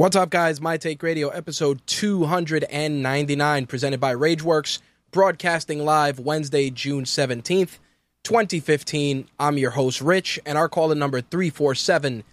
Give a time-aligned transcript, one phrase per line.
[0.00, 0.62] What's up, guys?
[0.62, 4.78] My Take Radio, episode 299, presented by Rageworks,
[5.10, 7.76] broadcasting live Wednesday, June 17th,
[8.22, 9.28] 2015.
[9.38, 12.24] I'm your host, Rich, and our call in number 347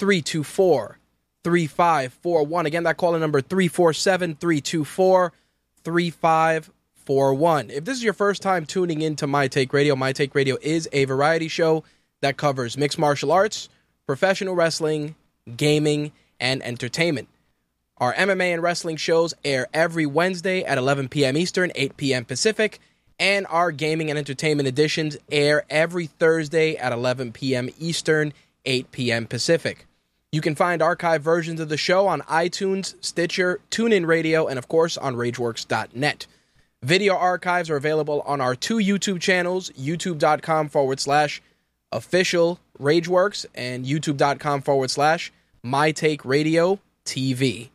[0.00, 0.98] 324
[1.44, 2.66] 3541.
[2.66, 5.32] Again, that call in number 347 324
[5.84, 7.70] 3541.
[7.70, 10.56] If this is your first time tuning in to My Take Radio, My Take Radio
[10.60, 11.84] is a variety show
[12.20, 13.68] that covers mixed martial arts,
[14.08, 15.14] professional wrestling,
[15.56, 16.10] gaming,
[16.40, 17.28] and entertainment.
[17.98, 21.36] Our MMA and wrestling shows air every Wednesday at 11 p.m.
[21.36, 22.24] Eastern, 8 p.m.
[22.24, 22.80] Pacific,
[23.18, 27.68] and our gaming and entertainment editions air every Thursday at 11 p.m.
[27.78, 28.32] Eastern,
[28.64, 29.26] 8 p.m.
[29.26, 29.86] Pacific.
[30.32, 34.66] You can find archive versions of the show on iTunes, Stitcher, TuneIn Radio, and of
[34.66, 36.26] course on RageWorks.net.
[36.82, 41.40] Video archives are available on our two YouTube channels, youtube.com forward slash
[41.92, 47.68] official Rageworks and youtube.com forward slash my Take Radio TV.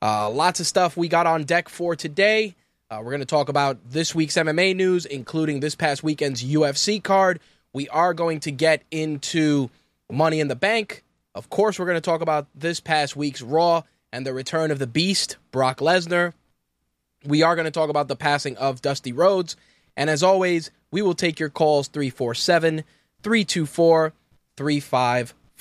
[0.00, 2.54] Uh, lots of stuff we got on deck for today.
[2.90, 7.02] Uh, we're going to talk about this week's MMA news, including this past weekend's UFC
[7.02, 7.40] card.
[7.72, 9.70] We are going to get into
[10.10, 11.02] Money in the Bank.
[11.34, 13.82] Of course, we're going to talk about this past week's Raw
[14.12, 16.32] and the return of the Beast, Brock Lesnar.
[17.24, 19.56] We are going to talk about the passing of Dusty Rhodes.
[19.96, 22.84] And as always, we will take your calls 347
[23.22, 24.12] 324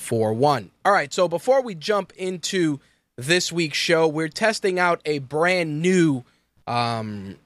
[0.03, 0.71] 3541.
[0.85, 2.79] All right, so before we jump into
[3.17, 6.23] this week's show, we're testing out a brand new
[6.67, 7.37] um,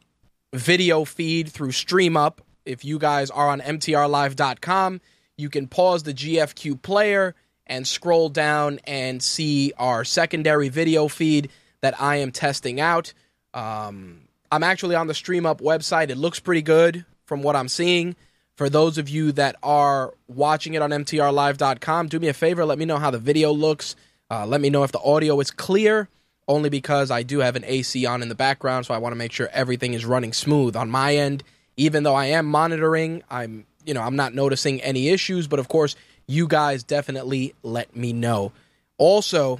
[0.54, 2.40] video feed through StreamUp.
[2.66, 5.02] If you guys are on MTRLive.com,
[5.38, 7.36] you can pause the GFQ player
[7.68, 11.50] and scroll down and see our secondary video feed
[11.82, 13.14] that I am testing out.
[13.54, 16.10] Um, I'm actually on the StreamUp website.
[16.10, 18.16] It looks pretty good from what I'm seeing.
[18.58, 22.80] For those of you that are watching it on MTRLive.com, do me a favor, let
[22.80, 23.96] me know how the video looks.
[24.32, 26.10] Uh, let me know if the audio is clear,
[26.48, 29.16] only because I do have an AC on in the background, so I want to
[29.16, 31.44] make sure everything is running smooth on my end.
[31.78, 35.68] Even though I am monitoring, I'm you know I'm not noticing any issues, but of
[35.68, 35.96] course
[36.26, 38.52] you guys definitely let me know.
[38.98, 39.60] Also,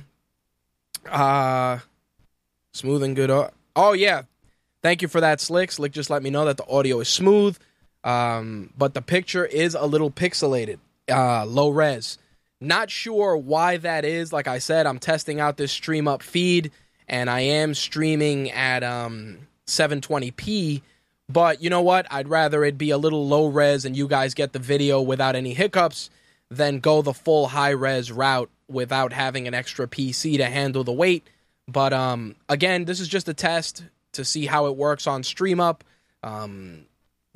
[1.08, 1.78] uh,
[2.74, 3.30] smooth and good.
[3.76, 4.24] Oh yeah,
[4.82, 5.72] thank you for that, Slick.
[5.72, 7.60] Slick just let me know that the audio is smooth.
[8.08, 10.80] Um, but the picture is a little pixelated,
[11.12, 12.18] uh, low res.
[12.62, 14.32] Not sure why that is.
[14.32, 16.72] Like I said, I'm testing out this StreamUp feed,
[17.10, 20.82] and I am streaming at um, 720p.
[21.28, 22.08] But you know what?
[22.10, 25.36] I'd rather it be a little low res and you guys get the video without
[25.36, 26.10] any hiccups
[26.50, 30.94] than go the full high res route without having an extra PC to handle the
[30.94, 31.28] weight.
[31.68, 35.82] But um, again, this is just a test to see how it works on StreamUp.
[36.24, 36.86] Um,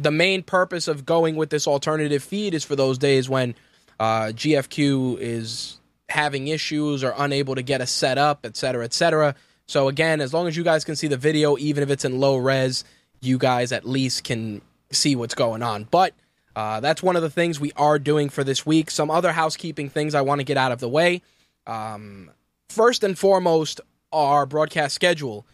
[0.01, 3.55] the main purpose of going with this alternative feed is for those days when
[3.99, 5.79] uh, GFQ is
[6.09, 9.35] having issues or unable to get a set up, et cetera, et cetera.
[9.67, 12.19] So again, as long as you guys can see the video, even if it's in
[12.19, 12.83] low res,
[13.21, 14.61] you guys at least can
[14.91, 15.85] see what's going on.
[15.89, 16.13] But
[16.55, 18.91] uh, that's one of the things we are doing for this week.
[18.91, 21.21] Some other housekeeping things I want to get out of the way.
[21.67, 22.31] Um,
[22.69, 23.79] first and foremost,
[24.11, 25.45] our broadcast schedule.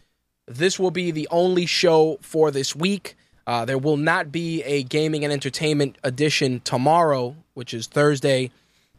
[0.46, 3.14] This will be the only show for this week.
[3.48, 8.50] Uh, there will not be a gaming and entertainment edition tomorrow, which is Thursday,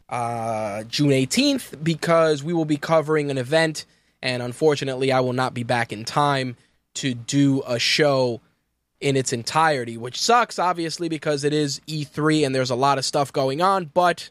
[0.08, 3.86] uh, June 18th, because we will be covering an event,
[4.20, 6.56] and unfortunately, I will not be back in time
[6.94, 8.40] to do a show
[9.00, 13.04] in its entirety, which sucks, obviously, because it is E3 and there's a lot of
[13.04, 13.84] stuff going on.
[13.84, 14.30] But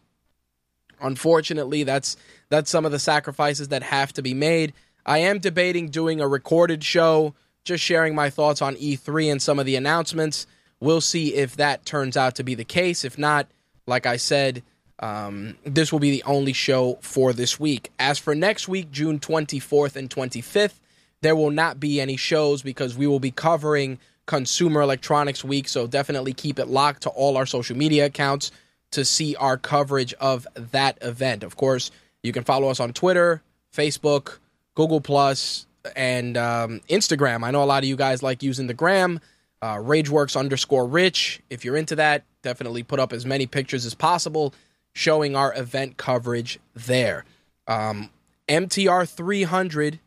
[0.99, 2.17] unfortunately, that's
[2.49, 4.73] that's some of the sacrifices that have to be made.
[5.05, 7.35] I am debating doing a recorded show,
[7.69, 10.45] just sharing my thoughts on E3 and some of the announcements.
[10.81, 13.05] We'll see if that turns out to be the case.
[13.05, 13.47] If not,
[13.87, 14.63] like I said,
[14.99, 17.91] um, this will be the only show for this week.
[17.97, 20.79] As for next week, June 24th and 25th,
[21.21, 25.67] there will not be any shows because we will be covering Consumer Electronics Week.
[25.67, 28.51] So definitely keep it locked to all our social media accounts
[28.91, 31.43] to see our coverage of that event.
[31.43, 31.91] Of course,
[32.23, 33.41] you can follow us on Twitter,
[33.73, 34.39] Facebook,
[34.75, 37.43] Google Plus, and um, Instagram.
[37.43, 39.19] I know a lot of you guys like using the gram.
[39.61, 41.41] Uh, RageWorks underscore Rich.
[41.49, 44.53] If you're into that, definitely put up as many pictures as possible
[44.93, 47.25] showing our event coverage there.
[47.67, 48.09] Um,
[48.47, 49.99] MTR 300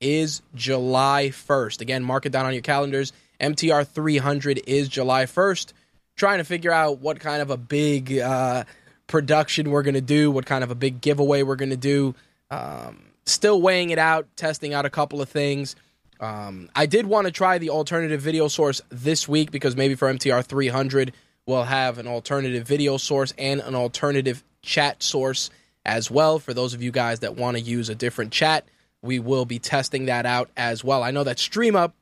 [0.00, 1.80] is July 1st.
[1.80, 3.12] Again, mark it down on your calendars.
[3.40, 5.72] MTR 300 is July 1st.
[6.16, 8.64] Trying to figure out what kind of a big uh,
[9.06, 12.14] production we're going to do, what kind of a big giveaway we're going to do.
[12.50, 15.76] Um, still weighing it out, testing out a couple of things.
[16.20, 20.12] Um, I did want to try the alternative video source this week because maybe for
[20.12, 21.12] MTR 300,
[21.46, 25.50] we'll have an alternative video source and an alternative chat source
[25.86, 26.38] as well.
[26.38, 28.66] For those of you guys that want to use a different chat,
[29.02, 31.02] we will be testing that out as well.
[31.02, 31.92] I know that StreamUp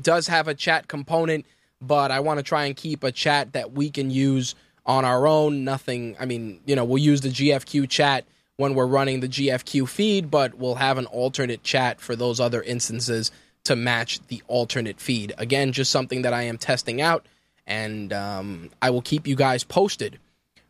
[0.00, 1.46] does have a chat component,
[1.80, 5.26] but I want to try and keep a chat that we can use on our
[5.26, 5.64] own.
[5.64, 8.24] Nothing, I mean, you know, we'll use the GFQ chat
[8.56, 12.62] when we're running the GFQ feed, but we'll have an alternate chat for those other
[12.62, 13.30] instances
[13.64, 15.34] to match the alternate feed.
[15.38, 17.26] Again, just something that I am testing out,
[17.66, 20.18] and um, I will keep you guys posted.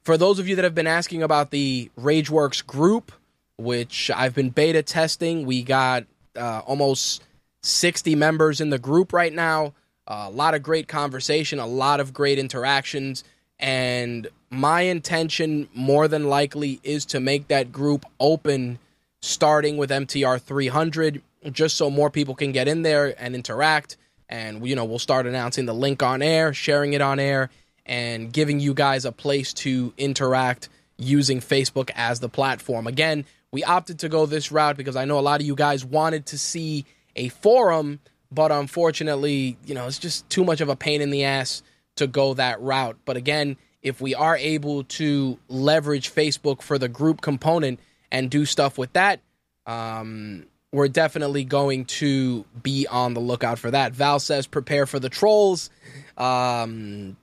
[0.02, 3.12] For those of you that have been asking about the RageWorks group,
[3.58, 6.04] which I've been beta testing, we got
[6.36, 7.22] uh, almost
[7.62, 9.74] 60 members in the group right now.
[10.08, 13.24] Uh, a lot of great conversation, a lot of great interactions,
[13.58, 18.78] and my intention more than likely is to make that group open
[19.22, 21.22] starting with MTR 300
[21.52, 23.96] just so more people can get in there and interact.
[24.28, 27.50] And you know we'll start announcing the link on air sharing it on air
[27.84, 30.68] and giving you guys a place to interact
[30.98, 32.86] using Facebook as the platform.
[32.86, 35.84] Again we opted to go this route because I know a lot of you guys
[35.84, 38.00] wanted to see a forum
[38.30, 41.62] but unfortunately you know it's just too much of a pain in the ass
[41.96, 43.56] to go that route but again
[43.86, 47.78] if we are able to leverage Facebook for the group component
[48.10, 49.20] and do stuff with that,
[49.64, 53.92] um, we're definitely going to be on the lookout for that.
[53.92, 55.70] Val says, prepare for the trolls.
[56.18, 57.16] Um,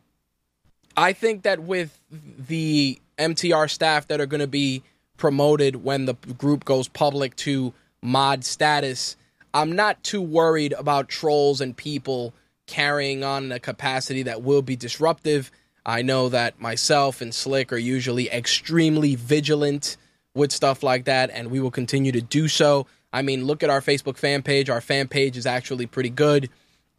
[0.96, 4.84] I think that with the MTR staff that are going to be
[5.18, 9.18] promoted when the group goes public to mod status,
[9.54, 12.34] I'm not too worried about trolls and people
[12.74, 15.52] carrying on in a capacity that will be disruptive.
[15.86, 19.96] I know that myself and Slick are usually extremely vigilant
[20.34, 22.88] with stuff like that, and we will continue to do so.
[23.14, 24.72] I mean, look at our Facebook fan page.
[24.72, 26.50] Our fan page is actually pretty good,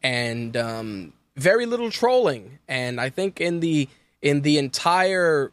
[0.00, 2.60] and um, very little trolling.
[2.68, 3.88] And I think in the
[4.22, 5.50] in the entire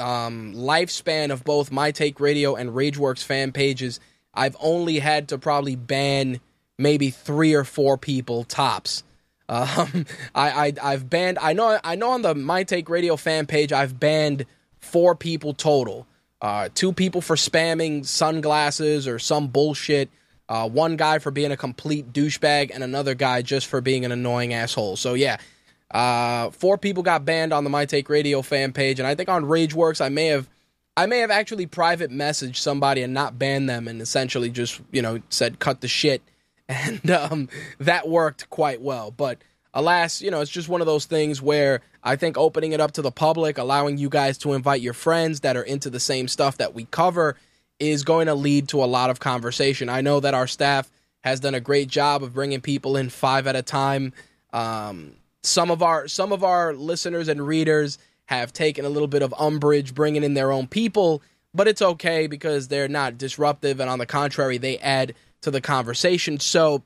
[0.00, 4.00] um, lifespan of both My Take Radio and RageWorks fan pages,
[4.34, 6.40] I've only had to probably ban
[6.78, 9.04] maybe three or four people tops
[9.48, 11.38] um, I, I have banned.
[11.40, 11.78] I know.
[11.82, 14.46] I know on the My Take Radio fan page, I've banned
[14.80, 16.06] four people total.
[16.40, 20.10] Uh, two people for spamming sunglasses or some bullshit.
[20.48, 24.12] Uh, one guy for being a complete douchebag, and another guy just for being an
[24.12, 24.96] annoying asshole.
[24.96, 25.38] So yeah,
[25.90, 29.28] uh, four people got banned on the My Take Radio fan page, and I think
[29.28, 30.48] on RageWorks, I may have.
[30.94, 35.00] I may have actually private messaged somebody and not banned them, and essentially just you
[35.00, 36.22] know said cut the shit
[36.68, 39.10] and um, that worked quite well.
[39.10, 39.38] But
[39.74, 42.92] alas, you know, it's just one of those things where I think opening it up
[42.92, 46.28] to the public, allowing you guys to invite your friends that are into the same
[46.28, 47.36] stuff that we cover,
[47.78, 49.88] is going to lead to a lot of conversation.
[49.88, 50.90] I know that our staff
[51.22, 54.12] has done a great job of bringing people in five at a time.
[54.52, 59.22] Um, some of our some of our listeners and readers have taken a little bit
[59.22, 61.22] of umbrage bringing in their own people,
[61.54, 65.60] but it's okay because they're not disruptive, and on the contrary, they add to the
[65.60, 66.40] conversation.
[66.40, 66.82] So,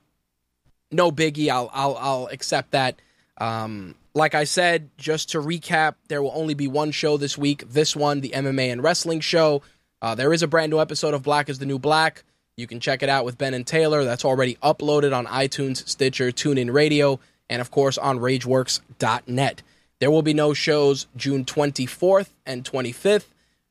[0.91, 1.49] no biggie.
[1.49, 3.01] I'll I'll I'll accept that.
[3.39, 7.65] Um, like I said, just to recap, there will only be one show this week.
[7.69, 9.63] This one, the MMA and wrestling show.
[10.01, 12.25] Uh, there is a brand new episode of Black is the New Black.
[12.57, 14.05] You can check it out with Ben and Taylor.
[14.05, 17.21] That's already uploaded on iTunes, Stitcher, TuneIn Radio,
[17.51, 19.63] and of course on RageWorks.net.
[19.99, 23.27] There will be no shows June 24th and 25th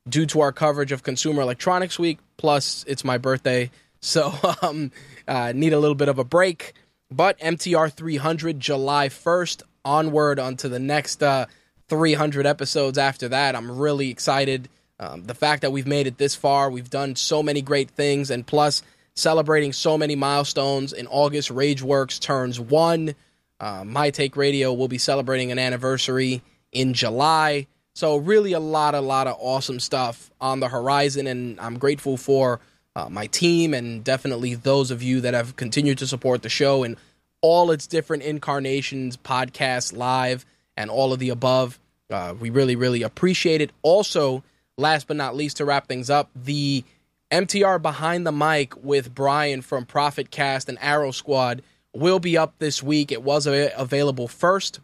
[0.07, 2.19] due to our coverage of Consumer Electronics Week.
[2.37, 3.71] Plus, it's my birthday,
[4.05, 4.91] so um,
[5.27, 6.73] uh, need a little bit of a break.
[7.11, 11.45] But MTR 300, July 1st, onward onto the next uh,
[11.89, 13.55] 300 episodes after that.
[13.55, 14.69] I'm really excited.
[14.99, 18.31] Um, the fact that we've made it this far, we've done so many great things,
[18.31, 18.81] and plus
[19.13, 20.93] celebrating so many milestones.
[20.93, 23.15] In August, Rageworks turns one.
[23.59, 27.67] Uh, My Take Radio will be celebrating an anniversary in July.
[27.93, 32.17] So really, a lot, a lot of awesome stuff on the horizon, and I'm grateful
[32.17, 32.59] for
[32.95, 36.83] uh, my team and definitely those of you that have continued to support the show
[36.83, 36.97] in
[37.41, 40.45] all its different incarnations, podcasts, live,
[40.77, 41.79] and all of the above.
[42.09, 43.71] Uh, we really, really appreciate it.
[43.81, 44.43] Also,
[44.77, 46.83] last but not least, to wrap things up, the
[47.31, 51.61] MTR behind the mic with Brian from Profit Cast and Arrow Squad
[51.93, 53.11] will be up this week.
[53.11, 54.79] It was available first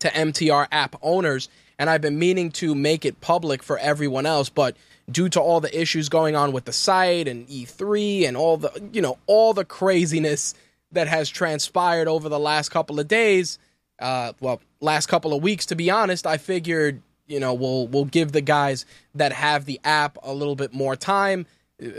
[0.00, 1.48] to MTR app owners,
[1.78, 4.76] and I've been meaning to make it public for everyone else, but
[5.10, 8.88] due to all the issues going on with the site and E3 and all the
[8.92, 10.54] you know all the craziness
[10.92, 13.58] that has transpired over the last couple of days,
[14.00, 18.04] uh, well, last couple of weeks, to be honest, I figured you know we'll we'll
[18.06, 21.46] give the guys that have the app a little bit more time.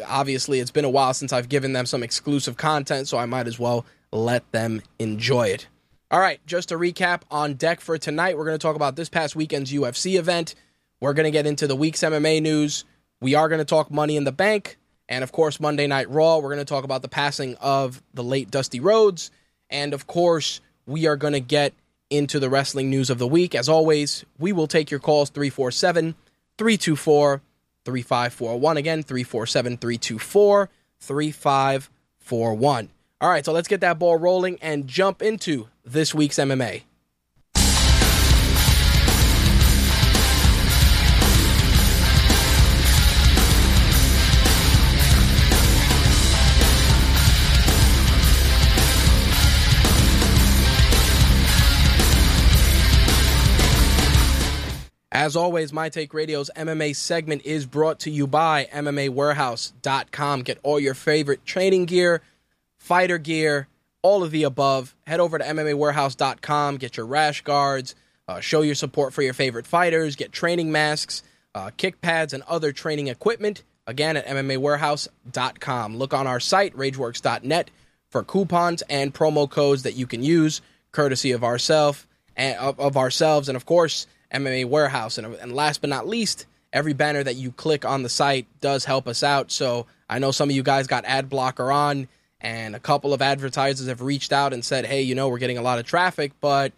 [0.07, 3.47] Obviously, it's been a while since I've given them some exclusive content, so I might
[3.47, 5.67] as well let them enjoy it.
[6.11, 9.07] All right, just to recap on deck for tonight, we're going to talk about this
[9.07, 10.55] past weekend's UFC event.
[10.99, 12.83] We're going to get into the week's MMA news.
[13.21, 14.77] We are going to talk Money in the Bank.
[15.07, 18.23] And of course, Monday Night Raw, we're going to talk about the passing of the
[18.23, 19.29] late Dusty Rhodes.
[19.69, 21.73] And of course, we are going to get
[22.09, 23.53] into the wrestling news of the week.
[23.53, 26.15] As always, we will take your calls 347
[26.57, 27.41] 324
[27.85, 28.77] 3541.
[28.77, 32.89] Again, 347 324 3541.
[33.21, 36.81] All right, so let's get that ball rolling and jump into this week's MMA.
[55.21, 60.41] As always, My Take Radio's MMA segment is brought to you by MMAWarehouse.com.
[60.41, 62.23] Get all your favorite training gear,
[62.79, 63.67] fighter gear,
[64.01, 64.95] all of the above.
[65.05, 67.93] Head over to MMAWarehouse.com, get your rash guards,
[68.27, 71.21] uh, show your support for your favorite fighters, get training masks,
[71.53, 73.61] uh, kick pads, and other training equipment.
[73.85, 75.97] Again, at MMAWarehouse.com.
[75.97, 77.69] Look on our site, RageWorks.net,
[78.09, 82.97] for coupons and promo codes that you can use, courtesy of ourselves and of, of
[82.97, 85.17] ourselves, and of course, MMA Warehouse.
[85.17, 88.85] And, and last but not least, every banner that you click on the site does
[88.85, 89.51] help us out.
[89.51, 92.07] So I know some of you guys got ad blocker on,
[92.39, 95.57] and a couple of advertisers have reached out and said, hey, you know, we're getting
[95.57, 96.73] a lot of traffic, but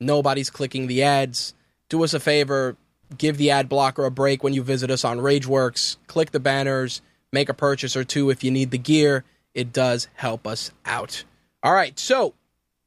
[0.00, 1.54] nobody's clicking the ads.
[1.88, 2.76] Do us a favor,
[3.16, 5.96] give the ad blocker a break when you visit us on Rageworks.
[6.06, 7.00] Click the banners,
[7.32, 9.24] make a purchase or two if you need the gear.
[9.54, 11.24] It does help us out.
[11.62, 12.34] All right, so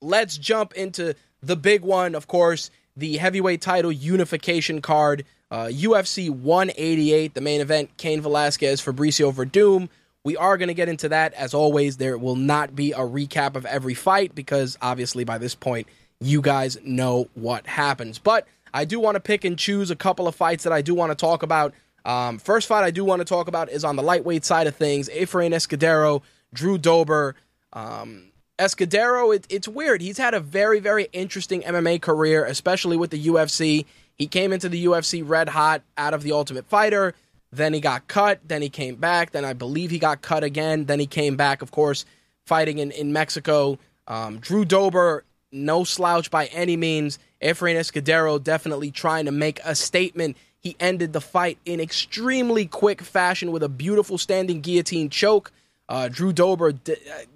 [0.02, 5.26] let's jump into the big one, of course the heavyweight title unification card.
[5.50, 9.90] Uh, UFC 188, the main event, Cain Velasquez, Fabricio Werdum.
[10.24, 11.34] We are going to get into that.
[11.34, 15.56] As always, there will not be a recap of every fight because obviously by this
[15.56, 15.88] point,
[16.22, 18.20] you guys know what happens.
[18.20, 20.94] But I do want to pick and choose a couple of fights that I do
[20.94, 21.74] want to talk about.
[22.06, 24.76] Um, first fight I do want to talk about is on the lightweight side of
[24.76, 26.22] things Efrain Escudero,
[26.54, 27.36] Drew Dober.
[27.74, 28.31] Um,
[28.62, 30.02] Escudero, it, it's weird.
[30.02, 33.86] He's had a very, very interesting MMA career, especially with the UFC.
[34.16, 37.16] He came into the UFC red hot out of the Ultimate Fighter.
[37.52, 38.40] Then he got cut.
[38.48, 39.32] Then he came back.
[39.32, 40.86] Then I believe he got cut again.
[40.86, 42.06] Then he came back, of course,
[42.46, 43.80] fighting in, in Mexico.
[44.08, 47.18] Um, Drew Dober, no slouch by any means.
[47.42, 50.38] Efrain Escudero definitely trying to make a statement.
[50.60, 55.52] He ended the fight in extremely quick fashion with a beautiful standing guillotine choke.
[55.92, 56.94] Uh, Drew Dober, uh,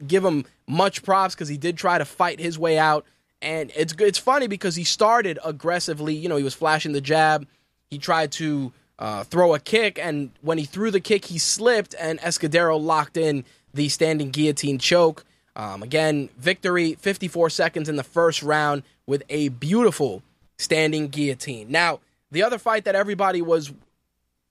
[0.07, 3.05] give him much props because he did try to fight his way out.
[3.41, 6.15] And it's it's funny because he started aggressively.
[6.15, 7.45] You know, he was flashing the jab.
[7.89, 11.95] He tried to uh, throw a kick, and when he threw the kick, he slipped,
[11.99, 13.43] and Escudero locked in
[13.73, 15.25] the standing guillotine choke.
[15.57, 20.23] Um, again, victory, 54 seconds in the first round with a beautiful
[20.57, 21.69] standing guillotine.
[21.69, 21.99] Now,
[22.31, 23.73] the other fight that everybody was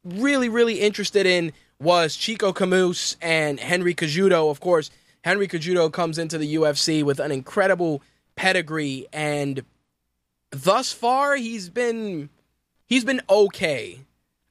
[0.05, 4.51] really, really interested in was Chico Camus and Henry Cejudo.
[4.51, 4.91] Of course,
[5.23, 8.03] Henry Cejudo comes into the UFC with an incredible
[8.37, 9.63] pedigree, and
[10.51, 12.31] thus far he's been
[12.87, 14.01] he's been okay.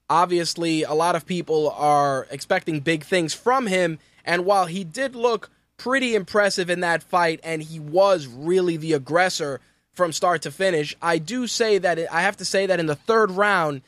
[0.09, 5.15] Obviously, a lot of people are expecting big things from him, and while he did
[5.15, 9.59] look pretty impressive in that fight, and he was really the aggressor
[9.91, 12.95] from start to finish, I do say that I have to say that in the
[12.95, 13.81] third round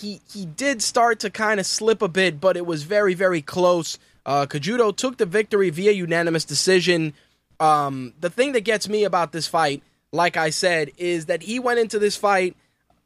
[0.00, 3.42] he he did start to kind of slip a bit, but it was very very
[3.42, 3.98] close.
[4.26, 7.14] Uh, Cejudo took the victory via unanimous decision.
[7.58, 11.58] Um, the thing that gets me about this fight, like I said, is that he
[11.58, 12.56] went into this fight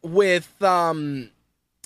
[0.02, 1.30] with um,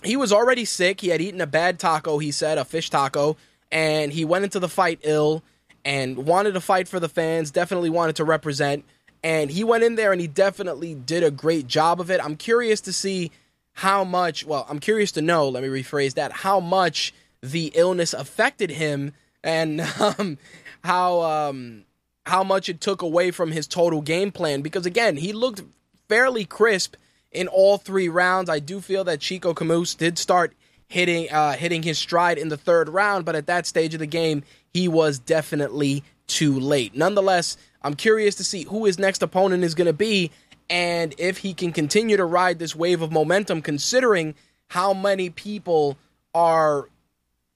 [0.03, 1.01] he was already sick.
[1.01, 3.37] He had eaten a bad taco, he said, a fish taco,
[3.71, 5.43] and he went into the fight ill
[5.85, 8.85] and wanted to fight for the fans, definitely wanted to represent.
[9.23, 12.23] And he went in there and he definitely did a great job of it.
[12.23, 13.33] I'm curious to see
[13.79, 18.13] how much, well, I'm curious to know, let me rephrase that, how much the illness
[18.13, 19.13] affected him
[19.45, 20.37] and um,
[20.83, 21.85] how um,
[22.27, 25.63] how much it took away from his total game plan because again, he looked
[26.09, 26.97] fairly crisp
[27.31, 28.51] in all three rounds.
[28.51, 30.55] I do feel that Chico Camus did start
[30.89, 34.07] hitting uh, hitting his stride in the third round, but at that stage of the
[34.07, 34.43] game,
[34.73, 36.97] he was definitely too late.
[36.97, 40.33] Nonetheless, I'm curious to see who his next opponent is going to be
[40.71, 44.35] and if he can continue to ride this wave of momentum considering
[44.69, 45.97] how many people
[46.35, 46.89] are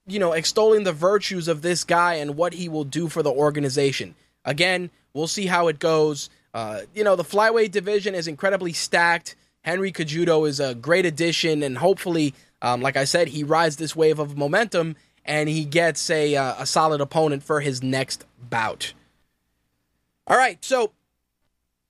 [0.07, 3.31] you know extolling the virtues of this guy and what he will do for the
[3.31, 4.15] organization.
[4.45, 6.29] Again, we'll see how it goes.
[6.53, 9.35] Uh, you know, the flyweight division is incredibly stacked.
[9.61, 13.95] Henry Cejudo is a great addition, and hopefully, um, like I said, he rides this
[13.95, 18.93] wave of momentum and he gets a uh, a solid opponent for his next bout.
[20.27, 20.91] All right, so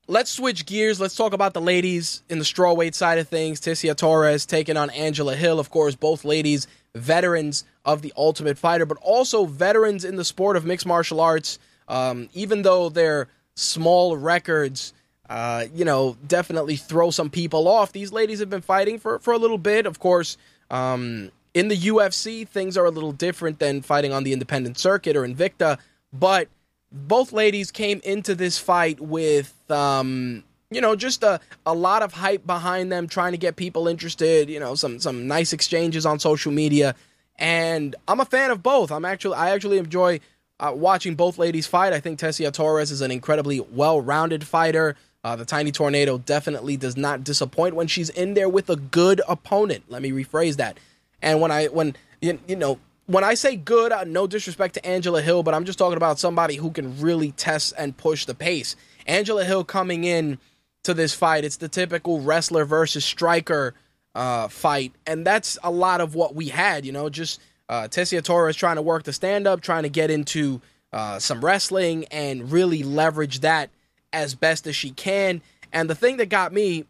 [0.07, 0.99] let's switch gears.
[0.99, 3.59] Let's talk about the ladies in the strawweight side of things.
[3.59, 5.59] Tecia Torres taking on Angela Hill.
[5.59, 10.55] Of course, both ladies veterans of the Ultimate Fighter, but also veterans in the sport
[10.55, 11.59] of mixed martial arts.
[11.87, 14.93] Um, even though they're small records,
[15.29, 17.91] uh, you know, definitely throw some people off.
[17.91, 19.85] These ladies have been fighting for, for a little bit.
[19.85, 20.37] Of course,
[20.69, 25.15] um, in the UFC, things are a little different than fighting on the independent circuit
[25.15, 25.77] or Invicta,
[26.11, 26.47] but
[26.93, 32.13] both ladies came into this fight with, um, you know, just a, a lot of
[32.13, 36.19] hype behind them, trying to get people interested, you know, some, some nice exchanges on
[36.19, 36.95] social media.
[37.37, 38.91] And I'm a fan of both.
[38.91, 40.19] I'm actually, I actually enjoy
[40.59, 41.93] uh, watching both ladies fight.
[41.93, 44.95] I think Tecia Torres is an incredibly well rounded fighter.
[45.23, 49.21] Uh, the Tiny Tornado definitely does not disappoint when she's in there with a good
[49.27, 49.83] opponent.
[49.87, 50.77] Let me rephrase that.
[51.21, 54.85] And when I when you, you know when I say good, uh, no disrespect to
[54.85, 58.35] Angela Hill, but I'm just talking about somebody who can really test and push the
[58.35, 58.75] pace.
[59.05, 60.37] Angela Hill coming in
[60.83, 63.73] to this fight, it's the typical wrestler versus striker
[64.15, 66.85] uh, fight, and that's a lot of what we had.
[66.85, 70.11] You know, just uh, Tecia Torres trying to work the stand up, trying to get
[70.11, 70.61] into
[70.91, 73.69] uh, some wrestling, and really leverage that
[74.11, 75.41] as best as she can.
[75.71, 76.85] And the thing that got me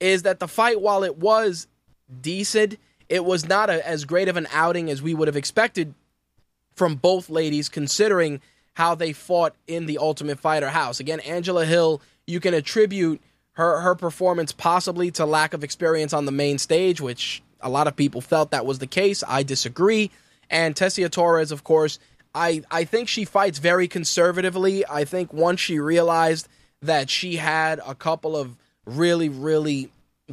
[0.00, 1.68] is that the fight, while it was
[2.20, 2.76] decent,
[3.14, 5.94] it was not a, as great of an outing as we would have expected
[6.74, 8.40] from both ladies, considering
[8.72, 10.98] how they fought in the Ultimate Fighter house.
[10.98, 13.20] Again, Angela Hill, you can attribute
[13.52, 17.86] her her performance possibly to lack of experience on the main stage, which a lot
[17.86, 19.22] of people felt that was the case.
[19.28, 20.10] I disagree.
[20.50, 22.00] And Tecia Torres, of course,
[22.34, 24.84] I I think she fights very conservatively.
[24.84, 26.48] I think once she realized
[26.82, 29.92] that she had a couple of really, really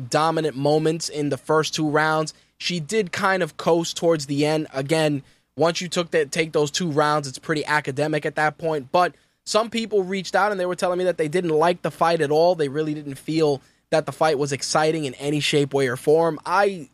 [0.09, 2.33] dominant moments in the first two rounds.
[2.61, 4.67] She did kind of coast towards the end.
[4.71, 5.23] Again,
[5.57, 8.91] once you took that take those two rounds, it's pretty academic at that point.
[8.91, 11.89] But some people reached out and they were telling me that they didn't like the
[11.89, 12.53] fight at all.
[12.53, 16.39] They really didn't feel that the fight was exciting in any shape, way, or form.
[16.45, 16.87] I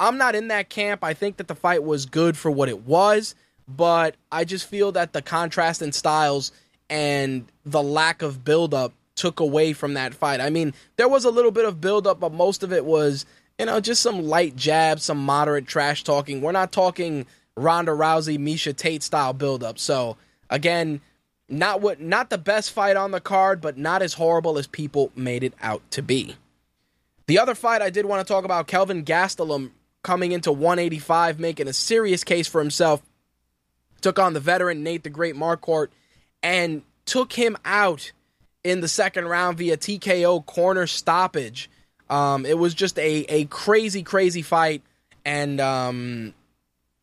[0.00, 1.04] I'm not in that camp.
[1.04, 3.36] I think that the fight was good for what it was,
[3.68, 6.50] but I just feel that the contrast in styles
[6.90, 10.40] and the lack of buildup took away from that fight.
[10.40, 13.24] I mean, there was a little bit of buildup, but most of it was,
[13.62, 16.40] you know, just some light jabs, some moderate trash talking.
[16.40, 19.78] We're not talking Ronda Rousey, Miesha Tate style buildup.
[19.78, 20.16] So
[20.50, 21.00] again,
[21.48, 25.12] not what not the best fight on the card, but not as horrible as people
[25.14, 26.34] made it out to be.
[27.28, 29.70] The other fight I did want to talk about, Kelvin Gastelum
[30.02, 33.00] coming into 185, making a serious case for himself.
[34.00, 35.90] Took on the veteran Nate the Great Marquardt
[36.42, 38.10] and took him out
[38.64, 41.70] in the second round via TKO corner stoppage.
[42.12, 44.82] Um, it was just a, a crazy, crazy fight.
[45.24, 46.34] And, um,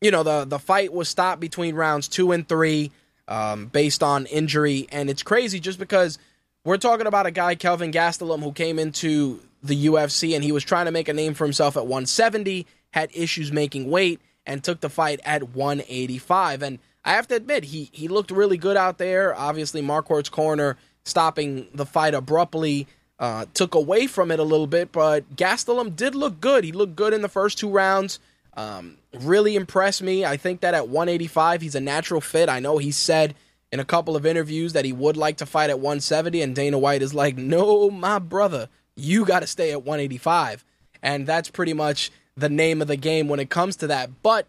[0.00, 2.92] you know, the, the fight was stopped between rounds two and three
[3.26, 4.86] um, based on injury.
[4.92, 6.20] And it's crazy just because
[6.64, 10.62] we're talking about a guy, Kelvin Gastelum, who came into the UFC and he was
[10.62, 14.80] trying to make a name for himself at 170, had issues making weight, and took
[14.80, 16.62] the fight at 185.
[16.62, 19.34] And I have to admit, he, he looked really good out there.
[19.34, 22.86] Obviously, Marquardt's corner stopping the fight abruptly
[23.20, 26.64] uh, took away from it a little bit, but Gastelum did look good.
[26.64, 28.18] He looked good in the first two rounds.
[28.54, 30.24] Um, really impressed me.
[30.24, 32.48] I think that at 185, he's a natural fit.
[32.48, 33.34] I know he said
[33.70, 36.78] in a couple of interviews that he would like to fight at 170, and Dana
[36.78, 40.64] White is like, no, my brother, you got to stay at 185.
[41.02, 44.22] And that's pretty much the name of the game when it comes to that.
[44.22, 44.46] But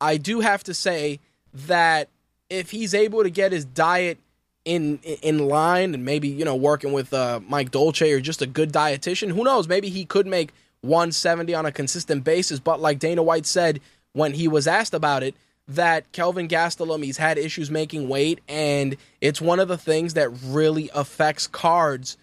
[0.00, 1.20] I do have to say
[1.52, 2.08] that
[2.48, 4.18] if he's able to get his diet
[4.64, 8.46] in in line and maybe you know working with uh, Mike Dolce or just a
[8.46, 9.32] good dietitian.
[9.32, 9.68] Who knows?
[9.68, 12.60] Maybe he could make 170 on a consistent basis.
[12.60, 13.80] But like Dana White said
[14.12, 15.34] when he was asked about it,
[15.68, 20.28] that Kelvin Gastelum he's had issues making weight, and it's one of the things that
[20.44, 22.16] really affects cards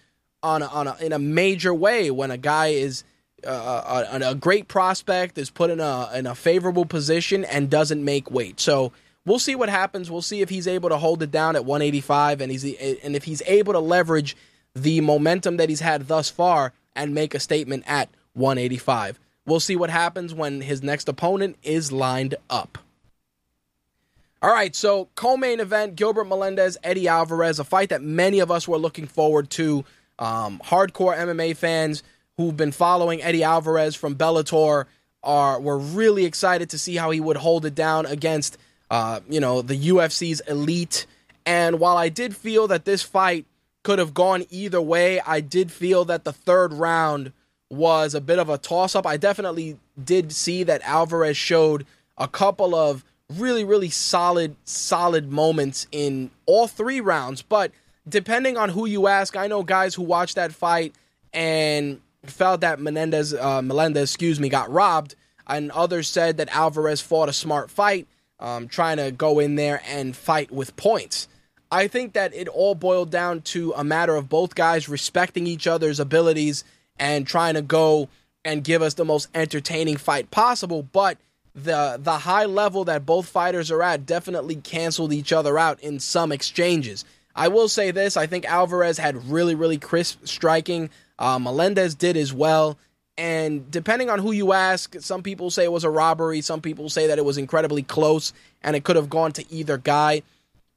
[0.43, 3.03] on a, on a, in a major way when a guy is.
[3.43, 8.05] Uh, a, a great prospect is put in a in a favorable position and doesn't
[8.05, 8.59] make weight.
[8.59, 8.91] So
[9.25, 10.09] we'll see what happens.
[10.09, 13.23] We'll see if he's able to hold it down at 185 and he's and if
[13.23, 14.35] he's able to leverage
[14.73, 19.19] the momentum that he's had thus far and make a statement at 185.
[19.45, 22.77] We'll see what happens when his next opponent is lined up.
[24.43, 28.67] All right, so co-main event: Gilbert Melendez, Eddie Alvarez, a fight that many of us
[28.67, 29.85] were looking forward to.
[30.17, 32.03] Um, hardcore MMA fans
[32.37, 34.85] who've been following Eddie Alvarez from Bellator
[35.23, 38.57] are were really excited to see how he would hold it down against
[38.91, 41.07] uh, you know, the UFC's elite.
[41.45, 43.45] And while I did feel that this fight
[43.83, 47.31] could have gone either way, I did feel that the third round
[47.69, 49.07] was a bit of a toss up.
[49.07, 51.85] I definitely did see that Alvarez showed
[52.17, 57.41] a couple of really, really solid, solid moments in all three rounds.
[57.41, 57.71] But
[58.09, 60.93] depending on who you ask, I know guys who watched that fight
[61.31, 65.15] and felt that Menendez, uh, Melendez, excuse me, got robbed,
[65.47, 68.05] and others said that Alvarez fought a smart fight
[68.41, 71.27] um, trying to go in there and fight with points.
[71.71, 75.67] I think that it all boiled down to a matter of both guys respecting each
[75.67, 76.65] other's abilities
[76.99, 78.09] and trying to go
[78.43, 80.83] and give us the most entertaining fight possible.
[80.83, 81.17] But
[81.53, 85.99] the the high level that both fighters are at definitely canceled each other out in
[85.99, 87.05] some exchanges.
[87.35, 90.89] I will say this: I think Alvarez had really really crisp striking.
[91.19, 92.77] Uh, Melendez did as well.
[93.21, 96.89] And depending on who you ask, some people say it was a robbery, some people
[96.89, 100.23] say that it was incredibly close and it could have gone to either guy.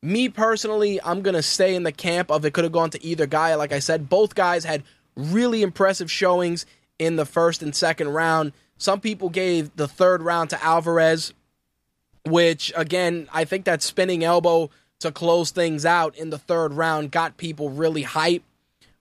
[0.02, 3.02] Me personally, I'm going to stay in the camp of it could have gone to
[3.02, 3.54] either guy.
[3.54, 4.82] Like I said, both guys had
[5.16, 6.66] really impressive showings
[6.98, 8.52] in the first and second round.
[8.76, 11.32] Some people gave the third round to Alvarez,
[12.26, 14.68] which again, I think that spinning elbow
[15.00, 18.42] to close things out in the third round got people really hyped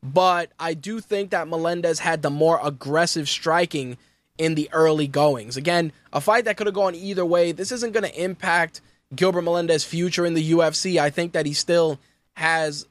[0.04, 3.98] but I do think that Melendez had the more aggressive striking
[4.38, 5.56] in the early goings.
[5.56, 7.54] Again, a fight that could have gone either way.
[7.54, 8.82] This isn't going to impact
[9.16, 11.00] Gilbert Melendez's future in the UFC.
[11.00, 12.00] I think that he still
[12.34, 12.86] has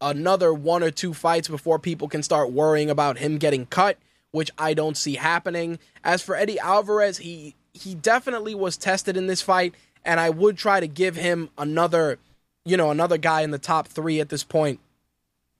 [0.00, 3.98] another one or two fights before people can start worrying about him getting cut,
[4.30, 5.80] which I don't see happening.
[6.04, 10.58] As for Eddie Alvarez, he he definitely was tested in this fight, and I would
[10.58, 12.18] try to give him another,
[12.64, 14.78] you know, another guy in the top three at this point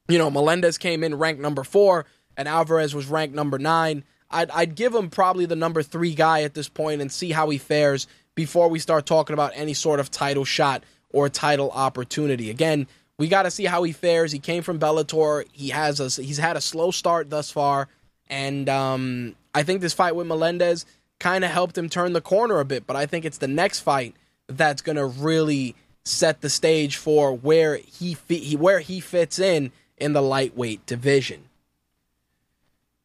[0.09, 4.05] you know, Melendez came in ranked number four, and Alvarez was ranked number nine.
[4.31, 7.51] I'd, I'd give him probably the number three guy at this point and see how
[7.51, 12.51] he fares before we start talking about any sort of title shot or title opportunity.
[12.51, 12.87] Again,
[13.19, 14.33] we got to see how he fares.
[14.33, 15.45] He came from Bellator.
[15.53, 17.89] He has a he's had a slow start thus far,
[18.29, 20.87] and um, I think this fight with Melendez
[21.21, 22.87] kind of helped him turn the corner a bit.
[22.87, 24.17] But I think it's the next fight
[24.49, 29.71] that's going to really set the stage for where he, he where he fits in
[30.03, 31.45] in the lightweight division.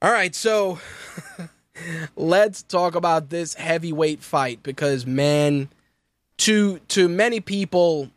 [0.02, 0.80] All right, so
[2.16, 5.70] let's talk about this heavyweight fight because man,
[6.38, 8.10] to to many people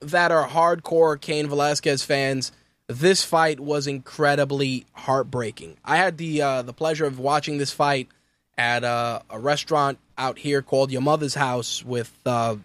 [0.00, 2.52] that are hardcore Cain Velasquez fans,
[2.86, 5.76] this fight was incredibly heartbreaking.
[5.84, 8.08] I had the uh, the pleasure of watching this fight
[8.56, 12.56] at uh, a restaurant out here called Your Mother's House with uh,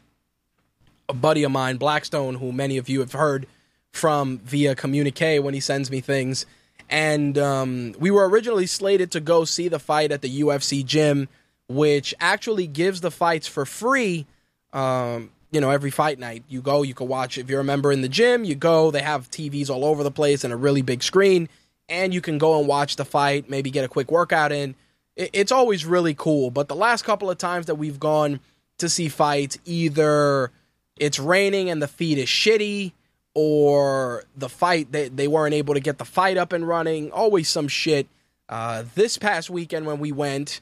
[1.10, 3.48] a buddy of mine, Blackstone, who many of you have heard
[3.94, 6.46] from via communique when he sends me things.
[6.90, 11.30] And um, we were originally slated to go see the fight at the UFC gym,
[11.70, 14.26] which actually gives the fights for free.
[14.74, 17.38] Um, you know, every fight night you go, you can watch.
[17.38, 18.92] If you're a member in the gym, you go.
[18.92, 21.48] They have TVs all over the place and a really big screen,
[21.88, 23.50] and you can go and watch the fight.
[23.50, 24.76] Maybe get a quick workout in.
[25.16, 26.50] It's always really cool.
[26.50, 28.40] But the last couple of times that we've gone
[28.80, 30.52] to see fights, either
[30.98, 32.94] it's raining and the feed is shitty,
[33.36, 37.12] or the fight they, they weren't able to get the fight up and running.
[37.12, 38.08] Always some shit.
[38.50, 40.62] Uh, this past weekend when we went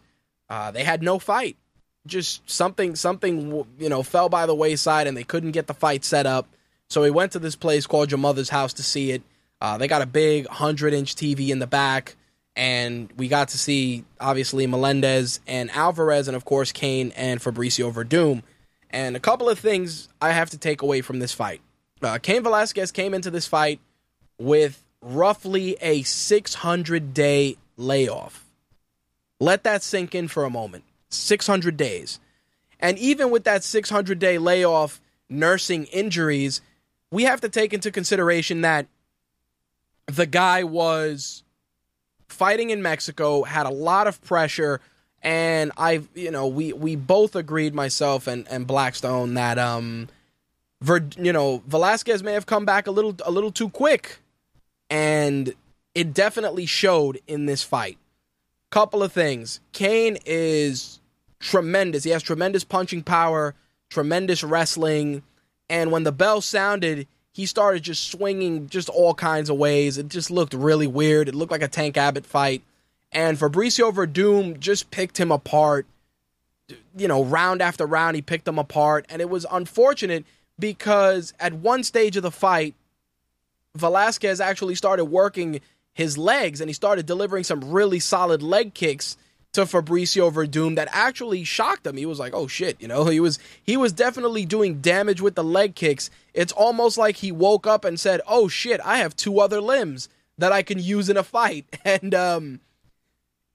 [0.50, 1.56] uh, they had no fight.
[2.06, 6.04] Just something something you know fell by the wayside and they couldn't get the fight
[6.04, 6.48] set up.
[6.90, 9.22] So we went to this place called your mother's house to see it.
[9.62, 12.16] Uh, they got a big 100 inch tv in the back
[12.56, 17.94] and we got to see obviously melendez and alvarez and of course Cain and fabricio
[17.94, 18.44] Werdum.
[18.90, 21.62] and a couple of things i have to take away from this fight
[22.02, 23.80] uh, Cain Velasquez came into this fight
[24.38, 28.46] with roughly a 600 day layoff.
[29.40, 30.84] Let that sink in for a moment.
[31.10, 32.20] 600 days.
[32.80, 36.62] And even with that 600 day layoff, nursing injuries,
[37.12, 38.88] we have to take into consideration that
[40.08, 41.44] the guy was
[42.28, 44.82] fighting in Mexico, had a lot of pressure,
[45.22, 50.08] and I, you know, we we both agreed, myself and and Blackstone, that um,
[50.82, 54.20] Ver, you know, Velasquez may have come back a little a little too quick,
[54.90, 55.54] and
[55.94, 57.98] it definitely showed in this fight.
[58.72, 59.60] Couple of things.
[59.74, 61.00] Cain is
[61.40, 62.04] tremendous.
[62.04, 63.54] He has tremendous punching power,
[63.90, 65.24] tremendous wrestling,
[65.72, 69.98] and when the bell sounded, he started just swinging just all kinds of ways.
[69.98, 71.30] It just looked really weird.
[71.30, 72.62] It looked like a Tank Abbott fight.
[73.14, 75.86] And Fabricio Werdum just picked him apart.
[76.96, 79.06] You know, round after round, he picked him apart.
[79.08, 80.26] And it was unfortunate
[80.62, 82.76] because at one stage of the fight,
[83.76, 85.60] Velasquez actually started working
[85.94, 89.18] his legs and he started delivering some really solid leg kicks
[89.54, 91.98] to Fabricio Werdum that actually shocked him.
[91.98, 93.06] He was like, "Oh shit," you know.
[93.10, 96.10] He was he was definitely doing damage with the leg kicks.
[96.34, 100.08] It's almost like he woke up and said, "Oh shit, I have two other limbs
[100.38, 102.62] that I can use in a fight." And um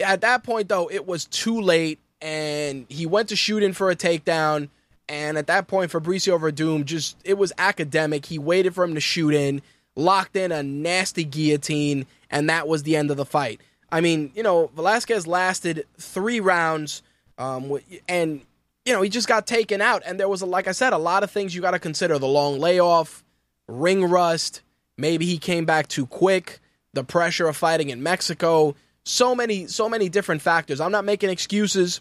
[0.01, 3.91] at that point though, it was too late and he went to shoot in for
[3.91, 4.69] a takedown
[5.09, 8.27] and at that point Fabricio Werdum just it was academic.
[8.27, 9.63] He waited for him to shoot in,
[9.95, 13.61] locked in a nasty guillotine and that was the end of the fight.
[13.91, 17.03] I mean, you know, Velasquez lasted three rounds,
[17.39, 18.43] um, and
[18.85, 20.03] you know he just got taken out.
[20.05, 22.27] And there was, like I said, a lot of things you got to consider: the
[22.27, 23.25] long layoff,
[23.69, 24.63] ring rust,
[24.97, 26.61] maybe he came back too quick,
[26.93, 28.75] the pressure of fighting in Mexico.
[29.05, 30.81] So many, so many different factors.
[30.81, 32.01] I'm not making excuses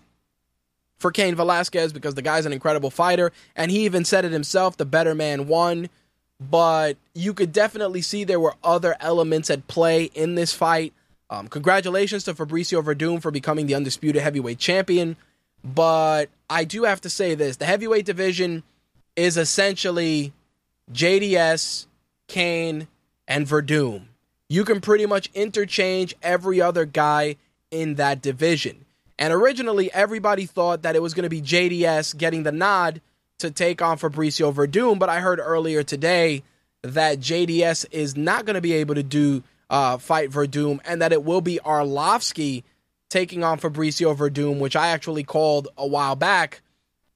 [0.98, 4.78] for Cain Velasquez because the guy's an incredible fighter, and he even said it himself:
[4.78, 5.90] the better man won.
[6.38, 10.94] But you could definitely see there were other elements at play in this fight
[11.30, 15.16] um, congratulations to Fabricio Werdum for becoming the undisputed heavyweight champion.
[15.64, 18.64] But I do have to say this the heavyweight division
[19.16, 20.34] is essentially
[20.92, 21.88] JDS,
[22.28, 22.88] Cain,
[23.28, 24.06] and Werdum.
[24.48, 27.38] You can pretty much interchange every other guy
[27.72, 28.85] in that division.
[29.18, 33.02] And originally, everybody thought that it was going to be JDS getting the nod
[33.40, 35.00] to take on Fabricio Werdum.
[35.00, 36.44] But I heard earlier today
[36.82, 41.12] that JDS is not going to be able to do uh, fight Werdum, and that
[41.12, 42.64] it will be Arlovsky
[43.10, 46.62] taking on Fabricio Werdum, which I actually called a while back.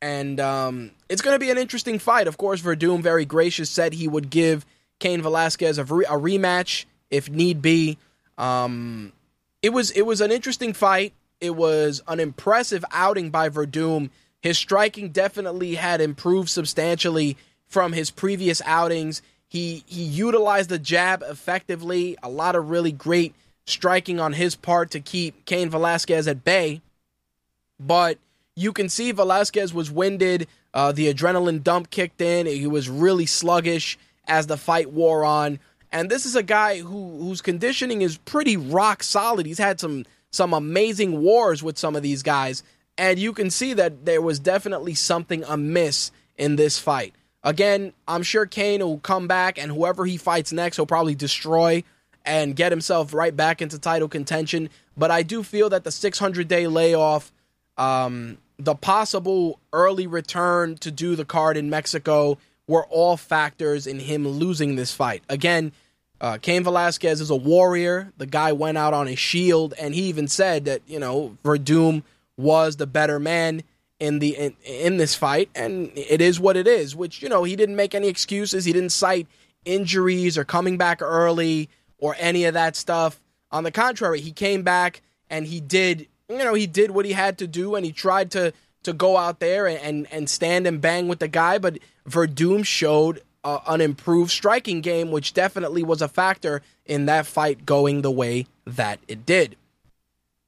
[0.02, 2.28] And um, it's going to be an interesting fight.
[2.28, 4.66] Of course, Werdum, very gracious, said he would give
[5.00, 7.98] Cain Velasquez a, re- a rematch if need be.
[8.38, 9.12] Um,
[9.62, 11.14] it was it was an interesting fight.
[11.42, 14.10] It was an impressive outing by Werdum.
[14.42, 19.22] His striking definitely had improved substantially from his previous outings.
[19.48, 22.18] He he utilized the jab effectively.
[22.22, 23.34] A lot of really great
[23.66, 26.82] striking on his part to keep Cain Velasquez at bay.
[27.80, 28.18] But
[28.56, 30.48] you can see Velasquez was winded.
[30.74, 32.46] Uh, the adrenaline dump kicked in.
[32.46, 33.98] He was really sluggish
[34.28, 35.60] as the fight wore on.
[35.92, 39.46] And this is a guy who whose conditioning is pretty rock solid.
[39.46, 42.64] He's had some some amazing wars with some of these guys,
[42.98, 47.14] and you can see that there was definitely something amiss in this fight.
[47.44, 51.84] Again, I'm sure Cain will come back, and whoever he fights next, he'll probably destroy
[52.26, 54.70] and get himself right back into title contention.
[54.98, 57.32] But I do feel that the 600 day layoff,
[57.78, 62.38] um, the possible early return to do the card in Mexico
[62.68, 65.24] were all factors in him losing this fight.
[65.30, 65.72] Again,
[66.22, 68.12] uh, Cain Velasquez is a warrior.
[68.18, 72.04] The guy went out on a shield, and he even said that, you know, Werdum
[72.38, 73.64] was the better man
[74.00, 76.96] in the in, in this fight, and it is what it is.
[76.96, 78.66] Which you know he didn't make any excuses.
[78.66, 79.28] He didn't cite
[79.66, 83.20] injuries or coming back early or any of that stuff.
[83.52, 87.12] On the contrary, he came back and he did you know he did what he
[87.12, 88.54] had to do, and he tried to
[88.84, 91.58] to go out there and and, and stand and bang with the guy.
[91.58, 97.26] But Werdum showed uh, an improved striking game, which definitely was a factor in that
[97.26, 99.56] fight going the way that it did.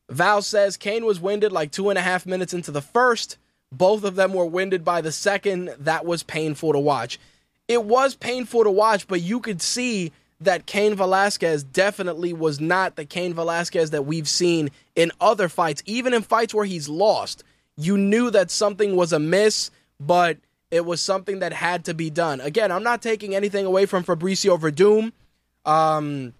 [0.09, 3.37] Val says Cain was winded like two and a half minutes into the first.
[3.71, 5.73] Both of them were winded by the second.
[5.79, 7.17] That was painful to watch.
[7.67, 12.95] It was painful to watch, but you could see that Cain Velasquez definitely was not
[12.95, 17.43] the Cain Velasquez that we've seen in other fights, even in fights where he's lost.
[17.77, 20.37] You knew that something was amiss, but
[20.71, 22.41] it was something that had to be done.
[22.41, 25.11] Again, I'm not taking anything away from Fabricio Werdum.
[25.69, 26.33] Um,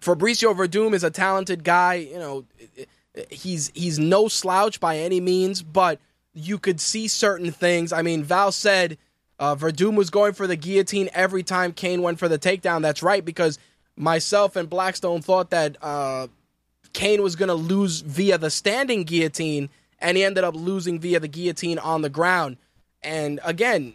[0.00, 1.94] Fabricio Werdum is a talented guy.
[1.94, 2.44] You know,
[3.30, 5.98] he's he's no slouch by any means, but
[6.34, 7.92] you could see certain things.
[7.92, 8.98] I mean, Val said
[9.38, 12.82] uh, Werdum was going for the guillotine every time Cain went for the takedown.
[12.82, 13.58] That's right, because
[13.96, 16.26] myself and Blackstone thought that uh,
[16.92, 21.20] Cain was going to lose via the standing guillotine, and he ended up losing via
[21.20, 22.58] the guillotine on the ground.
[23.06, 23.94] And again,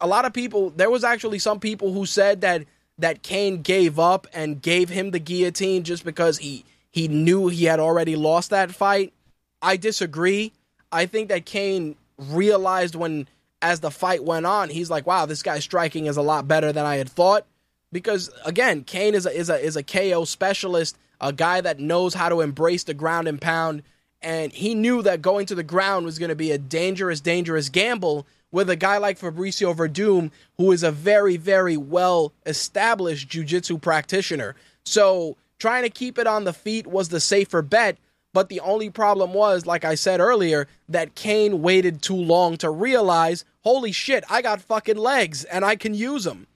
[0.00, 2.64] a lot of people there was actually some people who said that
[2.98, 7.66] that Cain gave up and gave him the guillotine just because he he knew he
[7.66, 9.12] had already lost that fight.
[9.60, 10.52] I disagree.
[10.90, 13.28] I think that Cain realized when
[13.60, 16.72] as the fight went on, he's like, "Wow, this guy's striking is a lot better
[16.72, 17.46] than I had thought."
[17.92, 22.14] Because again, Cain is a is a is a KO specialist, a guy that knows
[22.14, 23.82] how to embrace the ground and pound,
[24.22, 27.68] and he knew that going to the ground was going to be a dangerous, dangerous
[27.68, 33.78] gamble with a guy like Fabricio Werdum, who is a very, very well established jiu-jitsu
[33.78, 34.54] practitioner.
[34.84, 37.98] So trying to keep it on the feet was the safer bet.
[38.34, 42.70] But the only problem was, like I said earlier, that Cain waited too long to
[42.70, 46.46] realize, holy shit, I got fucking legs and I can use them.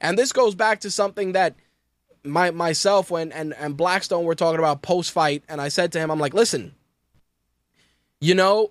[0.00, 1.54] And this goes back to something that
[2.24, 5.98] my myself when and, and Blackstone were talking about post fight, and I said to
[5.98, 6.74] him, I'm like, listen,
[8.20, 8.70] you know,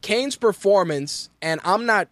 [0.00, 2.08] Cain's performance, and I'm not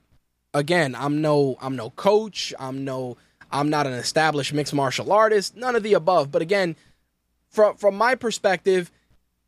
[0.52, 3.16] again, I'm no I'm no coach, I'm no
[3.50, 6.30] I'm not an established mixed martial artist, none of the above.
[6.30, 6.76] But again,
[7.48, 8.90] from from my perspective,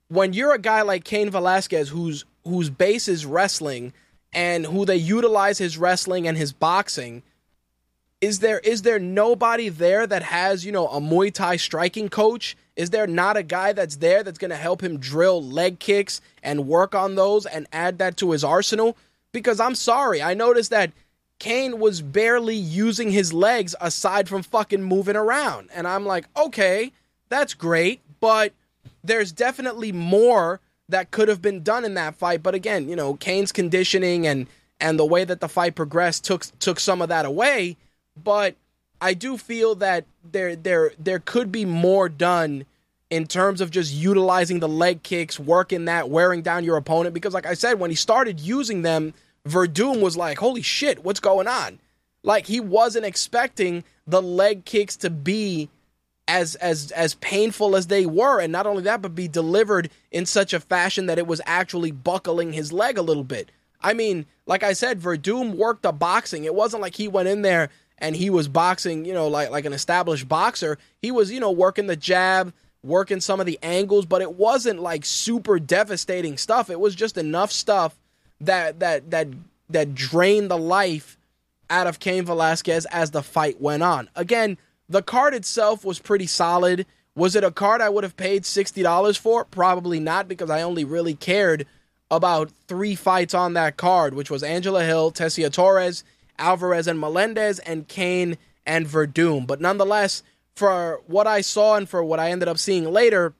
[0.08, 3.92] when you're a guy like Cain Velasquez whose whose base is wrestling
[4.32, 7.22] and who they utilize his wrestling and his boxing,
[8.20, 12.56] is there is there nobody there that has, you know, a Muay Thai striking coach
[12.78, 16.20] is there not a guy that's there that's going to help him drill leg kicks
[16.44, 18.96] and work on those and add that to his arsenal?
[19.32, 20.92] Because I'm sorry, I noticed that
[21.40, 25.70] Cain was barely using his legs aside from fucking moving around.
[25.74, 26.92] And I'm like, okay,
[27.28, 28.52] that's great, but
[29.02, 32.44] there's definitely more that could have been done in that fight.
[32.44, 34.46] But again, you know, Cain's conditioning and
[34.80, 37.76] and the way that the fight progressed took took some of that away.
[38.16, 38.54] But
[39.00, 42.64] I do feel that there there there could be more done
[43.10, 47.14] in terms of just utilizing the leg kicks, working that, wearing down your opponent.
[47.14, 49.14] Because like I said, when he started using them,
[49.46, 51.78] Werdum was like, "Holy shit, what's going on?"
[52.22, 55.68] Like he wasn't expecting the leg kicks to be
[56.26, 60.26] as as as painful as they were, and not only that, but be delivered in
[60.26, 63.50] such a fashion that it was actually buckling his leg a little bit.
[63.80, 66.44] I mean, like I said, Werdum worked the boxing.
[66.44, 69.64] It wasn't like he went in there and he was boxing, you know, like like
[69.64, 70.78] an established boxer.
[71.02, 74.80] He was, you know, working the jab, working some of the angles, but it wasn't
[74.80, 76.70] like super devastating stuff.
[76.70, 77.96] It was just enough stuff
[78.40, 79.28] that that that
[79.70, 81.18] that drained the life
[81.70, 84.08] out of Cain Velasquez as the fight went on.
[84.16, 84.56] Again,
[84.88, 86.86] the card itself was pretty solid.
[87.14, 89.44] Was it a card I would have paid $60 for?
[89.44, 91.66] Probably not because I only really cared
[92.10, 96.04] about three fights on that card, which was Angela Hill, Tecia Torres,
[96.38, 99.46] Alvarez and Melendez, and Cain and Werdum.
[99.46, 100.22] But nonetheless,
[100.54, 103.34] for what I saw and for what I ended up seeing later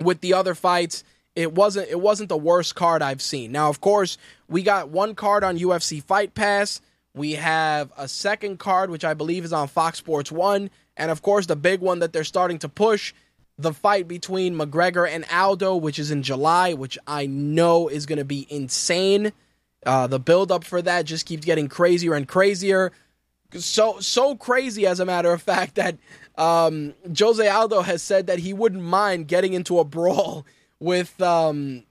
[0.00, 1.04] with the other fights,
[1.36, 3.52] it wasn't it wasn't the worst card I've seen.
[3.52, 6.80] Now, of course, we got one card on UFC Fight Pass.
[7.14, 11.22] We have a second card, which I believe is on Fox Sports One, and of
[11.22, 13.14] course, the big one that they're starting to push
[13.58, 18.18] the fight between McGregor and Aldo, which is in July, which I know is going
[18.18, 19.32] to be insane.
[19.84, 22.92] Uh, the build up for that just keeps getting crazier and crazier.
[23.54, 25.96] So so crazy, as a matter of fact, that
[26.36, 30.46] um, Jose Aldo has said that he wouldn't mind getting into a brawl
[30.80, 31.84] with um,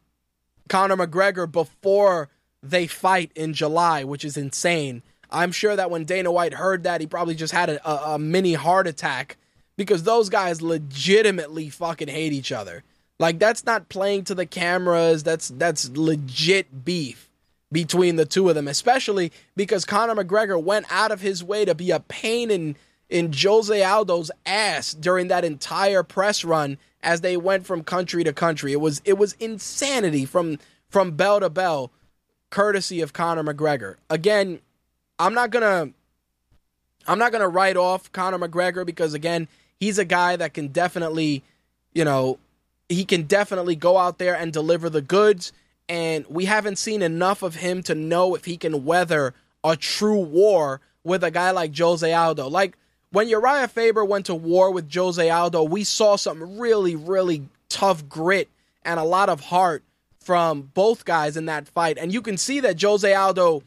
[0.69, 2.29] Conor McGregor before
[2.61, 5.01] they fight in July, which is insane.
[5.31, 8.19] I'm sure that when Dana White heard that, he probably just had a, a, a
[8.19, 9.37] mini heart attack
[9.77, 12.83] because those guys legitimately fucking hate each other.
[13.19, 15.23] Like that's not playing to the cameras.
[15.23, 17.28] That's that's legit beef
[17.71, 21.75] between the two of them, especially because Conor McGregor went out of his way to
[21.75, 22.75] be a pain in
[23.09, 28.33] in Jose Aldo's ass during that entire press run as they went from country to
[28.33, 28.71] country.
[28.71, 31.91] It was it was insanity from from bell to bell,
[32.49, 33.95] courtesy of Conor McGregor.
[34.09, 34.59] Again,
[35.17, 35.91] I'm not gonna
[37.07, 39.47] I'm not gonna write off Conor McGregor because again,
[39.79, 41.43] he's a guy that can definitely,
[41.93, 42.39] you know,
[42.87, 45.51] he can definitely go out there and deliver the goods
[45.89, 50.19] and we haven't seen enough of him to know if he can weather a true
[50.19, 52.47] war with a guy like Jose Aldo.
[52.47, 52.77] Like
[53.11, 58.07] when Uriah Faber went to war with Jose Aldo, we saw some really, really tough
[58.07, 58.49] grit
[58.85, 59.83] and a lot of heart
[60.19, 61.97] from both guys in that fight.
[61.97, 63.63] And you can see that Jose Aldo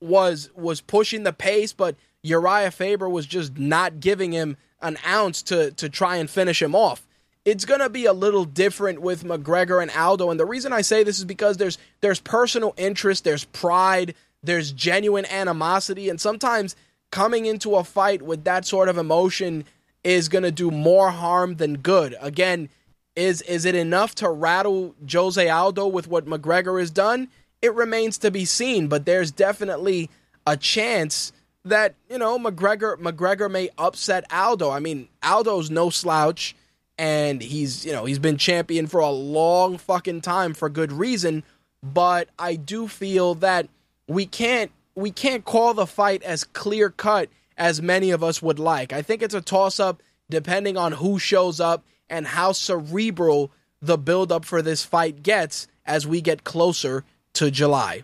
[0.00, 5.42] was was pushing the pace, but Uriah Faber was just not giving him an ounce
[5.42, 7.06] to to try and finish him off
[7.44, 10.30] it's going to be a little different with McGregor and Aldo.
[10.30, 14.72] And the reason I say this is because there's there's personal interest, there's pride, there's
[14.72, 16.76] genuine animosity, and sometimes
[17.10, 19.64] coming into a fight with that sort of emotion
[20.04, 22.14] is going to do more harm than good.
[22.20, 22.68] Again,
[23.16, 27.28] is is it enough to rattle Jose Aldo with what McGregor has done?
[27.62, 30.08] It remains to be seen, but there's definitely
[30.46, 31.32] a chance
[31.64, 34.70] that you know McGregor McGregor may upset Aldo.
[34.70, 36.54] I mean, Aldo's no slouch,
[37.00, 41.42] and he's you know he's been champion for a long fucking time for good reason.
[41.82, 43.68] But I do feel that
[44.06, 48.58] we can't we can't call the fight as clear cut as many of us would
[48.58, 48.92] like.
[48.92, 53.96] I think it's a toss up depending on who shows up and how cerebral the
[53.96, 58.02] build up for this fight gets as we get closer to July.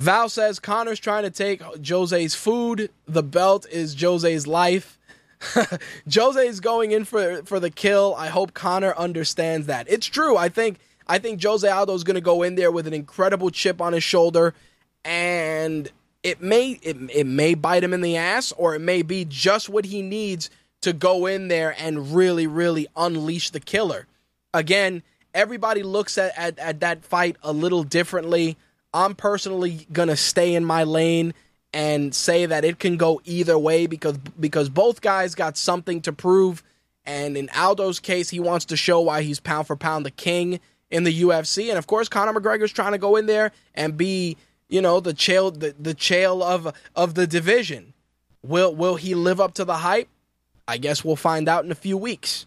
[0.00, 2.90] Val says Conor's trying to take Jose's food.
[3.06, 4.98] The belt is Jose's life.
[6.12, 8.14] Jose's going in for for the kill.
[8.16, 9.86] I hope Conor understands that.
[9.88, 10.36] It's true.
[10.36, 13.50] I think I think Jose Aldo is going to go in there with an incredible
[13.50, 14.54] chip on his shoulder,
[15.04, 15.90] and
[16.22, 19.68] it may it, it may bite him in the ass, or it may be just
[19.68, 20.50] what he needs
[20.82, 24.06] to go in there and really really unleash the killer.
[24.52, 25.02] Again,
[25.34, 28.56] everybody looks at, at, at that fight a little differently.
[28.92, 31.34] I'm personally gonna stay in my lane
[31.76, 36.10] and say that it can go either way because because both guys got something to
[36.10, 36.62] prove.
[37.04, 40.58] And in Aldo's case, he wants to show why he's pound for pound the king
[40.90, 41.68] in the UFC.
[41.68, 44.38] And of course, Conor McGregor's trying to go in there and be,
[44.70, 47.92] you know, the chael the, the chael of of the division.
[48.42, 50.08] Will will he live up to the hype?
[50.66, 52.46] I guess we'll find out in a few weeks.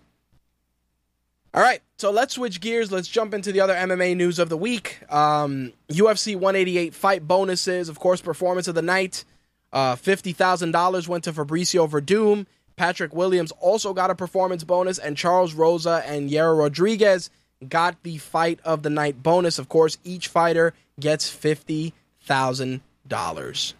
[1.51, 2.91] All right, so let's switch gears.
[2.91, 4.99] Let's jump into the other MMA news of the week.
[5.11, 9.25] Um, UFC 188 fight bonuses, of course, performance of the night.
[9.73, 12.45] Uh, $50,000 went to Fabricio Werdum.
[12.75, 17.29] Patrick Williams also got a performance bonus, and Charles Rosa and Yair Rodriguez
[17.67, 19.59] got the fight of the night bonus.
[19.59, 23.73] Of course, each fighter gets $50,000.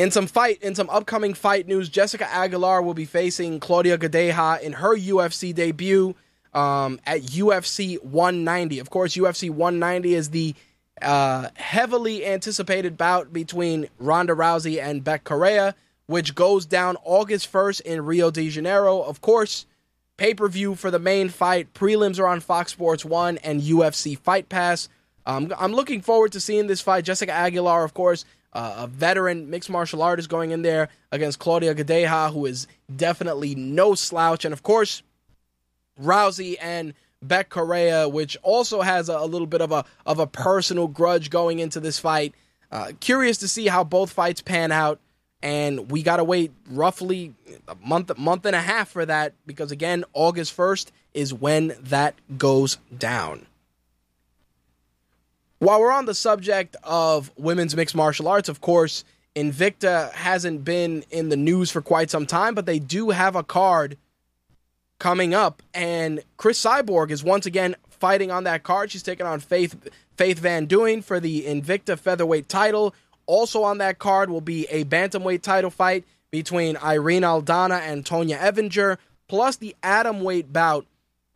[0.00, 4.58] In some fight, in some upcoming fight news, Jessica Aguilar will be facing Claudia Gadelha
[4.62, 6.14] in her UFC debut
[6.54, 8.78] um, at UFC 190.
[8.78, 10.54] Of course, UFC 190 is the
[11.02, 15.74] uh, heavily anticipated bout between Ronda Rousey and Bethe Correia,
[16.06, 19.02] which goes down August 1st in Rio de Janeiro.
[19.02, 19.66] Of course,
[20.16, 21.74] pay per view for the main fight.
[21.74, 24.88] Prelims are on Fox Sports 1 and UFC Fight Pass.
[25.26, 27.04] Um, I'm looking forward to seeing this fight.
[27.04, 31.74] Jessica Aguilar, of course, uh, a veteran mixed martial artist going in there against Claudia
[31.74, 34.44] Gadelha, who is definitely no slouch.
[34.44, 35.02] And of course,
[36.00, 40.26] Rousey and Bethe Correia, which also has a, a, little bit of a of a
[40.26, 42.34] personal grudge going into this fight.
[42.72, 45.00] Uh, curious to see how both fights pan out,
[45.42, 47.34] and we gotta wait roughly
[47.68, 52.14] a month month and a half for that because again, August first is when that
[52.38, 53.46] goes down.
[55.60, 59.04] While we're on the subject of women's mixed martial arts, of course,
[59.36, 63.44] Invicta hasn't been in the news for quite some time, but they do have a
[63.44, 63.98] card
[64.98, 68.90] coming up, and Cris Cyborg is once again fighting on that card.
[68.90, 69.76] She's taking on Faith
[70.16, 72.94] Faith Van Duyn for the Invicta featherweight title.
[73.26, 78.38] Also on that card will be a bantamweight title fight between Irene Aldana and Tonya
[78.38, 78.96] Evinger,
[79.28, 80.86] plus the atomweight bout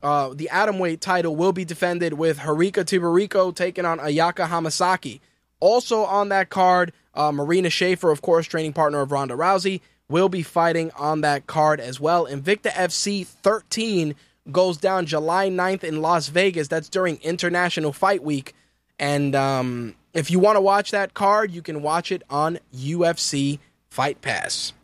[0.05, 5.21] uh, the atomweight title will be defended with Herica Tiburcio taking on Ayaka Hamasaki.
[5.61, 9.81] Also on that card, uh, Marina Shafir, of course, training partner of Ronda Rousey,
[10.11, 12.27] will be fighting on that card as well.
[12.27, 14.15] Invicta FC 13
[14.53, 16.69] goes down July 9th in Las Vegas.
[16.69, 18.55] That's during International Fight Week.
[18.99, 23.59] And um, if you want to watch that card, you can watch it on UFC
[23.89, 24.75] Fight Pass.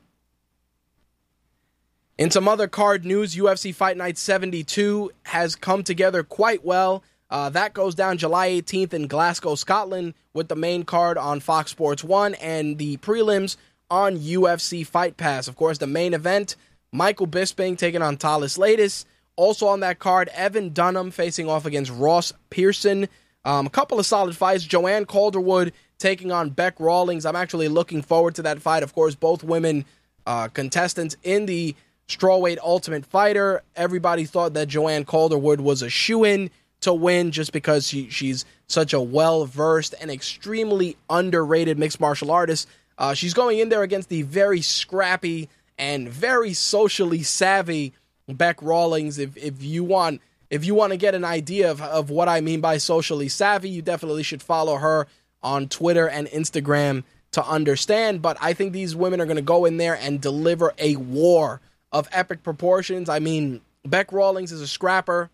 [2.21, 7.03] In some other card news, UFC Fight Night 72 has come together quite well.
[7.31, 11.71] Uh, that goes down July 18th in Glasgow, Scotland, with the main card on Fox
[11.71, 13.57] Sports 1 and the prelims
[13.91, 15.49] on UFC Fight Pass.
[15.49, 16.57] Of course, the main event
[16.93, 19.07] Michael Bisping taking on Thales Leites.
[19.37, 23.09] Also on that card, Evan Dunham facing off against Ross Pearson.
[23.47, 24.64] Um, a couple of solid fights.
[24.64, 27.25] Joanne Calderwood taking on Beck Rawlings.
[27.25, 28.83] I'm actually looking forward to that fight.
[28.83, 29.87] Of course, both women
[30.27, 31.75] uh, contestants in the
[32.11, 33.62] strawweight Ultimate Fighter.
[33.76, 36.50] Everybody thought that Joanne Calderwood was a shoe in
[36.80, 42.30] to win just because she, she's such a well versed and extremely underrated mixed martial
[42.30, 42.68] artist.
[42.98, 45.48] Uh, she's going in there against the very scrappy
[45.78, 47.92] and very socially savvy
[48.28, 49.18] Beck Rawlings.
[49.18, 52.40] If if you want if you want to get an idea of, of what I
[52.40, 55.06] mean by socially savvy, you definitely should follow her
[55.42, 58.20] on Twitter and Instagram to understand.
[58.20, 61.61] But I think these women are going to go in there and deliver a war
[61.93, 63.09] of epic proportions.
[63.09, 65.30] I mean, Beck Rawlings is a scrapper,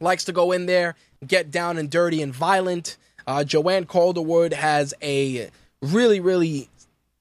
[0.00, 0.94] likes to go in there,
[1.26, 2.96] get down and dirty and violent.
[3.26, 5.50] Uh, Joanne Calderwood has a
[5.82, 6.68] really, really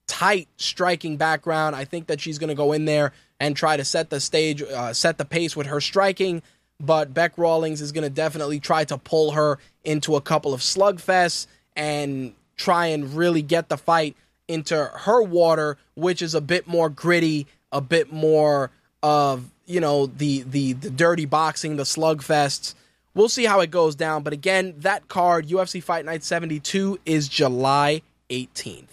[0.08, 1.76] tight striking background.
[1.76, 4.62] I think that she's going to go in there and try to set the stage,
[4.62, 6.42] uh, set the pace with her striking.
[6.80, 10.62] But Beck Rawlings is going to definitely try to pull her into a couple of
[10.62, 11.48] slugfests.
[11.78, 14.16] And try and really get the fight
[14.48, 18.72] into her water, which is a bit more gritty, a bit more
[19.04, 22.74] of you know the the the dirty boxing, the slugfests.
[23.14, 24.24] We'll see how it goes down.
[24.24, 28.88] But again, that card, UFC Fight Night 72, is July 18th.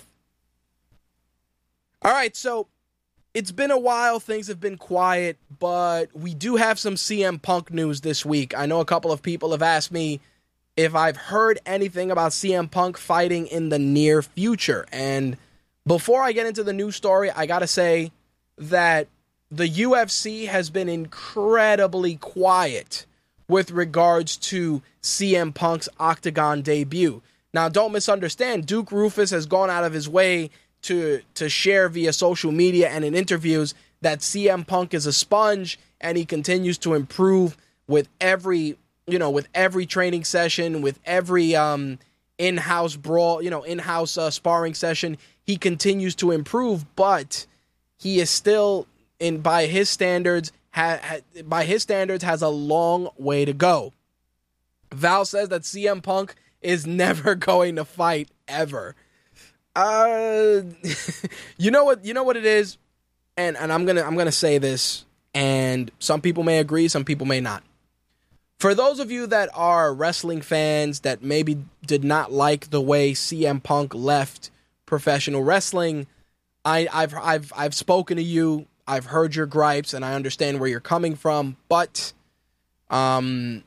[2.03, 2.69] All right, so
[3.35, 4.21] it's been a while.
[4.21, 8.57] Things have been quiet, but we do have some CM Punk news this week.
[8.57, 10.21] I know a couple of people have asked me
[10.77, 14.87] if I've heard anything about CM Punk fighting in the near future.
[14.93, 15.37] And
[15.87, 18.13] before I get into the news story, I got to say
[18.71, 19.09] that
[19.51, 23.07] the UFC has been incredibly quiet
[23.49, 27.23] with regards to CM Punk's Octagon debut.
[27.53, 30.51] Now, don't misunderstand, Duke Roufus has gone out of his way
[30.83, 35.79] to to share via social media and in interviews that CM Punk is a sponge
[36.01, 37.57] and he continues to improve
[37.87, 41.99] with every you know with every training session with every um
[42.39, 47.47] in-house brawl you know in-house uh, sparring session he continues to improve but
[48.03, 48.87] he is still
[49.21, 53.93] in by his standards ha, ha, by his standards has a long way to go
[54.93, 58.95] Val says that CM Punk is never going to fight ever
[59.75, 60.63] uh,
[61.57, 62.05] you know what?
[62.05, 62.79] You know what it is,
[63.37, 67.27] and and I'm gonna I'm gonna say this, and some people may agree, some people
[67.27, 67.63] may not.
[68.59, 73.13] For those of you that are wrestling fans that maybe did not like the way
[73.13, 74.51] CM Punk left
[74.87, 76.07] professional wrestling,
[76.65, 78.67] I, I've I've I've spoken to you.
[78.87, 81.57] I've heard your gripes, and I understand where you're coming from.
[81.69, 82.13] But,
[82.91, 83.63] um,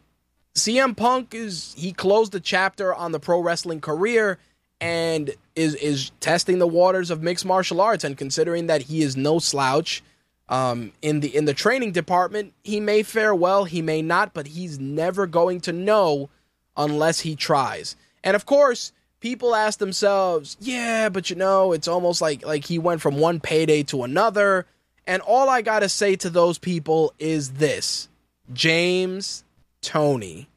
[0.55, 4.39] CM Punk is he closed the chapter on the pro wrestling career
[4.81, 9.15] and is is testing the waters of mixed martial arts and considering that he is
[9.15, 10.03] no slouch
[10.49, 14.47] um, in the in the training department he may fare well he may not but
[14.47, 16.29] he's never going to know
[16.77, 22.21] unless he tries and of course people ask themselves yeah but you know it's almost
[22.21, 24.65] like like he went from one payday to another
[25.07, 28.09] and all I got to say to those people is this
[28.53, 29.43] James
[29.81, 30.47] Toney.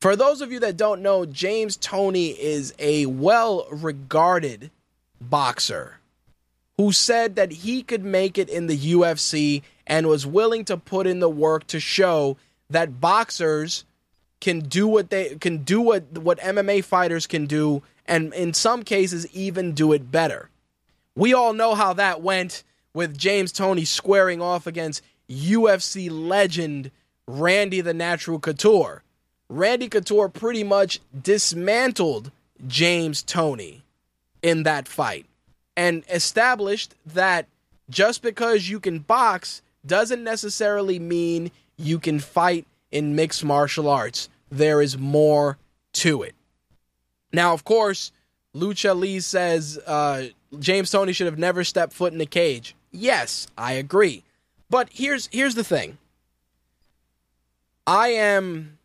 [0.00, 4.70] for those of you that don't know, James Toney is a well regarded
[5.20, 5.98] boxer
[6.76, 11.06] who said that he could make it in the UFC and was willing to put
[11.06, 12.36] in the work to show
[12.68, 13.84] that boxers
[14.40, 18.82] can do what they can do what what MMA fighters can do and in some
[18.82, 20.50] cases even do it better.
[21.14, 22.62] We all know how that went
[22.92, 26.90] with James Toney squaring off against UFC legend
[27.26, 29.02] Randy the Natural Couture.
[29.48, 32.30] Randy Couture pretty much dismantled
[32.66, 33.82] James Tony
[34.42, 35.26] in that fight
[35.76, 37.46] and established that
[37.90, 44.28] just because you can box doesn't necessarily mean you can fight in mixed martial arts.
[44.50, 45.58] There is more
[45.94, 46.34] to it.
[47.32, 48.12] Now, of course,
[48.54, 50.28] Lucha Lee says uh,
[50.58, 52.74] James Toney should have never stepped foot in the cage.
[52.90, 54.22] Yes, I agree.
[54.70, 55.98] But here's here's the thing.
[57.86, 58.78] I am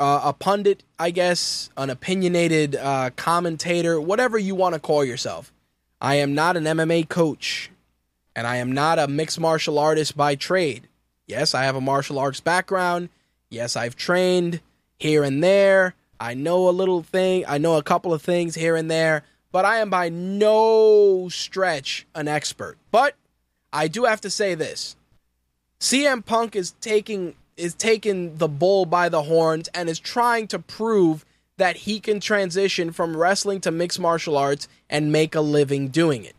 [0.00, 5.52] uh, a pundit, I guess, an opinionated uh, commentator, whatever you want to call yourself.
[6.00, 7.70] I am not an MMA coach,
[8.36, 10.88] and I am not a mixed martial artist by trade.
[11.28, 13.10] Yes, I have a martial arts background.
[13.50, 14.60] Yes, I've trained
[14.98, 15.94] here and there.
[16.18, 19.22] I know a little thing, I know a couple of things here and there,
[19.52, 22.76] but I am by no stretch an expert.
[22.90, 23.14] But
[23.72, 24.96] I do have to say this
[25.78, 30.58] CM Punk is taking is taking the bull by the horns and is trying to
[30.58, 31.24] prove
[31.56, 36.24] that he can transition from wrestling to mixed martial arts and make a living doing
[36.24, 36.36] it.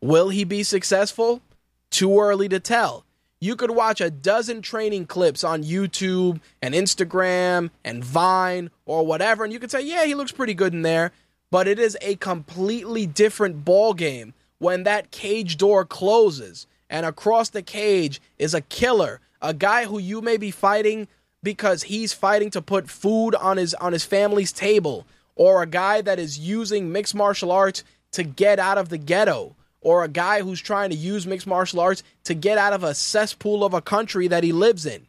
[0.00, 1.42] Will he be successful?
[1.90, 3.04] Too early to tell.
[3.40, 9.44] You could watch a dozen training clips on YouTube and Instagram and Vine or whatever,
[9.44, 11.12] and you could say, yeah, he looks pretty good in there.
[11.50, 17.50] But it is a completely different ball game when that cage door closes and across
[17.50, 21.08] the cage is a killer a guy who you may be fighting
[21.42, 26.00] because he's fighting to put food on his on his family's table or a guy
[26.00, 29.54] that is using mixed martial arts to get out of the ghetto
[29.88, 32.94] or a guy who's trying to use mixed martial arts to get out of a
[32.94, 35.06] cesspool of a country that he lives in.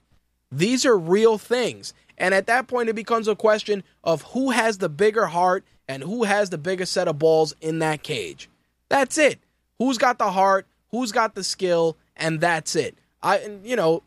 [0.53, 1.93] These are real things.
[2.17, 6.01] And at that point, it becomes a question of who has the bigger heart and
[6.01, 8.49] who has the biggest set of balls in that cage.
[8.88, 9.39] That's it.
[9.80, 10.65] Who's got the heart?
[10.91, 11.97] Who's got the skill?
[12.15, 12.97] And that's it.
[13.21, 14.03] I, you know,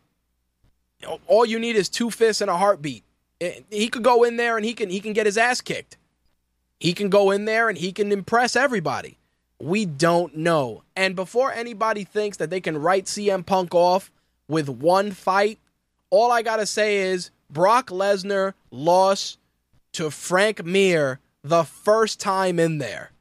[1.27, 3.05] all you need is two fists and a heartbeat.
[3.43, 5.99] Eh, he could go in there and he can he can get his ass kicked.
[6.81, 9.19] He can go in there and he can impress everybody.
[9.63, 10.83] We don't know.
[10.97, 14.11] And before anybody thinks that they can write CM Punk off
[14.49, 15.61] with one fight,
[16.11, 19.39] all I got to say is Brock Lesnar lost
[19.93, 23.13] to Frank Mir the first time in there.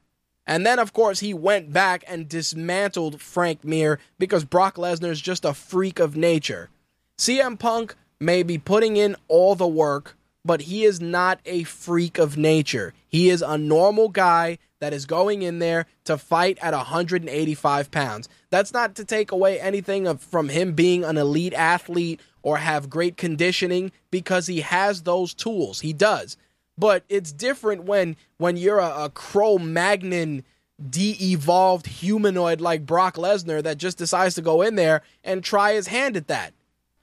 [0.44, 5.20] And then, of course, he went back and dismantled Frank Mir because Brock Lesnar is
[5.20, 6.70] just a freak of nature.
[7.18, 12.18] CM Punk may be putting in all the work, but he is not a freak
[12.18, 12.94] of nature.
[13.08, 18.28] He is a normal guy that is going in there to fight at 185 pounds.
[18.50, 22.90] That's not to take away anything of, from him being an elite athlete or have
[22.90, 25.80] great conditioning because he has those tools.
[25.80, 26.36] He does.
[26.76, 30.42] But it's different when when you're a, a Cro-Magnon
[30.90, 35.86] de-evolved humanoid like Brock Lesnar that just decides to go in there and try his
[35.86, 36.54] hand at that.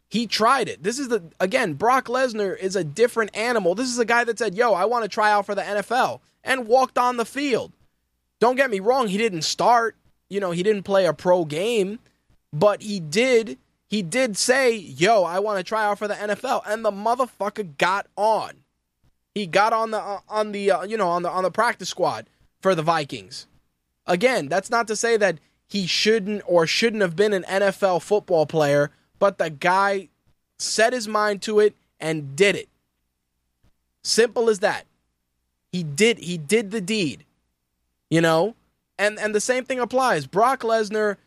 [0.09, 0.83] He tried it.
[0.83, 3.75] This is the again, Brock Lesnar is a different animal.
[3.75, 6.21] This is a guy that said, "Yo, I want to try out for the NFL."
[6.43, 7.71] and walked on the field.
[8.39, 9.95] Don't get me wrong, he didn't start,
[10.29, 11.99] you know, he didn't play a pro game,
[12.53, 13.57] but he did
[13.87, 17.75] he did say, "Yo, I want to try out for the NFL." And the motherfucker
[17.77, 18.51] got on.
[19.33, 21.89] He got on the uh, on the uh, you know, on the on the practice
[21.89, 22.27] squad
[22.61, 23.47] for the Vikings.
[24.05, 28.45] Again, that's not to say that he shouldn't or shouldn't have been an NFL football
[28.45, 30.09] player, but the guy
[30.57, 32.69] set his mind to it and did it.
[34.01, 34.85] Simple as that.
[35.71, 37.25] He did he did the deed.
[38.09, 38.55] You know?
[38.97, 40.25] And and the same thing applies.
[40.25, 41.17] Brock Lesnar,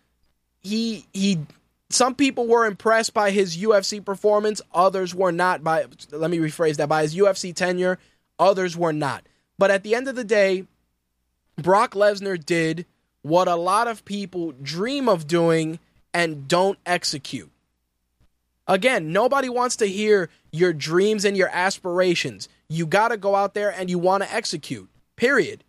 [0.60, 1.38] he he
[1.90, 6.76] some people were impressed by his UFC performance, others were not by let me rephrase
[6.76, 7.98] that by his UFC tenure,
[8.38, 9.24] others were not.
[9.58, 10.66] But at the end of the day,
[11.56, 12.86] Brock Lesnar did
[13.22, 15.78] what a lot of people dream of doing
[16.12, 17.51] and don't execute.
[18.66, 22.48] Again, nobody wants to hear your dreams and your aspirations.
[22.68, 24.88] You got to go out there and you want to execute.
[25.16, 25.64] Period.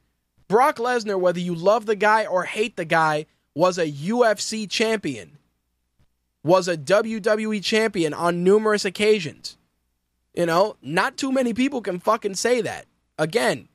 [0.47, 3.25] Brock Lesnar, whether you love the guy or hate the guy,
[3.55, 5.37] was a UFC champion,
[6.43, 9.57] was a WWE champion on numerous occasions.
[10.33, 12.85] You know, not too many people can fucking say that.
[13.17, 13.67] Again,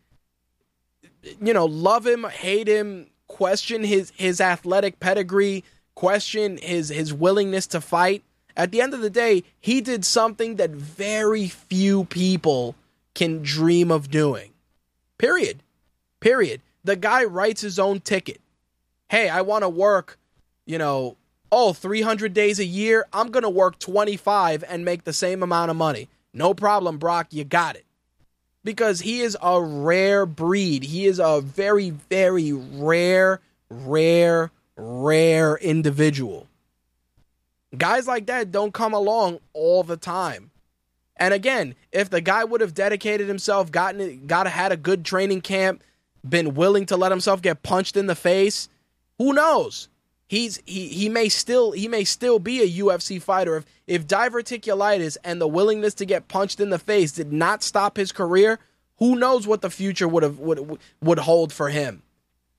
[1.40, 5.64] you know, love him, hate him, question his his athletic pedigree,
[5.94, 8.24] question his his willingness to fight.
[8.58, 12.74] At the end of the day, he did something that very few people
[13.14, 14.50] can dream of doing.
[15.16, 15.62] Period.
[16.18, 16.60] Period.
[16.82, 18.40] The guy writes his own ticket.
[19.08, 20.18] Hey, I want to work,
[20.66, 21.16] you know,
[21.52, 23.06] oh, 300 days a year.
[23.12, 26.08] I'm going to work 25 and make the same amount of money.
[26.34, 27.28] No problem, Brock.
[27.30, 27.84] You got it.
[28.64, 30.82] Because he is a rare breed.
[30.82, 33.40] He is a very, very rare,
[33.70, 36.47] rare, rare individual.
[37.76, 40.50] Guys like that don't come along all the time.
[41.16, 45.42] And again, if the guy would have dedicated himself, gotten got had a good training
[45.42, 45.82] camp,
[46.26, 48.68] been willing to let himself get punched in the face,
[49.18, 49.88] who knows?
[50.28, 55.16] He's he he may still he may still be a UFC fighter if if diverticulitis
[55.24, 58.58] and the willingness to get punched in the face did not stop his career,
[58.98, 62.02] who knows what the future would have would would hold for him.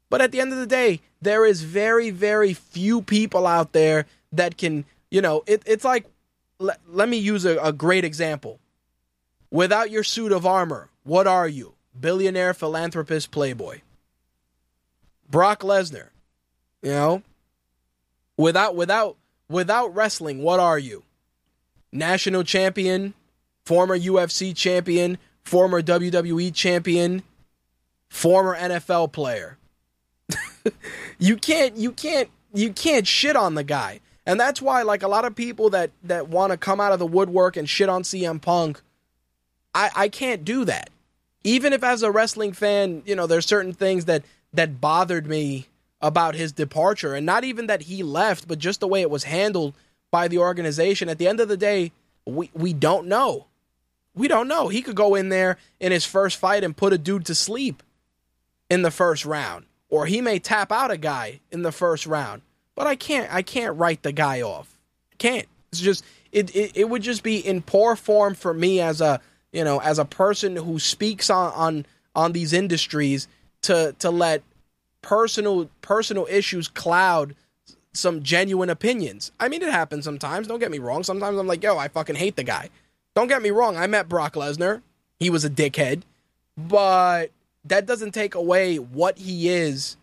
[0.10, 4.08] But at the end of the day, there is very very few people out there
[4.32, 6.06] that can, you know, it, it's like
[6.60, 8.60] let, let me use a, a great example.
[9.52, 11.74] Without your suit of armor, what are you?
[12.00, 13.82] Billionaire, philanthropist, playboy.
[15.30, 16.10] Brock Lesnar,
[16.82, 17.24] you know,
[18.38, 21.04] without without without wrestling, what are you?
[21.92, 23.14] National champion,
[23.66, 27.24] former UFC champion, former WWE champion,
[28.10, 29.58] former NFL player.
[31.20, 34.00] you can't you can't you can't shit on the guy.
[34.30, 37.00] And that's why, like a lot of people that that want to come out of
[37.00, 38.80] the woodwork and shit on CM Punk,
[39.74, 40.92] I I can't do that.
[41.44, 44.22] Even if as a wrestling fan, you know, there's certain things that
[44.54, 45.66] that bothered me
[46.00, 49.24] about his departure, and not even that he left, but just the way it was
[49.24, 49.74] handled
[50.12, 51.10] by the organization.
[51.10, 51.92] At the end of the day,
[52.24, 53.48] we we don't know.
[54.14, 54.68] We don't know.
[54.68, 57.82] He could go in there in his first fight and put a dude to sleep
[58.70, 62.44] in the first round, or he may tap out a guy in the first round
[62.80, 64.80] but I can't I can't write the guy off.
[65.18, 65.46] Can't.
[65.74, 69.20] It's just it, it it would just be in poor form for me as a
[69.52, 73.28] you know as a person who speaks on on on these industries
[73.64, 74.44] to to let
[75.02, 77.36] personal personal issues cloud
[77.92, 79.34] some genuine opinions.
[79.42, 80.48] I mean, it happens sometimes.
[80.48, 81.04] Don't get me wrong.
[81.04, 82.70] Sometimes I'm like, yo, I fucking hate the guy.
[83.14, 83.76] Don't get me wrong.
[83.76, 84.82] I met Brock Lesnar.
[85.20, 86.04] He was a dickhead,
[86.56, 87.32] but
[87.66, 89.98] that doesn't take away what he is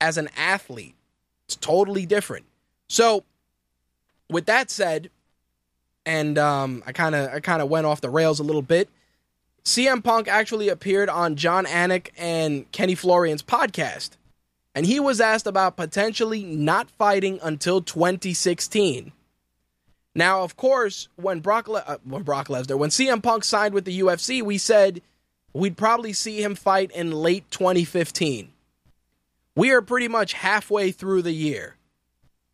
[0.00, 0.95] as an athlete.
[1.46, 2.46] It's totally different.
[2.88, 3.24] So,
[4.30, 5.10] with that said,
[6.04, 8.88] and um, I kind of I kind of went off the rails a little bit.
[9.64, 14.10] CM Punk actually appeared on Jon Anik and Kenny Florian's podcast,
[14.74, 19.12] and he was asked about potentially not fighting until 2016.
[20.14, 23.84] Now, of course, when Brock Le- uh, when Brock Lesnar, when CM Punk signed with
[23.84, 25.02] the UFC, we said
[25.52, 28.50] we'd probably see him fight in late 2015.
[29.56, 31.76] We are pretty much halfway through the year.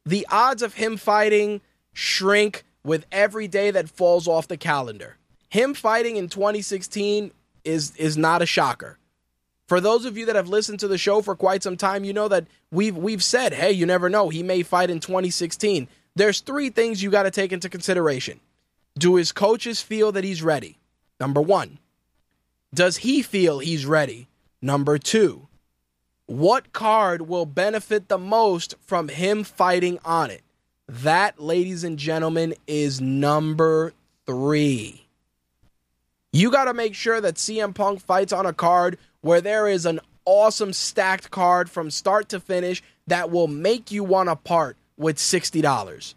[0.06, 1.60] The odds of him fighting
[1.92, 5.16] shrink with every day that falls off the calendar.
[5.48, 7.32] Him fighting in 2016
[7.64, 8.98] is is not a shocker.
[9.68, 12.12] For those of you that have listened to the show for quite some time, you
[12.12, 16.40] know that we've we've said, "Hey, you never know, he may fight in 2016." There's
[16.40, 18.40] three things you got to take into consideration.
[18.98, 20.78] Do his coaches feel that he's ready?
[21.18, 21.78] Number 1.
[22.74, 24.28] Does he feel he's ready?
[24.60, 25.48] Number 2.
[26.26, 30.42] What card will benefit the most from him fighting on it?
[30.88, 33.92] That, ladies and gentlemen, is number
[34.26, 35.06] 3.
[36.32, 39.84] You got to make sure that CM Punk fights on a card where there is
[39.84, 44.76] an awesome stacked card from start to finish that will make you want to part
[44.96, 46.14] with $60.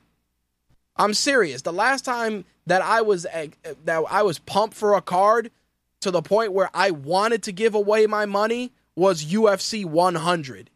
[0.97, 1.63] I'm serious.
[1.63, 5.51] The last time that I was that I was pumped for a card
[6.01, 10.69] to the point where I wanted to give away my money was UFC 100.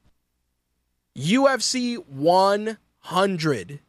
[1.18, 3.80] UFC 100.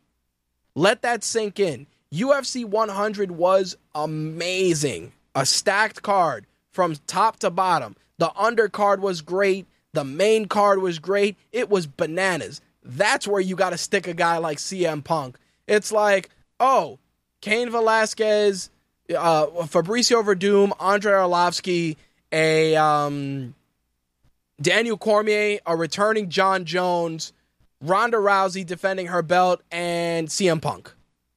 [0.74, 1.86] Let that sink in.
[2.12, 5.12] UFC 100 was amazing.
[5.34, 7.96] A stacked card from top to bottom.
[8.18, 9.66] The undercard was great.
[9.92, 11.36] The main card was great.
[11.52, 12.60] It was bananas.
[12.82, 15.38] That's where you got to stick a guy like CM Punk.
[15.66, 16.98] It's like, oh,
[17.40, 18.70] Cain Velasquez,
[19.10, 21.96] uh, Fabricio Werdum, Andre Arlovski,
[22.32, 23.54] a um,
[24.60, 27.32] Daniel Cormier, a returning Jon Jones,
[27.80, 30.92] Ronda Rousey defending her belt, and CM Punk.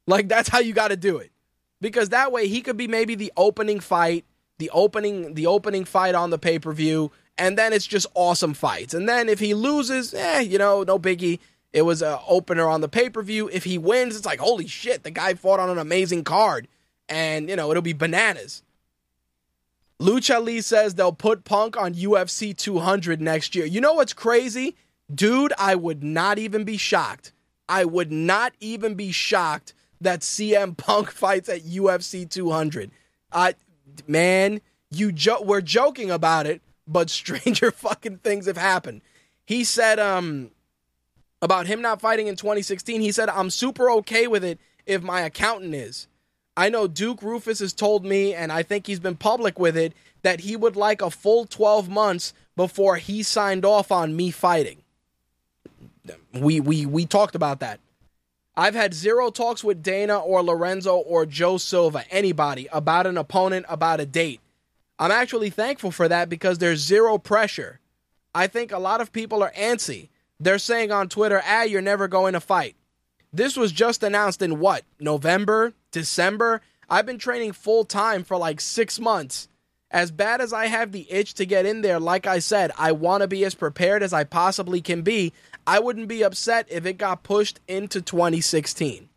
[0.07, 1.31] Like that's how you got to do it,
[1.79, 4.25] because that way he could be maybe the opening fight,
[4.57, 8.53] the opening the opening fight on the pay per view, and then it's just awesome
[8.53, 8.93] fights.
[8.93, 11.39] And then if he loses, eh, you know, no biggie.
[11.71, 13.49] It was an opener on the pay per view.
[13.51, 16.67] If he wins, it's like holy shit, the guy fought on an amazing card,
[17.09, 18.62] and you know it'll be bananas.
[20.03, 23.65] Lucha Lee says they'll put Punk on UFC 200 next year.
[23.65, 24.75] You know what's crazy?
[25.13, 27.31] Dude, I would not even be shocked.
[27.69, 32.91] I would not even be shocked that CM Punk fights at UFC 200.
[33.31, 33.55] I
[34.05, 34.59] man,
[34.91, 39.01] you jo- we're joking about it, but stranger fucking things have happened.
[39.45, 40.51] He said um
[41.41, 45.21] about him not fighting in 2016, he said I'm super okay with it if my
[45.21, 46.09] accountant is.
[46.55, 49.93] I know Duke Roufus has told me, and I think he's been public with it,
[50.21, 54.83] that he would like a full 12 months before he signed off on me fighting.
[56.33, 57.79] We we we talked about that.
[58.55, 63.65] I've had zero talks with Dana or Lorenzo or Joe Silva, anybody, about an opponent,
[63.67, 64.41] about a date.
[64.99, 67.79] I'm actually thankful for that because there's zero pressure.
[68.35, 70.09] I think a lot of people are antsy.
[70.39, 72.75] They're saying on Twitter, ah, you're never going to fight.
[73.33, 74.83] This was just announced in what?
[74.99, 75.73] November?
[75.91, 76.61] December?
[76.87, 79.47] I've been training full time for like six months.
[79.89, 82.91] As bad as I have the itch to get in there, like I said, I
[82.91, 85.33] want to be as prepared as I possibly can be.
[85.65, 89.09] I wouldn't be upset if it got pushed into 2016.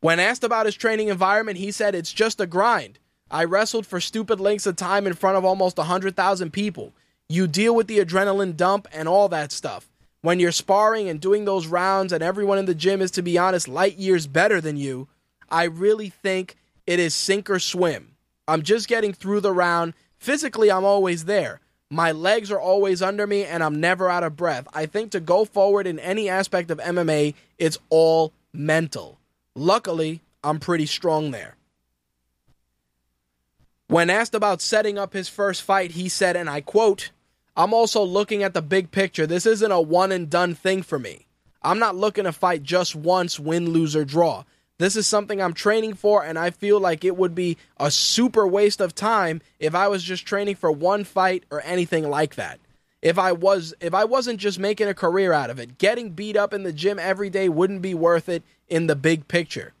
[0.00, 2.98] When asked about his training environment, he said, It's just a grind.
[3.30, 6.92] I wrestled for stupid lengths of time in front of almost 100,000 people.
[7.28, 9.88] You deal with the adrenaline dump and all that stuff.
[10.24, 13.36] When you're sparring and doing those rounds, and everyone in the gym is, to be
[13.36, 15.06] honest, light years better than you,
[15.50, 16.56] I really think
[16.86, 18.12] it is sink or swim.
[18.48, 19.92] I'm just getting through the round.
[20.16, 21.60] Physically, I'm always there.
[21.90, 24.66] My legs are always under me and I'm never out of breath.
[24.72, 29.18] I think to go forward in any aspect of MMA, it's all mental.
[29.54, 31.54] Luckily, I'm pretty strong there.
[33.88, 37.10] When asked about setting up his first fight, he said, and I quote,
[37.56, 39.26] I'm also looking at the big picture.
[39.26, 41.26] This isn't a one and done thing for me.
[41.62, 44.44] I'm not looking to fight just once, win, lose, or draw.
[44.78, 48.46] This is something I'm training for, and I feel like it would be a super
[48.46, 52.58] waste of time if I was just training for one fight or anything like that.
[53.00, 56.36] If I was if I wasn't just making a career out of it, getting beat
[56.36, 59.74] up in the gym every day wouldn't be worth it in the big picture.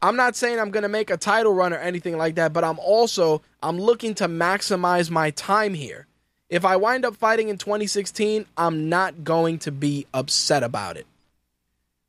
[0.00, 2.62] I'm not saying I'm going to make a title run or anything like that, but
[2.62, 6.06] I'm also I'm looking to maximize my time here.
[6.54, 11.04] If I wind up fighting in 2016, I'm not going to be upset about it.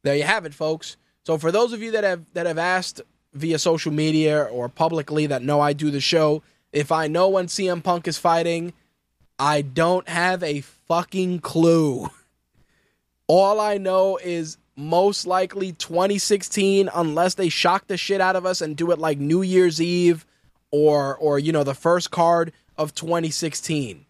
[0.04, 0.98] There you have it, folks.
[1.24, 3.02] So for those of you that have that have asked
[3.34, 7.48] via social media or publicly that know I do the show, if I know when
[7.48, 8.74] CM Punk is fighting,
[9.40, 12.12] I don't have a fucking clue.
[13.26, 18.62] All I know is most likely 2016 unless they shock the shit out of us
[18.62, 20.24] and do it like New Year's Eve
[20.70, 24.05] or or you know the first card of 2016.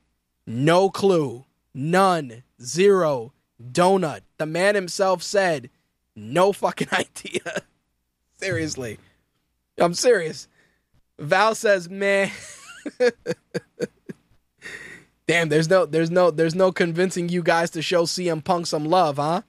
[0.46, 1.46] No clue.
[1.74, 2.44] None.
[2.62, 3.34] Zero.
[3.62, 4.22] Donut.
[4.38, 5.70] The man himself said
[6.16, 7.64] no fucking idea.
[8.38, 9.00] Seriously.
[9.78, 10.48] I'm serious.
[11.18, 12.32] Val says, man,
[15.28, 18.86] Damn, there's no there's no there's no convincing you guys to show CM Punk some
[18.86, 19.42] love, huh?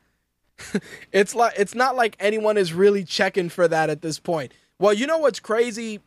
[1.13, 4.53] it's like it's not like anyone is really checking for that at this point.
[4.79, 6.01] Well, you know what's crazy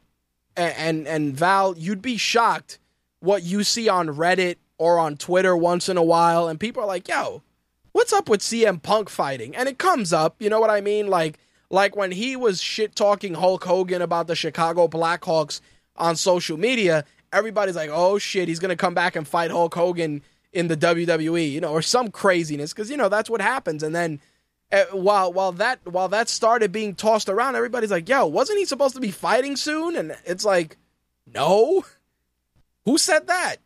[0.57, 2.79] and and, and Val, you'd be shocked
[3.19, 6.87] what you see on Reddit or on Twitter once in a while and people are
[6.87, 7.43] like, "Yo,
[7.91, 11.07] what's up with CM Punk fighting?" And it comes up, you know what I mean?
[11.07, 11.37] Like
[11.69, 15.61] like when he was shit talking Hulk Hogan about the Chicago Blackhawks
[15.95, 19.75] on social media, everybody's like, oh shit, he's going to come back and fight Hulk
[19.75, 23.83] Hogan in the WWE, you know, or some craziness because you know that's what happens.
[23.83, 24.19] And then
[24.71, 28.65] uh, while while that while that started being tossed around, everybody's like, yo, wasn't he
[28.65, 29.95] supposed to be fighting soon?
[29.95, 30.77] And it's like,
[31.27, 31.85] no,
[32.85, 33.57] who said that?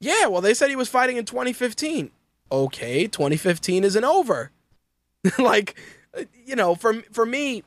[0.00, 2.10] Yeah, well, they said he was fighting in 2015.
[2.50, 4.50] Okay, 2015 isn't over.
[5.38, 5.78] like,
[6.16, 7.62] uh, you know, for for me,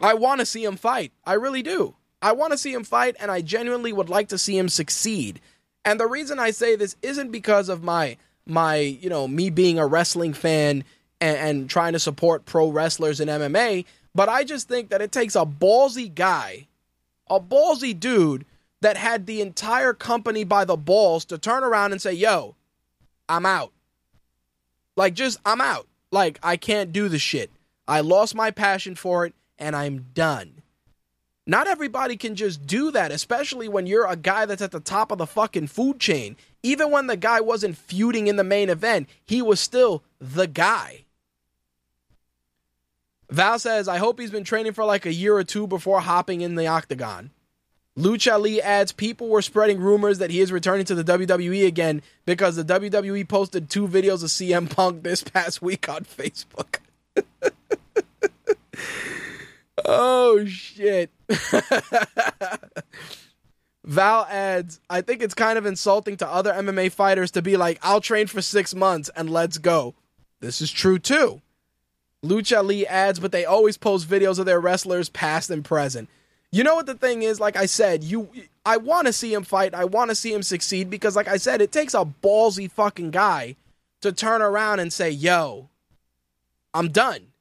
[0.00, 1.12] I want to see him fight.
[1.24, 1.96] I really do.
[2.22, 5.40] I want to see him fight, and I genuinely would like to see him succeed.
[5.84, 8.16] And the reason I say this isn't because of my
[8.46, 10.84] my you know me being a wrestling fan
[11.20, 15.12] and, and trying to support pro wrestlers in MMA, but I just think that it
[15.12, 16.68] takes a ballsy guy,
[17.28, 18.46] a ballsy dude
[18.84, 22.54] that had the entire company by the balls to turn around and say, "Yo,
[23.30, 23.72] I'm out."
[24.94, 25.88] Like just I'm out.
[26.12, 27.50] Like I can't do the shit.
[27.88, 30.60] I lost my passion for it and I'm done.
[31.46, 35.10] Not everybody can just do that, especially when you're a guy that's at the top
[35.10, 36.36] of the fucking food chain.
[36.62, 41.04] Even when the guy wasn't feuding in the main event, he was still the guy.
[43.30, 46.42] Val says, I hope he's been training for like a year or two before hopping
[46.42, 47.30] in the octagon.
[47.98, 52.02] Lucha Lee adds, people were spreading rumors that he is returning to the WWE again
[52.24, 56.78] because the WWE posted two videos of CM Punk this past week on Facebook.
[59.84, 61.10] Oh shit.
[63.84, 67.78] Val adds, I think it's kind of insulting to other MMA fighters to be like,
[67.82, 69.94] I'll train for six months and let's go.
[70.40, 71.42] This is true too.
[72.24, 76.08] Lucha Lee adds, but they always post videos of their wrestlers past and present.
[76.54, 77.40] You know what the thing is?
[77.40, 78.28] Like I said, you
[78.64, 79.74] I want to see him fight.
[79.74, 83.10] I want to see him succeed because like I said, it takes a ballsy fucking
[83.10, 83.56] guy
[84.02, 85.68] to turn around and say, "Yo,
[86.72, 87.32] I'm done.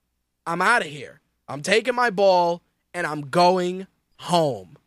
[0.47, 3.86] I'm out of here." I'm taking my ball and I'm going
[4.18, 4.78] home.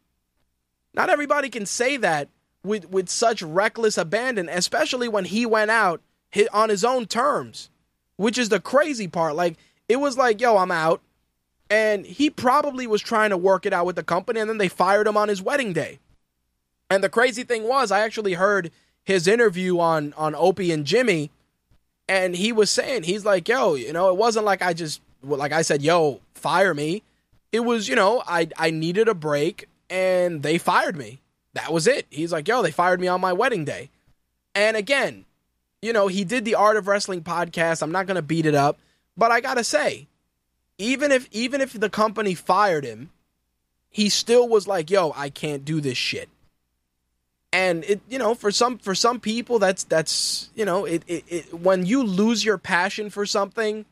[0.93, 2.29] Not everybody can say that
[2.65, 6.01] with, with such reckless abandon, especially when he went out
[6.53, 7.71] on his own terms,
[8.17, 9.37] which is the crazy part.
[9.37, 9.57] Like,
[9.89, 11.03] it was like, yo, I'm out.
[11.69, 14.69] And he probably was trying to work it out with the company, and then they
[14.69, 15.99] fired him on his wedding day.
[16.89, 18.71] And the crazy thing was, I actually heard
[19.05, 21.31] his interview on on Opie and Jimmy,
[22.09, 25.53] and he was saying he's like, yo, you know, it wasn't like I just like
[25.53, 27.03] I said, yo, fire me.
[27.53, 31.21] It was, you know, I I needed a break and they fired me.
[31.55, 32.07] That was it.
[32.11, 33.91] He's like, yo, they fired me on my wedding day.
[34.55, 35.25] And again,
[35.83, 37.83] you know, he did the Art of Wrestling podcast.
[37.83, 38.79] I'm not gonna beat it up,
[39.17, 40.07] but I gotta say,
[40.79, 43.11] even if even if the company fired him,
[43.89, 46.29] he still was like, yo, I can't do this shit.
[47.53, 51.25] And it, you know, for some for some people, that's that's you know, it, it,
[51.29, 53.87] it when you lose your passion for something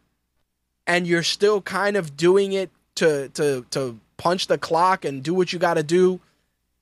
[0.87, 5.33] and you're still kind of doing it to to to punch the clock and do
[5.33, 6.21] what you got to do,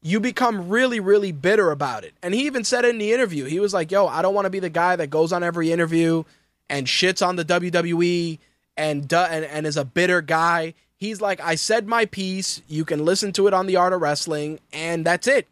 [0.03, 2.15] you become really really bitter about it.
[2.23, 3.45] And he even said in the interview.
[3.45, 5.71] He was like, "Yo, I don't want to be the guy that goes on every
[5.71, 6.25] interview
[6.69, 8.39] and shits on the WWE
[8.77, 12.63] and and and is a bitter guy." He's like, "I said my piece.
[12.69, 15.47] You can listen to it on the Art of Wrestling, and that's it."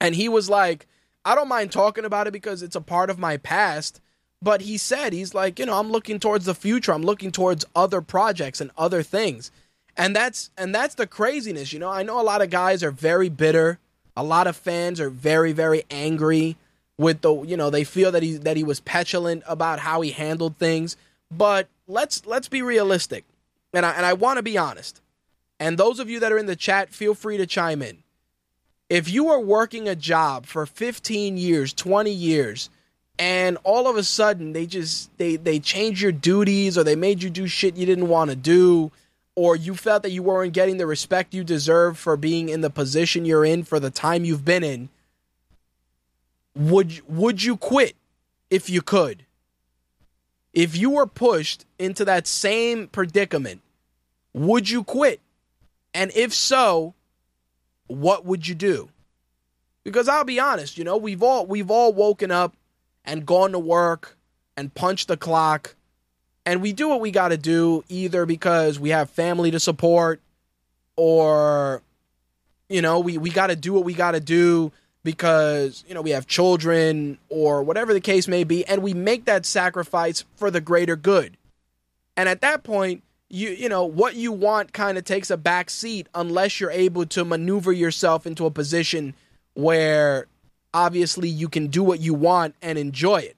[0.00, 0.86] And he was like,
[1.24, 4.00] "I don't mind talking about it because it's a part of my past."
[4.42, 6.92] But he said, he's like, you know, I'm looking towards the future.
[6.92, 9.50] I'm looking towards other projects and other things.
[9.96, 11.88] And that's and that's the craziness, you know.
[11.88, 13.78] I know a lot of guys are very bitter.
[14.14, 16.56] A lot of fans are very very angry
[16.98, 20.10] with the, you know, they feel that he that he was petulant about how he
[20.10, 20.98] handled things.
[21.30, 23.24] But let's let's be realistic.
[23.72, 25.00] And I and I want to be honest.
[25.58, 28.02] And those of you that are in the chat, feel free to chime in.
[28.88, 32.70] If you are working a job for 15 years, 20 years,
[33.18, 37.22] and all of a sudden they just they they change your duties or they made
[37.22, 38.90] you do shit you didn't want to do
[39.34, 42.70] or you felt that you weren't getting the respect you deserve for being in the
[42.70, 44.88] position you're in for the time you've been in
[46.54, 47.96] would would you quit
[48.50, 49.25] if you could
[50.56, 53.60] if you were pushed into that same predicament
[54.32, 55.20] would you quit?
[55.94, 56.94] And if so
[57.86, 58.90] what would you do?
[59.84, 62.56] Because I'll be honest you know we've all we've all woken up
[63.04, 64.16] and gone to work
[64.56, 65.76] and punched the clock.
[66.44, 70.20] And we do what we got to do either because we have family to support
[70.96, 71.82] or
[72.68, 74.72] you know, we, we got to do what we got to do
[75.06, 78.66] because, you know, we have children or whatever the case may be.
[78.66, 81.36] And we make that sacrifice for the greater good.
[82.16, 85.70] And at that point, you you know what you want kind of takes a back
[85.70, 89.14] seat unless you're able to maneuver yourself into a position
[89.54, 90.26] where
[90.72, 93.36] obviously you can do what you want and enjoy it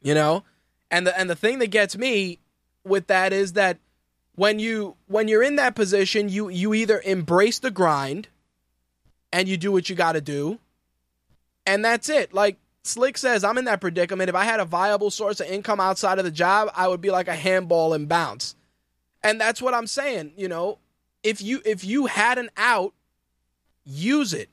[0.00, 0.42] you know
[0.90, 2.38] and the and the thing that gets me
[2.82, 3.76] with that is that
[4.36, 8.26] when you when you're in that position you you either embrace the grind
[9.32, 10.58] and you do what you got to do
[11.66, 12.32] and that's it.
[12.32, 14.28] Like slick says i'm in that predicament.
[14.28, 17.10] If i had a viable source of income outside of the job i would be
[17.10, 18.54] like a handball and bounce.
[19.22, 20.78] And that's what i'm saying you know?
[21.22, 22.94] If you if you had an out
[23.84, 24.48] use it.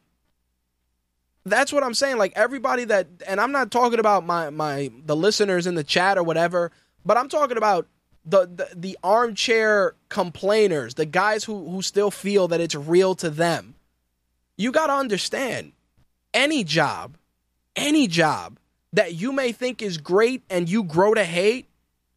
[1.46, 2.18] That's what I'm saying.
[2.18, 6.18] Like everybody that, and I'm not talking about my my the listeners in the chat
[6.18, 6.72] or whatever,
[7.06, 7.88] but I'm talking about
[8.26, 13.30] the the, the armchair complainers, the guys who who still feel that it's real to
[13.30, 13.76] them.
[14.58, 15.74] You got to understand,
[16.34, 17.18] any job,
[17.76, 18.60] any job
[18.94, 21.68] that you may think is great and you grow to hate,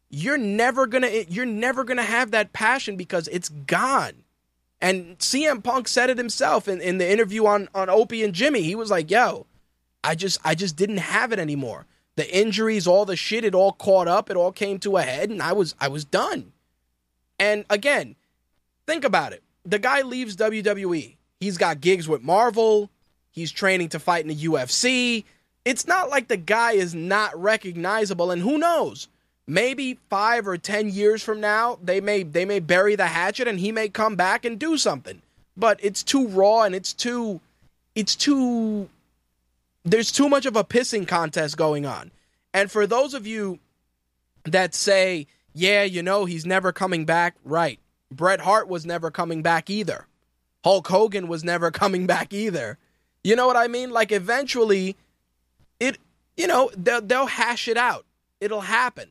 [0.09, 4.23] you're never gonna you're never gonna have that passion because it's gone.
[4.81, 8.63] And CM Punk said it himself in, in the interview on, on Opie and Jimmy.
[8.63, 9.45] He was like, yo,
[10.03, 11.85] I just I just didn't have it anymore.
[12.15, 15.29] The injuries, all the shit, it all caught up, it all came to a head,
[15.29, 16.51] and I was I was done.
[17.39, 18.15] And again,
[18.85, 19.43] think about it.
[19.63, 21.15] The guy leaves WWE.
[21.41, 22.89] He's got gigs with Marvel.
[23.31, 25.25] He's training to fight in the UFC.
[25.65, 29.09] It's not like the guy is not recognizable, and who knows?
[29.47, 33.59] maybe five or ten years from now they may they may bury the hatchet and
[33.59, 35.21] he may come back and do something
[35.57, 37.41] but it's too raw and it's too
[37.95, 38.87] it's too
[39.83, 42.11] there's too much of a pissing contest going on
[42.53, 43.59] and for those of you
[44.45, 47.79] that say yeah you know he's never coming back right
[48.11, 50.05] bret hart was never coming back either
[50.63, 52.77] hulk hogan was never coming back either
[53.23, 54.95] you know what i mean like eventually
[55.79, 55.97] it
[56.37, 58.05] you know they'll, they'll hash it out
[58.39, 59.09] it'll happen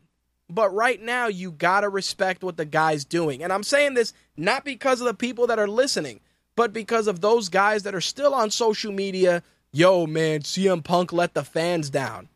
[0.51, 3.43] but right now, you got to respect what the guy's doing.
[3.43, 6.21] And I'm saying this not because of the people that are listening,
[6.57, 9.45] but because of those guys that are still on social media.
[9.73, 12.29] Yo, man, CM Punk let the fans down.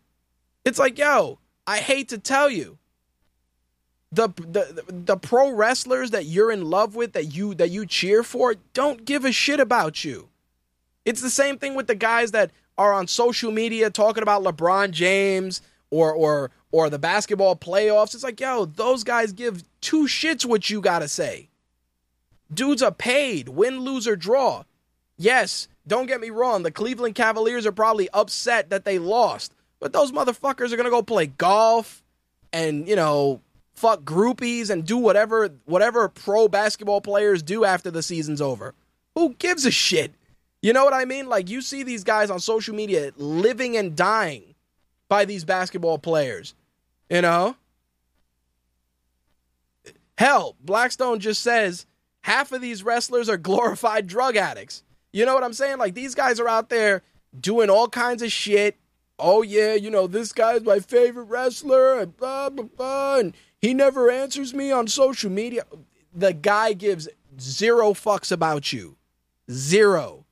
[0.65, 2.79] It's like, yo, I hate to tell you.
[4.15, 8.23] The, the the pro wrestlers that you're in love with that you that you cheer
[8.23, 10.29] for don't give a shit about you.
[11.05, 14.93] It's the same thing with the guys that are on social media talking about LeBron
[14.93, 18.15] James or or or the basketball playoffs.
[18.15, 21.49] It's like, yo, those guys give two shits what you got to say.
[22.53, 24.65] Dudes are paid, win, lose, or draw.
[25.17, 26.63] Yes, don't get me wrong.
[26.63, 30.91] The Cleveland Cavaliers are probably upset that they lost, but those motherfuckers are going to
[30.91, 32.03] go play golf
[32.53, 33.41] and, you know,
[33.75, 38.75] fuck groupies and do whatever whatever pro basketball players do after the season's over.
[39.15, 40.13] Who gives a shit?
[40.63, 41.29] You know what I mean?
[41.29, 44.55] Like you see these guys on social media living and dying
[45.09, 46.55] by these basketball players.
[47.11, 47.57] You know?
[50.17, 51.87] Hell, Blackstone just says
[52.23, 54.83] half of these wrestlers are glorified drug addicts.
[55.13, 55.79] You know what I'm saying?
[55.79, 57.03] Like these guys are out there
[57.39, 58.77] doing all kinds of shit.
[59.19, 63.35] Oh yeah, you know, this guy's my favorite wrestler and blah blah blah and
[63.65, 65.65] he never answers me on social media.
[66.13, 67.09] The guy gives
[67.41, 68.99] zero fucks about you.
[69.51, 70.27] Zero.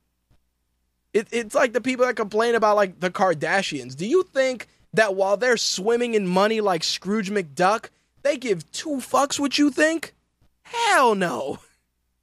[1.13, 3.95] It, it's like the people that complain about like the Kardashians.
[3.95, 7.89] Do you think that while they're swimming in money like Scrooge McDuck,
[8.21, 10.13] they give two fucks what you think?
[10.61, 11.57] Hell no.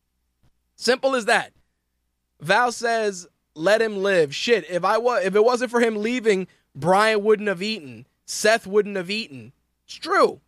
[0.76, 1.52] Simple as that.
[2.40, 6.46] Val says, "Let him live." Shit, if I was if it wasn't for him leaving,
[6.76, 8.06] Bryan wouldn't have eaten.
[8.26, 9.50] Seth wouldn't have eaten.
[9.86, 10.40] It's true.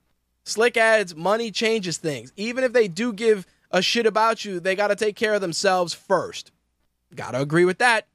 [0.45, 2.32] Slick adds, money changes things.
[2.36, 5.40] Even if they do give a shit about you, they got to take care of
[5.40, 6.51] themselves first.
[7.14, 8.07] Got to agree with that.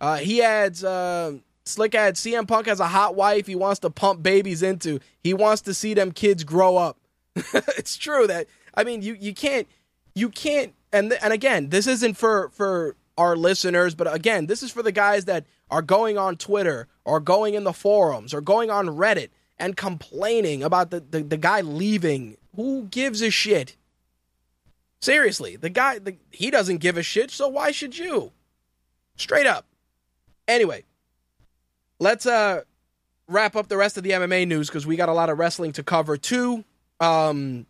[0.00, 3.90] Uh, he adds, uh, Slick ad CM Punk has a hot wife he wants to
[3.90, 5.00] pump babies into.
[5.20, 6.98] He wants to see them kids grow up.
[7.54, 9.66] it's true that I mean you you can't
[10.14, 14.70] you can't and and again this isn't for for our listeners but again this is
[14.70, 18.70] for the guys that are going on Twitter or going in the forums or going
[18.70, 19.30] on Reddit
[19.62, 22.36] and complaining about the the, the guy leaving.
[22.56, 23.76] Who gives a shit?
[25.00, 28.32] Seriously, the guy the, he doesn't give a shit, so why should you?
[29.16, 29.64] Straight up.
[30.48, 30.84] Anyway,
[32.00, 32.62] let's uh
[33.28, 35.72] wrap up the rest of the MMA news because we got a lot of wrestling
[35.72, 36.64] to cover too.
[36.98, 37.66] Um,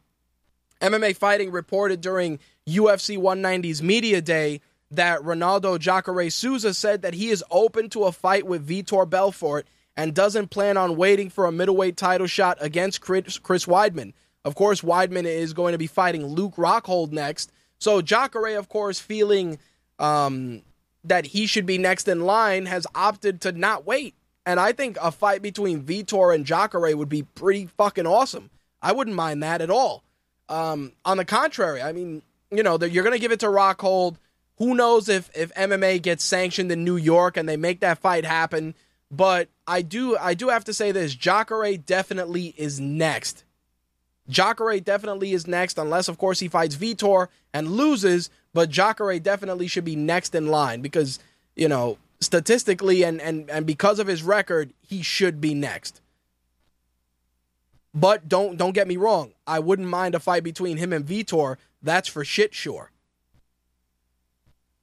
[0.80, 7.28] MMA fighting reported during UFC 190's media day that Ronaldo Jacare Souza said that he
[7.28, 9.66] is open to a fight with Vitor Belfort
[9.96, 14.12] and doesn't plan on waiting for a middleweight title shot against Chris, Chris Weidman.
[14.44, 17.52] Of course, Weidman is going to be fighting Luke Rockhold next.
[17.78, 19.58] So Jacare, of course, feeling
[19.98, 20.62] um,
[21.04, 24.14] that he should be next in line has opted to not wait.
[24.44, 28.50] And I think a fight between Vitor and Jacare would be pretty fucking awesome.
[28.80, 30.02] I wouldn't mind that at all.
[30.48, 34.16] Um, on the contrary, I mean, you know, you're going to give it to Rockhold.
[34.58, 38.24] Who knows if if MMA gets sanctioned in New York and they make that fight
[38.24, 38.74] happen?
[39.12, 43.44] But I do I do have to say this: Jacare definitely is next.
[44.28, 48.30] Jacare definitely is next, unless of course he fights Vitor and loses.
[48.54, 51.18] But Jacare definitely should be next in line because
[51.54, 56.00] you know statistically and and and because of his record, he should be next.
[57.92, 61.58] But don't don't get me wrong, I wouldn't mind a fight between him and Vitor.
[61.82, 62.92] That's for shit sure.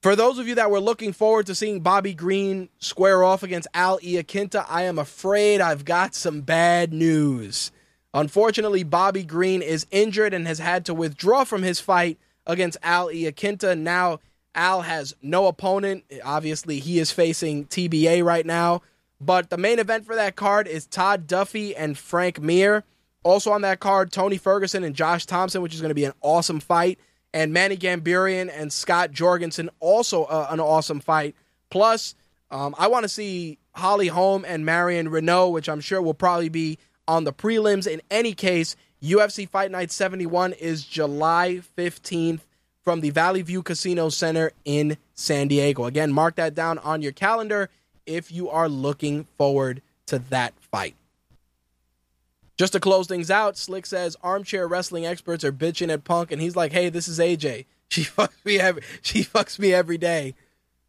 [0.02, 3.68] For those of you that were looking forward to seeing Bobby Green square off against
[3.74, 7.72] Al Iaquinta, I am afraid I've got some bad news.
[8.14, 13.08] Unfortunately, Bobby Green is injured and has had to withdraw from his fight against Al
[13.08, 13.78] Iaquinta.
[13.78, 14.20] Now,
[14.56, 16.06] Al has no opponent.
[16.24, 18.82] Obviously, he is facing TBA right now.
[19.20, 22.86] But the main event for that card is Todd Duffy and Frank Mir.
[23.24, 26.14] Also on that card, Tony Ferguson and Josh Thomson, which is going to be an
[26.22, 27.00] awesome fight.
[27.34, 31.36] And Manny Gamburyan and Scott Jorgensen, also uh, an awesome fight.
[31.70, 32.16] Plus,
[32.50, 36.50] um, I want to see Holly Holm and Marion Reneau, which I'm sure will probably
[36.50, 37.88] be on the prelims.
[37.88, 42.42] In any case, UFC Fight Night 71 is July 15th
[42.84, 45.86] from the Valley View Casino Center in San Diego.
[45.86, 47.70] Again, mark that down on your calendar
[48.06, 50.96] if you are looking forward to that fight.
[52.60, 56.42] Just to close things out, Slick says armchair wrestling experts are bitching at Punk, and
[56.42, 57.68] he's like, "Hey, this is AJ.
[57.88, 60.36] She fucks me every she fucks me every day."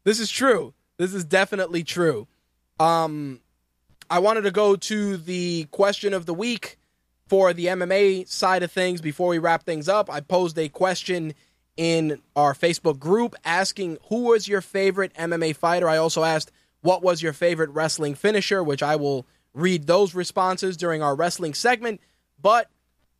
[0.02, 0.74] This is true.
[0.96, 2.26] This is definitely true.
[2.80, 3.38] Um,
[4.10, 6.76] I wanted to go to the question of the week
[7.28, 10.10] for the MMA side of things before we wrap things up.
[10.10, 11.34] I posed a question
[11.76, 15.88] in our Facebook group asking who was your favorite MMA fighter.
[15.88, 16.50] I also asked
[16.80, 21.54] what was your favorite wrestling finisher, which I will read those responses during our wrestling
[21.54, 22.00] segment.
[22.40, 22.68] But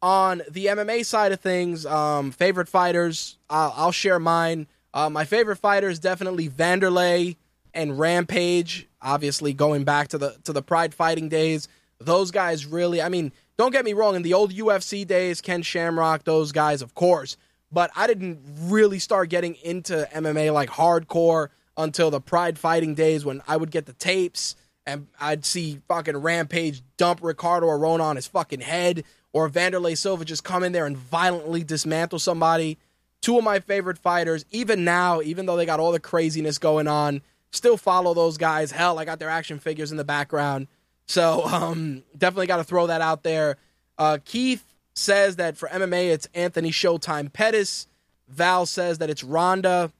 [0.02, 4.66] on the MMA side of things, um, favorite fighters, I'll, I'll share mine.
[4.92, 7.36] Uh, my favorite fighter is definitely Vanderlei
[7.74, 8.88] and Rampage.
[9.02, 11.68] Obviously, going back to the to the Pride fighting days,
[11.98, 13.00] those guys really.
[13.00, 14.16] I mean, don't get me wrong.
[14.16, 17.36] In the old UFC days, Ken Shamrock, those guys, of course.
[17.72, 23.24] But I didn't really start getting into MMA like hardcore until the Pride fighting days
[23.24, 24.56] when I would get the tapes
[24.86, 30.24] and I'd see fucking Rampage dump Ricardo Arona on his fucking head, or Vanderlei Silva
[30.24, 32.78] just come in there and violently dismantle somebody.
[33.20, 36.88] Two of my favorite fighters, even now, even though they got all the craziness going
[36.88, 37.20] on,
[37.50, 38.72] still follow those guys.
[38.72, 40.68] Hell, I got their action figures in the background.
[41.06, 43.56] So um, definitely got to throw that out there.
[43.98, 44.64] Uh, Keith
[44.94, 47.86] says that for MMA, it's Anthony Showtime Pettis.
[48.28, 49.92] Val says that it's Ronda.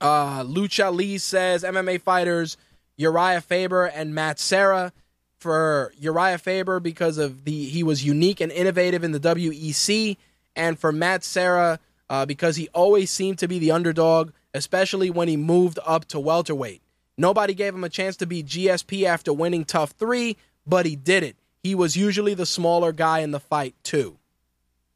[0.00, 2.56] Uh, Lucha Lee says MMA fighters
[3.00, 4.92] Urijah Faber and Matt Serra.
[5.38, 10.18] For Urijah Faber because of the he was unique and innovative in the WEC,
[10.54, 11.80] and for Matt Serra
[12.10, 16.20] uh, because he always seemed to be the underdog especially when he moved up to
[16.20, 16.82] welterweight.
[17.16, 20.36] Nobody gave him a chance to beat GSP after winning TUF 3,
[20.66, 21.36] but he did it.
[21.62, 24.16] He was usually the smaller guy in the fight, too.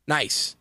[0.07, 0.57] Nice.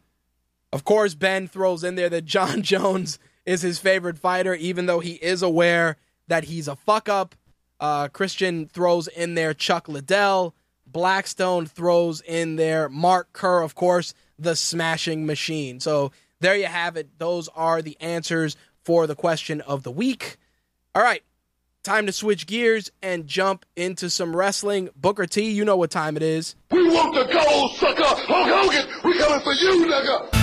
[0.71, 4.99] Of course, Ben throws in there that Jon Jones is his favorite fighter, even though
[4.99, 7.35] he is aware that he's a fuck up.
[7.83, 10.55] Uh, Christian throws in there Chuck Liddell.
[10.87, 15.81] Blackstone throws in there Mark Kerr, of course, the smashing machine.
[15.81, 17.19] So there you have it.
[17.19, 18.55] Those are the answers
[18.85, 20.37] for the question of the week.
[20.95, 21.23] All right,
[21.83, 24.87] time to switch gears and jump into some wrestling.
[24.95, 26.55] Booker T, you know what time it is.
[26.71, 28.01] We want the gold, sucker!
[28.01, 30.42] Hulk Hogan, we coming for you, nigga!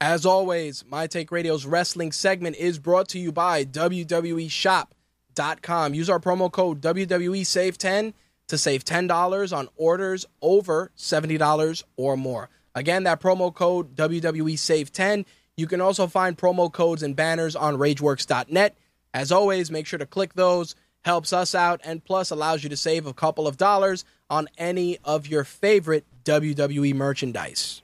[0.00, 5.94] As always, My Take Radio's wrestling segment is brought to you by WWEshop.com.
[5.94, 8.12] Use our promo code WWESAVE10
[8.48, 12.50] to save $10 on orders over $70 or more.
[12.74, 15.24] Again, that promo code WWESAVE10.
[15.56, 18.76] You can also find promo codes and banners on RageWorks.net.
[19.14, 20.74] As always, make sure to click those.
[21.06, 24.98] Helps us out and plus allows you to save a couple of dollars on any
[25.04, 27.80] of your favorite WWE merchandise.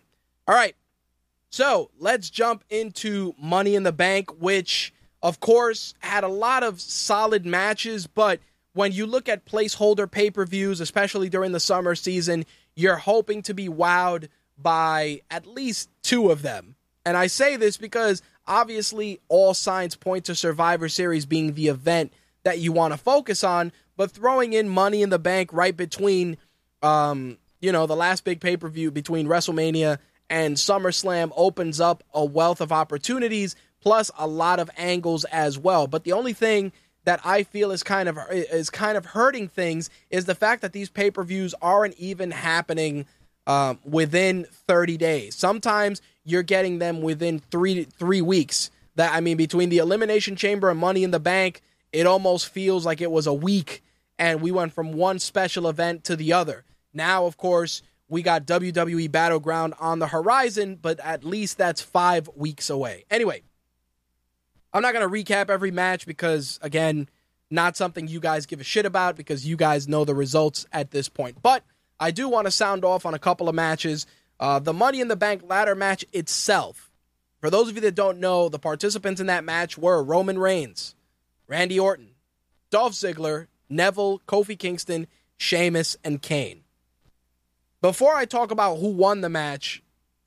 [0.46, 0.76] All right,
[1.52, 4.92] so let's jump into Money in the Bank, which,
[5.22, 8.06] of course, had a lot of solid matches.
[8.06, 8.40] But
[8.72, 13.42] when you look at placeholder pay per views, especially during the summer season, you're hoping
[13.42, 16.74] to be wowed by at least two of them.
[17.04, 22.14] And I say this because obviously all signs point to Survivor Series being the event
[22.44, 26.38] that you want to focus on, but throwing in money in the bank right between
[26.82, 29.98] um, you know, the last big pay-per-view between WrestleMania
[30.32, 35.86] and SummerSlam opens up a wealth of opportunities plus a lot of angles as well.
[35.86, 36.72] But the only thing
[37.04, 40.72] that I feel is kind of is kind of hurting things is the fact that
[40.72, 43.04] these pay-per-views aren't even happening
[43.46, 45.34] um, within 30 days.
[45.34, 48.70] Sometimes you're getting them within three three weeks.
[48.94, 51.60] That I mean, between the Elimination Chamber and Money in the Bank,
[51.92, 53.82] it almost feels like it was a week,
[54.18, 56.64] and we went from one special event to the other.
[56.94, 57.82] Now, of course,
[58.12, 63.06] we got WWE Battleground on the horizon, but at least that's five weeks away.
[63.10, 63.40] Anyway,
[64.70, 67.08] I'm not going to recap every match because, again,
[67.50, 70.90] not something you guys give a shit about because you guys know the results at
[70.90, 71.38] this point.
[71.42, 71.64] But
[71.98, 74.06] I do want to sound off on a couple of matches.
[74.38, 76.90] Uh, the Money in the Bank ladder match itself.
[77.40, 80.94] For those of you that don't know, the participants in that match were Roman Reigns,
[81.48, 82.10] Randy Orton,
[82.70, 85.06] Dolph Ziggler, Neville, Kofi Kingston,
[85.38, 86.61] Sheamus, and Kane.
[87.82, 89.82] Before I talk about who won the match,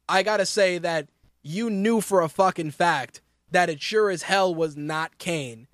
[0.09, 1.07] I gotta say that
[1.41, 5.67] you knew for a fucking fact that it sure as hell was not Kane.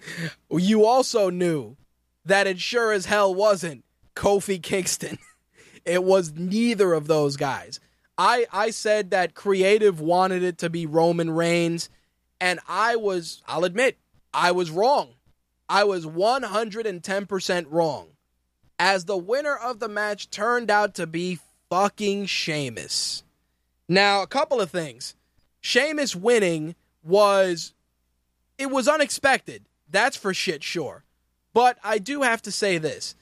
[0.50, 1.76] you also knew
[2.24, 3.84] that it sure as hell wasn't
[4.14, 5.18] Kofi Kingston.
[5.84, 7.80] it was neither of those guys.
[8.16, 11.90] I I said that creative wanted it to be Roman Reigns
[12.40, 13.98] and I was I'll admit
[14.32, 15.10] I was wrong.
[15.68, 18.15] I was 110% wrong
[18.78, 21.38] as the winner of the match turned out to be
[21.70, 23.22] fucking Sheamus.
[23.88, 25.14] Now, a couple of things.
[25.60, 27.72] Sheamus winning was
[28.58, 29.64] it was unexpected.
[29.90, 31.04] That's for shit sure.
[31.52, 33.14] But I do have to say this.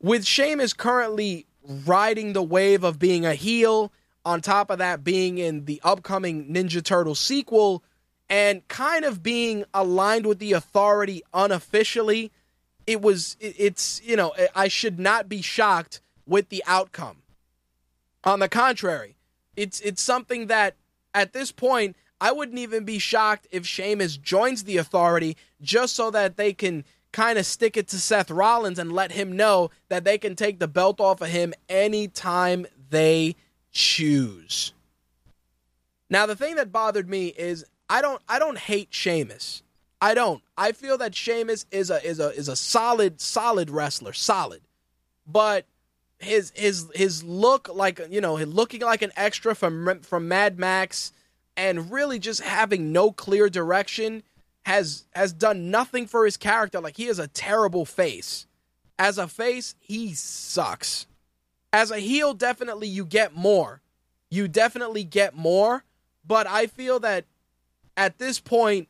[0.00, 3.92] With Sheamus currently riding the wave of being a heel,
[4.24, 7.82] on top of that being in the upcoming Ninja Turtle sequel,
[8.28, 12.32] and kind of being aligned with the authority unofficially,
[12.86, 17.18] it was it's you know I should not be shocked with the outcome.
[18.24, 19.16] On the contrary,
[19.56, 20.76] it's it's something that
[21.14, 26.10] at this point I wouldn't even be shocked if Sheamus joins the authority just so
[26.10, 30.04] that they can kind of stick it to Seth Rollins and let him know that
[30.04, 33.36] they can take the belt off of him anytime they
[33.72, 34.72] choose.
[36.08, 39.62] Now the thing that bothered me is I don't I don't hate Sheamus.
[40.04, 40.42] I don't.
[40.58, 44.60] I feel that Sheamus is a is a is a solid solid wrestler, solid.
[45.26, 45.64] But
[46.18, 51.10] his his his look like you know looking like an extra from from Mad Max
[51.56, 54.22] and really just having no clear direction
[54.66, 56.80] has has done nothing for his character.
[56.80, 58.46] Like he is a terrible face.
[58.98, 61.06] As a face, he sucks.
[61.72, 63.80] As a heel, definitely you get more.
[64.28, 65.82] You definitely get more,
[66.26, 67.24] but I feel that
[67.96, 68.88] at this point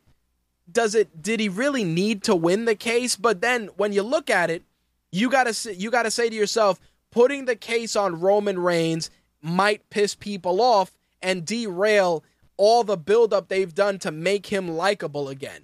[0.71, 3.15] does it did he really need to win the case?
[3.15, 4.63] But then when you look at it,
[5.11, 6.79] you got to you got to say to yourself,
[7.11, 9.09] putting the case on Roman Reigns
[9.41, 12.23] might piss people off and derail
[12.57, 15.61] all the buildup they've done to make him likable again.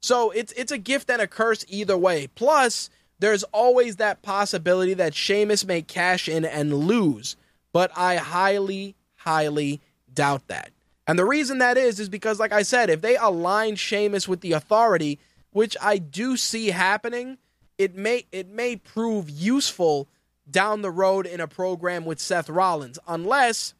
[0.00, 2.26] So it's it's a gift and a curse either way.
[2.34, 7.36] Plus, there's always that possibility that Sheamus may cash in and lose,
[7.72, 9.80] but I highly, highly
[10.12, 10.70] doubt that.
[11.10, 14.42] And the reason that is, is because, like I said, if they align Sheamus with
[14.42, 15.18] the authority,
[15.50, 17.36] which I do see happening,
[17.78, 20.06] it may it may prove useful
[20.48, 23.74] down the road in a program with Seth Rollins, unless,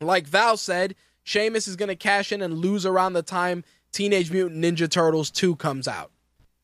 [0.00, 0.94] like Val said,
[1.24, 3.62] Sheamus is going to cash in and lose around the time
[3.92, 6.10] Teenage Mutant Ninja Turtles 2 comes out.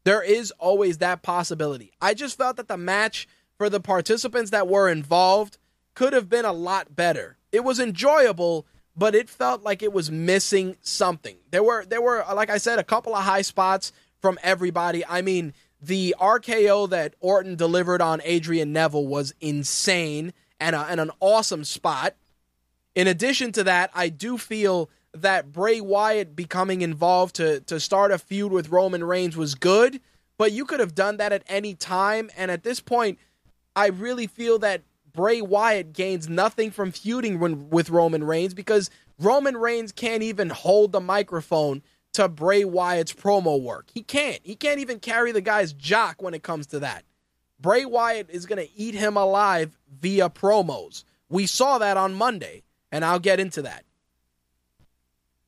[0.05, 1.93] There is always that possibility.
[2.01, 3.29] I just felt that the match
[3.59, 5.59] for the participants that were involved
[5.95, 7.37] could have been a lot better.
[7.53, 8.67] It was enjoyable,
[8.97, 11.37] but it felt like it was missing something.
[11.51, 15.05] There were there were like I said a couple of high spots from everybody.
[15.07, 21.01] I mean, the RKO that Orton delivered on Adrian Neville was insane and, a, and
[21.01, 22.15] an awesome spot.
[22.95, 28.11] In addition to that, I do feel that Bray Wyatt becoming involved to to start
[28.11, 30.01] a feud with Roman Reigns was good,
[30.39, 33.19] but you could have done that at any time and at this point
[33.75, 34.83] I really feel that
[35.17, 40.93] Bray Wyatt gains nothing from feuding with Roman Reigns because Roman Reigns can't even hold
[40.93, 41.83] the microphone
[42.13, 43.87] to Bray Wyatt's promo work.
[43.93, 44.41] He can't.
[44.45, 47.05] He can't even carry the guy's jock when it comes to that.
[47.59, 51.05] Bray Wyatt is going to eat him alive via promos.
[51.31, 52.63] We saw that on Monday,
[52.93, 53.85] and I'll get into that.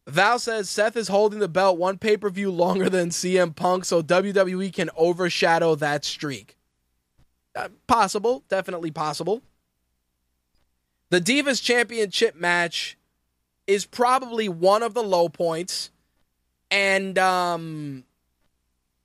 [0.07, 3.85] Val says Seth is holding the belt one pay per view longer than CM Punk,
[3.85, 6.57] so WWE can overshadow that streak.
[7.55, 9.43] Uh, possible, definitely possible.
[11.11, 12.99] The Divas Championship match
[13.67, 15.91] is probably one of the low points,
[16.71, 18.05] and um,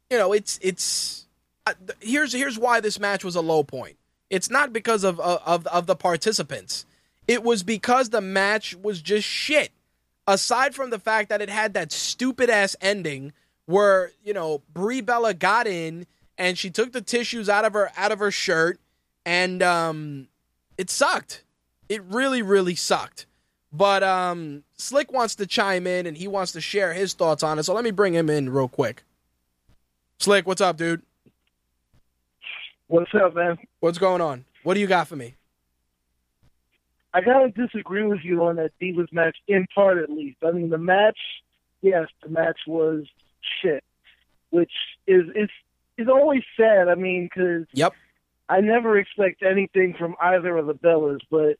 [0.10, 1.28] you know, it's it's
[1.66, 3.98] uh, here's here's why this match was a low point.
[4.30, 6.86] It's not because of of of the participants.
[7.28, 9.72] It was because the match was just shit.
[10.28, 13.34] Aside from the fact that it had that stupid ass ending
[13.66, 16.06] where you know Brie Bella got in
[16.38, 18.80] and she took the tissues out of her out of her shirt
[19.26, 20.28] and um,
[20.78, 21.44] it sucked.
[21.94, 23.28] It really really sucked.
[23.72, 27.60] But um, Slick wants to chime in and he wants to share his thoughts on
[27.60, 27.64] it.
[27.64, 29.04] So let me bring him in real quick.
[30.20, 31.02] Slick, what's up, dude?
[32.88, 33.58] What's up, man?
[33.80, 34.46] What's going on?
[34.64, 35.36] What do you got for me?
[37.14, 40.38] I gotta disagree with you on that Divas match, in part at least.
[40.44, 41.20] I mean, the match,
[41.82, 43.06] yes, the match was
[43.62, 43.84] shit,
[44.50, 44.72] which
[45.06, 45.50] is is
[45.98, 46.88] is always sad.
[46.90, 47.94] I mean, because Yep.
[48.50, 51.58] I never expect anything from either of the Bellas, but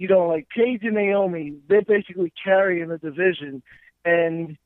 [0.00, 3.62] you know, like Paige and Naomi, they're basically carrying the division,
[4.02, 4.56] and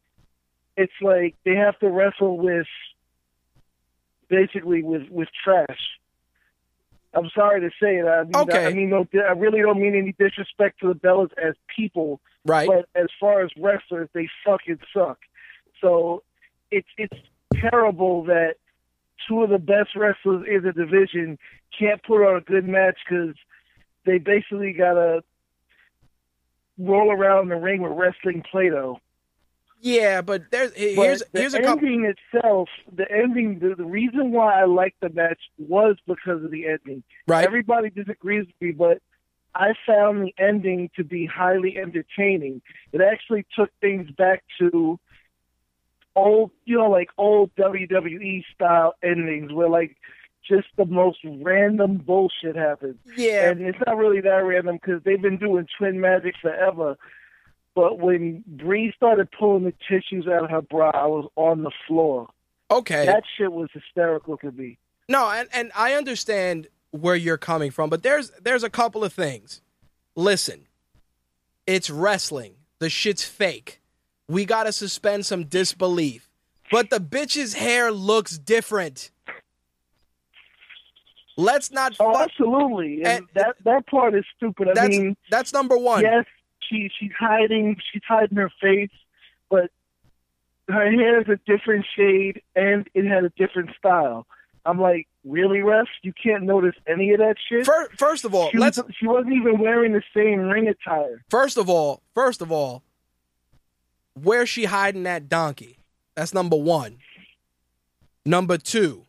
[0.77, 2.69] it's like they have to wrestle with
[4.29, 5.81] basically with with trash.
[7.15, 8.07] I'm sorry to say it.
[8.07, 8.65] I mean, Okay.
[8.65, 12.69] I mean, no, I really don't mean any disrespect to the Bellas as people, Right.
[12.69, 15.19] but as far as wrestlers, they fucking suck.
[15.81, 16.23] So
[16.71, 17.17] it's it's
[17.55, 18.55] terrible that
[19.27, 21.39] two of the best wrestlers in the division
[21.77, 23.35] can't put on a good match because
[24.05, 25.23] they basically gotta
[26.79, 28.99] roll around the ring with wrestling Play-Doh.
[29.81, 31.87] yeah, but there's But here's the here's a couple.
[31.87, 36.51] ending itself, the ending, the, the reason why I liked the match was because of
[36.51, 37.03] the ending.
[37.27, 37.45] Right.
[37.45, 39.03] Everybody disagrees with me, but
[39.55, 42.61] I found the ending to be highly entertaining.
[42.93, 44.99] It actually took things back to
[46.17, 49.97] old, you know, like old WWE style endings where like
[50.47, 52.97] just the most random bullshit happens.
[53.17, 53.51] Yeah.
[53.51, 56.97] And it's not really that random because they've been doing twin magic forever.
[57.75, 61.73] But when Brie started pulling the tissues out of her bra, I was on the
[61.89, 62.29] floor.
[62.71, 63.07] Okay.
[63.07, 64.79] That shit was hysterical to me.
[65.09, 69.13] No, and, and I understand where you're coming from, but there's there's a couple of
[69.13, 69.61] things.
[70.15, 70.67] Listen,
[71.67, 72.55] it's wrestling.
[72.79, 73.81] The shit's fake.
[74.29, 76.31] We gotta suspend some disbelief.
[76.71, 79.11] But the bitch's hair looks different.
[81.37, 81.97] Let's not.
[81.99, 83.05] Oh, fu- absolutely.
[83.05, 84.69] And, that that part is stupid.
[84.69, 86.03] I that's mean, that's number one.
[86.03, 86.25] yes,
[86.61, 88.91] she she's hiding she's hiding her face,
[89.51, 89.71] but
[90.69, 94.27] her hair is a different shade and it had a different style.
[94.67, 95.89] I'm like, really, Russ?
[96.03, 97.67] You can't notice any of that shit?
[97.67, 101.23] Fir- First of all, she, let's was, she wasn't even wearing the same ring attire.
[101.29, 102.83] First of all, first of all,
[104.15, 105.79] where's she hiding that donkey?
[106.15, 106.99] That's number one.
[108.25, 109.04] Number two,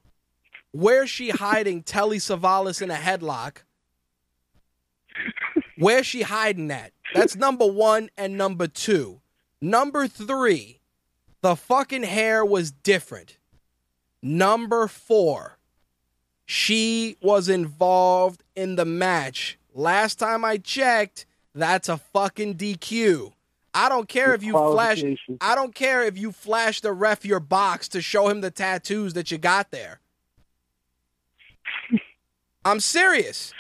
[0.76, 3.57] where's she hiding Telly Savalas in a headlock?
[5.77, 6.91] Where's she hiding that?
[7.14, 9.22] That's number one and number two.
[9.61, 10.81] Number three,
[11.41, 13.38] the fucking hair was different.
[14.22, 15.57] Number four,
[16.45, 19.57] she was involved in the match.
[19.73, 23.31] Last time I checked, that's a fucking DQ.
[23.73, 25.03] I don't care if you flash.
[25.41, 29.14] I don't care if you flash the ref your box to show him the tattoos
[29.14, 29.99] that you got there.
[32.66, 33.54] I'm serious.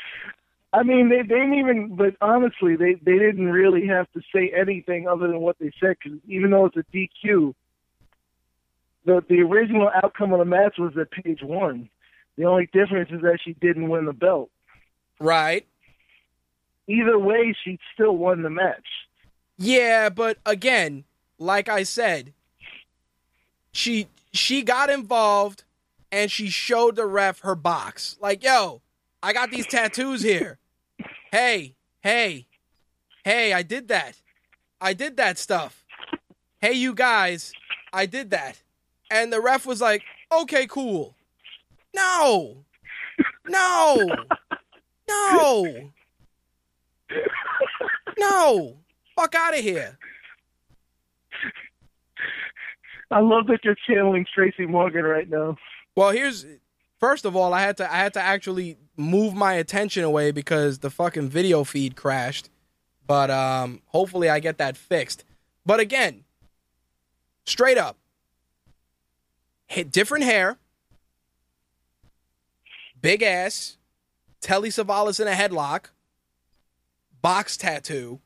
[0.73, 4.51] I mean, they, they didn't even, but honestly, they, they didn't really have to say
[4.53, 7.53] anything other than what they said, because even though it's a DQ,
[9.05, 11.89] the, the original outcome of the match was that Paige won.
[12.37, 14.49] The only difference is that she didn't win the belt.
[15.19, 15.65] Right.
[16.87, 18.85] Either way, she still won the match.
[19.57, 21.05] Yeah, but again,
[21.39, 22.33] like I said,
[23.71, 25.63] she she got involved
[26.11, 28.17] and she showed the ref her box.
[28.19, 28.81] Like, yo,
[29.25, 30.59] I got these tattoos here.
[31.31, 32.45] Hey, hey,
[33.23, 34.21] hey, I did that.
[34.79, 35.83] I did that stuff.
[36.61, 37.51] Hey, you guys,
[37.91, 38.61] I did that.
[39.09, 41.15] And the ref was like, okay, cool.
[41.95, 42.65] No,
[43.47, 43.97] no,
[45.09, 45.91] no,
[48.19, 48.77] no.
[49.15, 49.97] Fuck out of here.
[53.09, 55.57] I love that you're channeling Tracy Morgan right now.
[55.95, 56.45] Well, here's
[56.99, 60.79] first of all, I had to I had to actually move my attention away because
[60.79, 62.49] the fucking video feed crashed.
[63.07, 65.23] But um hopefully I get that fixed.
[65.65, 66.23] But again,
[67.45, 67.97] straight up.
[69.67, 70.57] Hit different hair.
[73.01, 73.77] Big ass.
[74.41, 75.85] Telly Savalas in a headlock.
[77.21, 78.19] Box tattoo.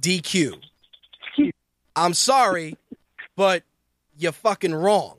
[0.00, 0.62] DQ.
[1.96, 2.76] I'm sorry,
[3.36, 3.62] but
[4.16, 5.18] you're fucking wrong.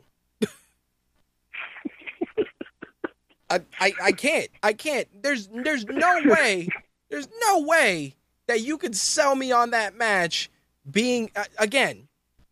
[3.52, 4.50] I, I, can't.
[4.62, 5.08] I can't.
[5.24, 6.70] There's there's no way
[7.10, 8.16] There's no way
[8.48, 10.50] that you could sell me on that match
[10.90, 12.08] being uh, again.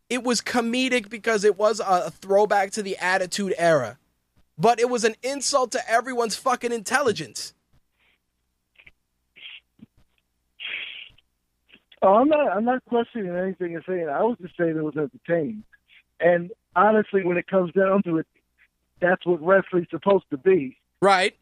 [0.09, 3.97] It was comedic because it was a throwback to the Attitude Era,
[4.57, 7.53] but it was an insult to everyone's fucking intelligence.
[12.01, 12.47] Oh, I'm not.
[12.55, 14.07] I'm not questioning anything you're saying.
[14.07, 15.63] I was just saying it was entertaining.
[16.19, 18.27] And honestly, when it comes down to it,
[19.01, 20.77] that's what wrestling's supposed to be.
[21.01, 21.35] Right.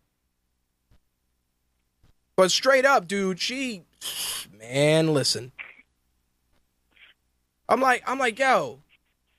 [2.36, 3.84] But straight up, dude, she
[4.60, 5.52] man, listen.
[7.70, 8.80] I'm like I'm like, yo,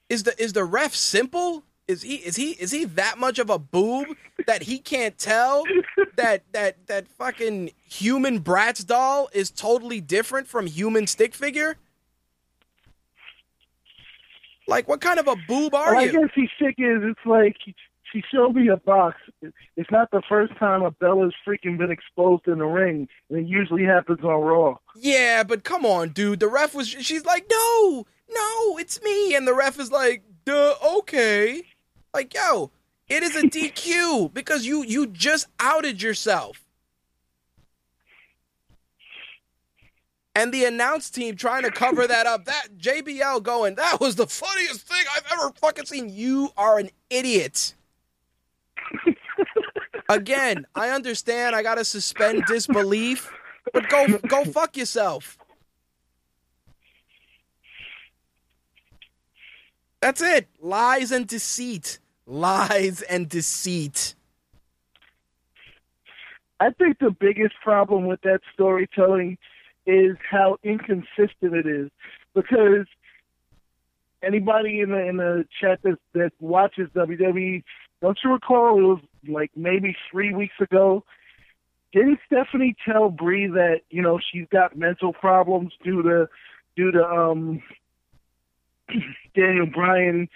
[0.09, 1.63] is the is the ref simple?
[1.87, 4.09] Is he is he is he that much of a boob
[4.47, 5.65] that he can't tell
[6.17, 11.77] that that that fucking human Bratz doll is totally different from human stick figure?
[14.69, 16.13] Like, what kind of a boob are Well, I you?
[16.13, 17.57] guess he's sick is it's like
[18.13, 19.17] she showed me a box.
[19.77, 23.47] It's not the first time a Bella's freaking been exposed in the ring, and it
[23.47, 24.77] usually happens on Raw.
[24.95, 26.41] Yeah, but come on, dude.
[26.41, 26.89] The ref was.
[26.89, 31.63] She's like, no, no, it's me, and the ref is like, duh, okay.
[32.15, 32.71] Like, yo,
[33.09, 36.63] it is a DQ because you you just outed yourself.
[40.35, 42.45] And the announce team trying to cover that up.
[42.45, 46.11] That JBL going, that was the funniest thing I've ever fucking seen.
[46.11, 47.75] You are an idiot.
[50.09, 53.31] Again, I understand I gotta suspend disbelief,
[53.73, 55.39] but go go fuck yourself.
[60.01, 60.49] That's it.
[60.61, 61.99] Lies and deceit.
[62.27, 64.15] Lies and deceit.
[66.61, 69.37] I think the biggest problem with that storytelling
[69.85, 71.91] is how inconsistent it is.
[72.35, 72.87] Because
[74.23, 77.63] anybody in the in the chat that that watches WWE,
[78.01, 81.05] don't you recall it was like maybe three weeks ago?
[81.93, 86.29] Didn't Stephanie tell Brie that you know she's got mental problems due to
[86.77, 87.63] due to um
[89.35, 90.29] Daniel Bryan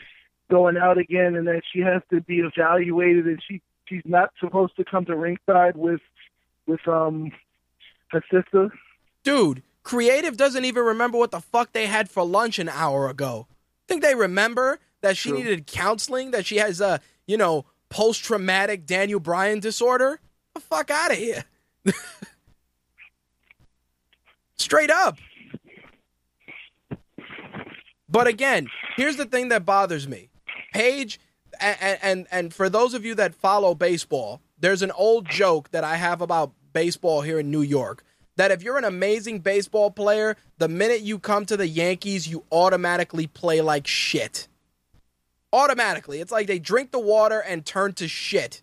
[0.51, 4.77] going out again, and that she has to be evaluated, and she she's not supposed
[4.77, 6.01] to come to ringside with
[6.67, 7.33] with um
[8.09, 8.71] her sister.
[9.23, 13.47] Dude, creative doesn't even remember what the fuck they had for lunch an hour ago.
[13.87, 15.39] Think they remember that she True.
[15.39, 20.21] needed counseling, that she has a, you know, post traumatic Daniel Bryan disorder?
[20.55, 21.45] the fuck out of here.
[24.57, 25.19] Straight up.
[28.09, 30.31] But again, here's the thing that bothers me.
[30.73, 31.21] Paige,
[31.61, 35.85] and, and and for those of you that follow baseball, there's an old joke that
[35.85, 38.05] I have about baseball here in New York.
[38.37, 42.45] That if you're an amazing baseball player, the minute you come to the Yankees, you
[42.51, 44.49] automatically play like shit.
[45.53, 46.21] Automatically.
[46.21, 48.63] It's like they drink the water and turn to shit.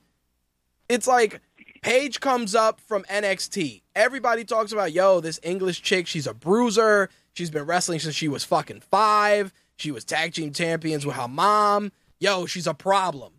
[0.87, 1.41] It's like
[1.81, 3.81] Paige comes up from NXT.
[3.95, 7.09] Everybody talks about, yo, this English chick, she's a bruiser.
[7.33, 9.53] She's been wrestling since she was fucking five.
[9.75, 11.91] She was tag team champions with her mom.
[12.19, 13.33] Yo, she's a problem.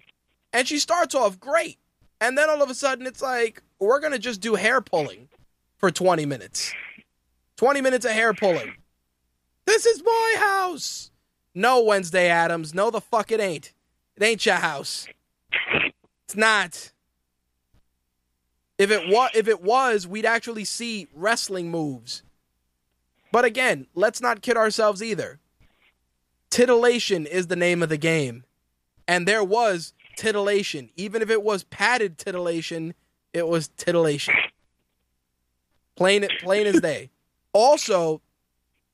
[0.53, 1.79] And she starts off great.
[2.21, 5.29] And then all of a sudden, it's like, we're going to just do hair pulling
[5.77, 6.73] for 20 minutes.
[7.57, 8.75] 20 minutes of hair pulling.
[9.67, 11.11] This is my house.
[11.59, 12.73] No, Wednesday Addams.
[12.73, 13.73] No, the fuck it ain't.
[14.17, 15.09] It ain't your house.
[16.25, 16.93] It's not.
[18.79, 22.23] If it was, if it was, we'd actually see wrestling moves.
[23.33, 25.41] But again, let's not kid ourselves either.
[26.49, 28.45] Titillation is the name of the game,
[29.09, 30.91] and there was titillation.
[30.95, 32.95] Even if it was padded titillation,
[33.33, 34.37] it was titillation.
[35.97, 37.11] Plain, plain as day.
[37.53, 38.23] Also,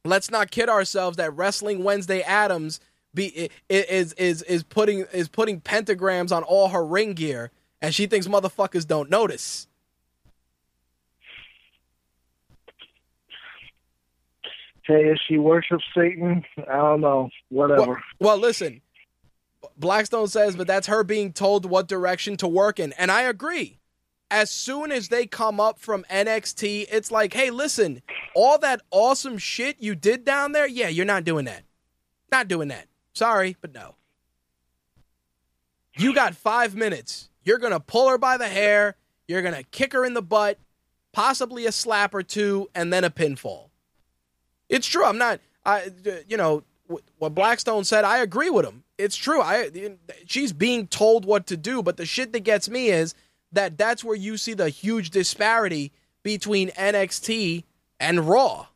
[0.04, 2.80] let's not kid ourselves that Wrestling Wednesday Addams
[3.14, 7.50] be is is is putting is putting pentagrams on all her ring gear,
[7.80, 9.66] and she thinks motherfuckers don't notice.
[14.86, 17.30] Hey, if she worships Satan, I don't know.
[17.48, 17.86] Whatever.
[17.86, 18.82] Well, well, listen,
[19.78, 23.78] Blackstone says, but that's her being told what direction to work in, and I agree.
[24.30, 28.02] As soon as they come up from NXT, it's like, hey, listen,
[28.34, 31.62] all that awesome shit you did down there, yeah, you're not doing that.
[32.32, 32.86] Not doing that.
[33.12, 33.94] Sorry, but no.
[35.96, 37.28] You got five minutes.
[37.44, 38.96] You're going to pull her by the hair.
[39.28, 40.58] You're going to kick her in the butt,
[41.12, 43.68] possibly a slap or two, and then a pinfall.
[44.68, 45.04] It's true.
[45.04, 45.90] I'm not, I,
[46.26, 46.64] you know,
[47.18, 48.84] what Blackstone said, I agree with him.
[48.98, 49.40] It's true.
[49.40, 49.70] I,
[50.26, 53.14] she's being told what to do, but the shit that gets me is
[53.54, 57.64] that that's where you see the huge disparity between NXT
[58.00, 58.66] and Raw.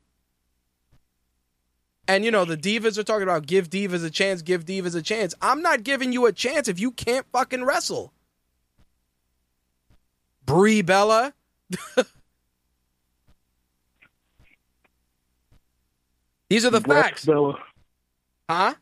[2.06, 5.02] And you know, the divas are talking about give divas a chance, give divas a
[5.02, 5.34] chance.
[5.42, 8.12] I'm not giving you a chance if you can't fucking wrestle.
[10.46, 11.34] Brie Bella.
[16.48, 17.58] These are the Breast facts, Bella.
[18.48, 18.74] huh?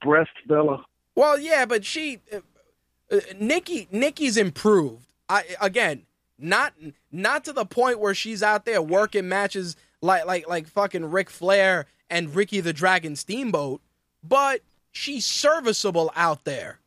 [0.00, 0.84] Breast Bella.
[1.16, 2.20] Well, yeah, but she,
[3.12, 5.06] uh, Nikki, Nikki's improved.
[5.28, 6.02] I again,
[6.38, 6.72] not
[7.10, 11.30] not to the point where she's out there working matches like like like fucking Ric
[11.30, 13.80] Flair and Ricky the Dragon Steamboat,
[14.22, 14.60] but
[14.90, 16.78] she's serviceable out there.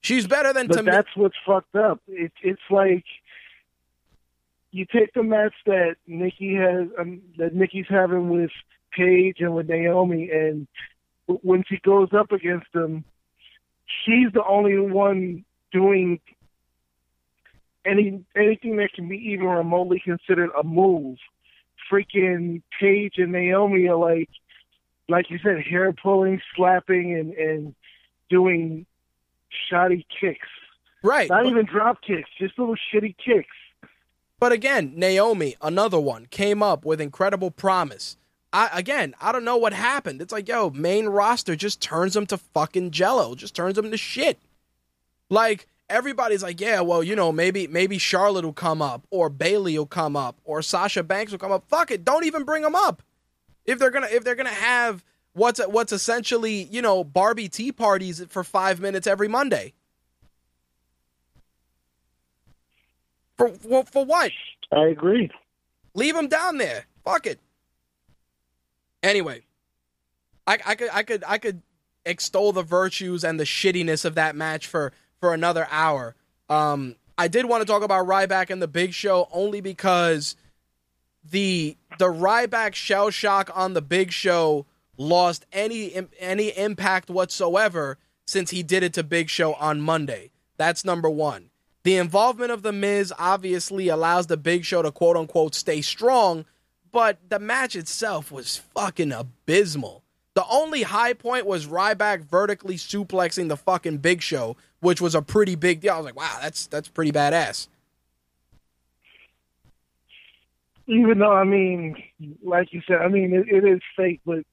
[0.00, 2.00] She's better than But Tam- that's what's fucked up.
[2.08, 3.04] It, it's like
[4.70, 8.50] you take the match that Nikki has, um, that Nikki's having with
[8.92, 10.66] Paige and with Naomi, and
[11.26, 13.04] when she goes up against them,
[13.86, 16.20] she's the only one doing
[17.84, 21.18] any anything that can be even remotely considered a move.
[21.90, 24.30] Freaking Paige and Naomi are like,
[25.08, 27.74] like you said, hair pulling, slapping, and and
[28.30, 28.86] doing
[29.68, 30.48] shoddy kicks.
[31.02, 31.28] right.
[31.28, 33.48] Not but- even drop kicks, just little shitty kicks.
[34.40, 38.16] But again, Naomi, another one, came up with incredible promise.
[38.54, 40.22] I again, I don't know what happened.
[40.22, 43.96] It's like, yo, main roster just turns them to fucking jello, just turns them to
[43.96, 44.38] shit.
[45.28, 49.76] Like everybody's like, yeah, well, you know, maybe maybe Charlotte will come up, or Bayley
[49.76, 51.64] will come up, or Sasha Banks will come up.
[51.68, 53.02] Fuck it, don't even bring them up.
[53.66, 55.02] If they're gonna if they're gonna have
[55.32, 59.74] what's what's essentially you know Barbie tea parties for five minutes every Monday.
[63.36, 64.30] For for, for what?
[64.70, 65.28] I agree.
[65.94, 66.86] Leave them down there.
[67.04, 67.40] Fuck it.
[69.04, 69.42] Anyway,
[70.46, 71.62] I, I could I could I could
[72.06, 76.16] extol the virtues and the shittiness of that match for for another hour.
[76.48, 80.36] Um, I did want to talk about Ryback and the Big Show only because
[81.22, 84.64] the the Ryback shell shock on the Big Show
[84.96, 90.30] lost any any impact whatsoever since he did it to Big Show on Monday.
[90.56, 91.50] That's number one.
[91.82, 96.46] The involvement of the Miz obviously allows the Big Show to quote unquote stay strong,
[96.94, 100.04] but the match itself was fucking abysmal.
[100.34, 105.20] The only high point was Ryback vertically suplexing the fucking Big Show, which was a
[105.20, 105.94] pretty big deal.
[105.94, 107.66] I was like, wow, that's that's pretty badass.
[110.86, 111.96] Even though I mean,
[112.44, 114.44] like you said, I mean it, it is fake, but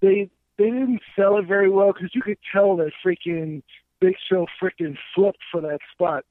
[0.00, 0.28] they
[0.58, 3.62] they didn't sell it very well because you could tell that freaking
[4.00, 6.24] Big Show freaking flipped for that spot.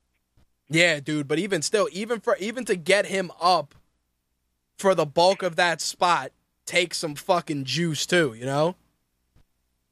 [0.69, 3.75] Yeah, dude, but even still, even for even to get him up
[4.81, 6.31] for the bulk of that spot
[6.65, 8.75] take some fucking juice too, you know?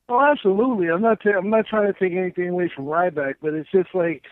[0.08, 0.90] Oh, absolutely.
[0.90, 1.20] I'm not.
[1.26, 4.24] I'm not trying to take anything away from Ryback, but it's just like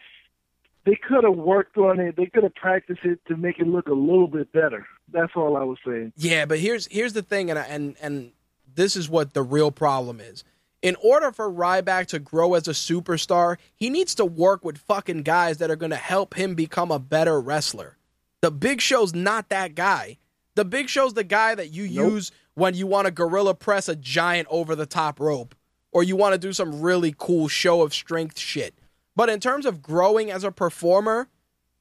[0.85, 2.15] they could have worked on it.
[2.15, 4.87] They could have practiced it to make it look a little bit better.
[5.11, 6.13] That's all I was saying.
[6.17, 8.31] Yeah, but here's here's the thing, and I- and and
[8.73, 10.43] this is what the real problem is.
[10.81, 15.23] In order for Ryback to grow as a superstar, he needs to work with fucking
[15.23, 17.97] guys that are going to help him become a better wrestler.
[18.41, 20.17] The Big Show's not that guy.
[20.57, 22.13] The Big Show's the guy that you Nope.
[22.13, 25.53] use when you want to gorilla press a giant over the top rope
[25.91, 28.73] or you want to do some really cool show of strength shit.
[29.15, 31.29] But in terms of growing as a performer,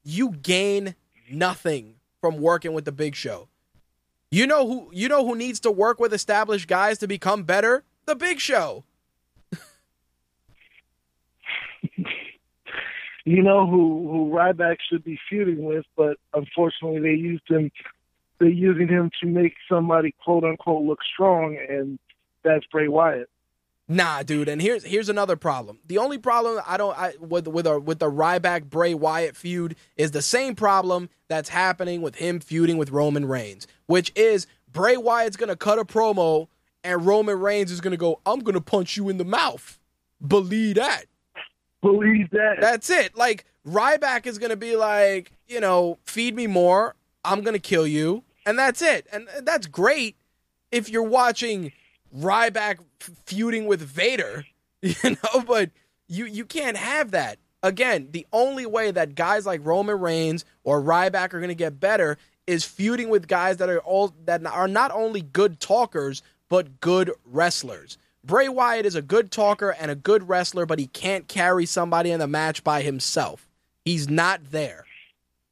[0.05, 0.95] you gain
[1.31, 3.49] nothing from working with the Big Show.
[4.31, 7.83] You know who you know who needs to work with established guys to become better?
[8.05, 8.85] The Big Show.
[13.29, 17.73] You know who who Ryback should be feuding with, but unfortunately they used him.
[18.39, 21.99] They're using him to make somebody quote unquote look strong, and
[22.43, 23.29] that's Bray Wyatt.
[23.89, 24.49] Nah, dude.
[24.49, 25.79] And here's here's another problem.
[25.87, 29.77] The only problem I don't I, with with a, with the Ryback Bray Wyatt feud
[29.97, 34.97] is the same problem that's happening with him feuding with Roman Reigns, which is Bray
[34.97, 36.49] Wyatt's gonna cut a promo
[36.83, 39.79] and Roman Reigns is gonna go, "I'm gonna punch you in the mouth."
[40.27, 41.05] Believe that.
[41.81, 42.57] Believe that.
[42.61, 43.17] That's it.
[43.17, 46.97] Like Ryback is gonna be like, you know, feed me more.
[47.25, 49.07] I'm gonna kill you, and that's it.
[49.13, 50.17] And that's great
[50.73, 51.73] if you're watching
[52.17, 54.47] Ryback feuding with Vader,
[54.83, 55.43] you know.
[55.47, 55.71] But
[56.09, 57.39] you you can't have that.
[57.63, 62.17] Again, the only way that guys like Roman Reigns or Ryback are gonna get better
[62.47, 67.11] is feuding with guys that are all that are not only good talkers but good
[67.25, 67.99] wrestlers.
[68.23, 72.11] Bray Wyatt is a good talker and a good wrestler, but he can't carry somebody
[72.11, 73.49] in the match by himself.
[73.85, 74.85] He's not there.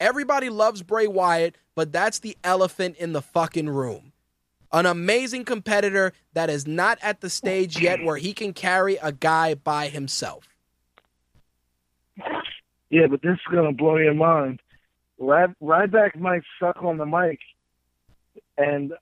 [0.01, 4.13] Everybody loves Bray Wyatt, but that's the elephant in the fucking room.
[4.73, 9.13] An amazing competitor that is not at the stage yet where he can carry a
[9.13, 10.49] guy by himself.
[12.91, 14.61] Yeah, but this is gonna blow your mind.
[15.21, 17.39] Ryback might suck on the mic,
[18.59, 18.93] and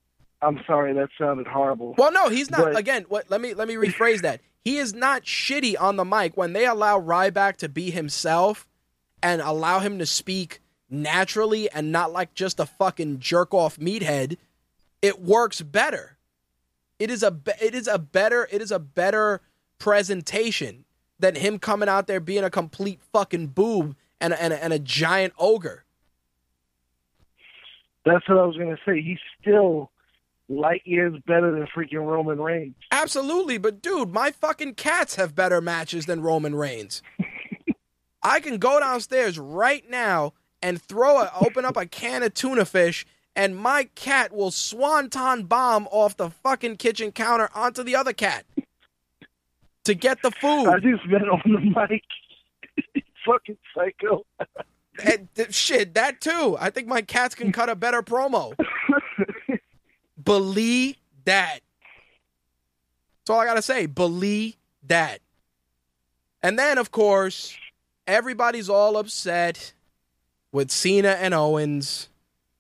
[0.43, 1.95] I'm sorry that sounded horrible.
[1.97, 2.61] Well, no, he's not.
[2.61, 3.31] But- again, what?
[3.31, 4.41] Let me let me rephrase that.
[4.65, 8.67] He is not shitty on the mic when they allow Ryback to be himself
[9.23, 10.61] and allow him to speak
[10.93, 14.37] naturally and not like just a fucking jerk off meathead.
[15.01, 16.19] it works better.
[16.99, 19.41] It is a be- it is a better it is a better
[19.79, 20.85] presentation
[21.19, 24.73] than him coming out there being a complete fucking boob and a, and a, and
[24.73, 25.85] a giant ogre.
[28.05, 29.01] That's what I was gonna say.
[29.01, 29.91] He's still
[30.49, 32.75] light years better than freaking Roman Reigns.
[32.91, 37.03] Absolutely, but dude, my fucking cats have better matches than Roman Reigns.
[38.23, 42.65] I can go downstairs right now and throw a open up a can of tuna
[42.65, 48.13] fish and my cat will swanton bomb off the fucking kitchen counter onto the other
[48.13, 48.45] cat
[49.85, 50.69] to get the food.
[50.69, 53.05] I just been on the mic.
[53.27, 54.25] fucking psycho.
[55.05, 56.57] And, th- shit, that too.
[56.61, 58.55] I think my cats can cut a better promo.
[60.23, 61.61] Believe that.
[63.21, 63.87] That's all I gotta say.
[63.87, 64.57] Believe
[64.87, 65.21] that.
[66.43, 67.57] And then, of course,
[68.07, 69.73] everybody's all upset
[70.53, 72.09] with Cena and Owens.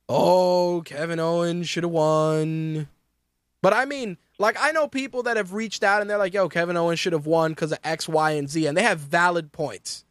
[0.08, 2.88] Oh, Kevin Owens should have won.
[3.60, 6.48] But I mean, like, I know people that have reached out and they're like, yo,
[6.48, 9.52] Kevin Owens should have won because of X, Y, and Z, and they have valid
[9.52, 10.04] points.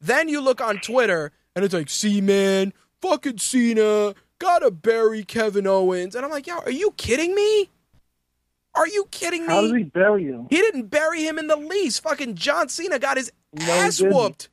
[0.00, 5.66] Then you look on Twitter and it's like, see, man, fucking Cena, gotta bury Kevin
[5.66, 6.14] Owens.
[6.14, 7.68] And I'm like, yo, are you kidding me?
[8.74, 9.54] Are you kidding me?
[9.54, 10.46] How does he bury him?
[10.50, 12.02] He didn't bury him in the least.
[12.02, 14.48] Fucking John Cena got his No, ass whooped.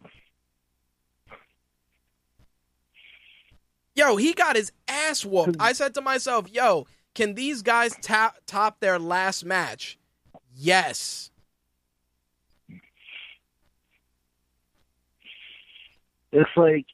[3.95, 5.55] Yo, he got his ass whooped.
[5.59, 9.97] I said to myself, yo, can these guys top top their last match?
[10.53, 11.31] Yes.
[16.33, 16.85] It's like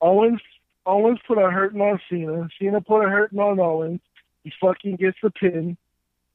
[0.00, 0.40] Owens
[0.86, 2.48] Owens put a hurting on Cena.
[2.58, 4.00] Cena put a hurting on Owens.
[4.42, 5.76] He fucking gets the pin.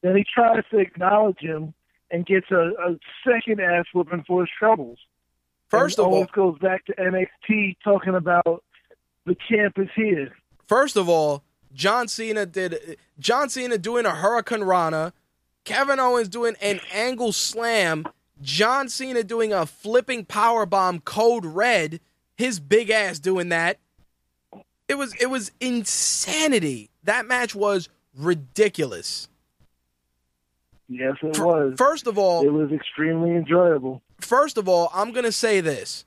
[0.01, 1.73] Then he tries to acknowledge him
[2.11, 4.99] and gets a, a second ass whooping for his troubles.
[5.69, 8.63] First and of all, Owens goes back to NXT talking about
[9.29, 10.35] the champ is here.
[10.67, 11.43] First of all,
[11.73, 15.13] John Cena did John Cena doing a Hurricanrana,
[15.63, 18.05] Kevin Owens doing an angle slam,
[18.41, 21.99] John Cena doing a flipping power bomb code red,
[22.35, 23.77] his big ass doing that.
[24.87, 26.89] It was it was insanity.
[27.03, 27.87] That match was
[28.17, 29.27] ridiculous.
[30.87, 31.75] Yes, it was.
[31.77, 34.01] First of all, It was extremely enjoyable.
[34.19, 36.03] first of all, I'm going to say this.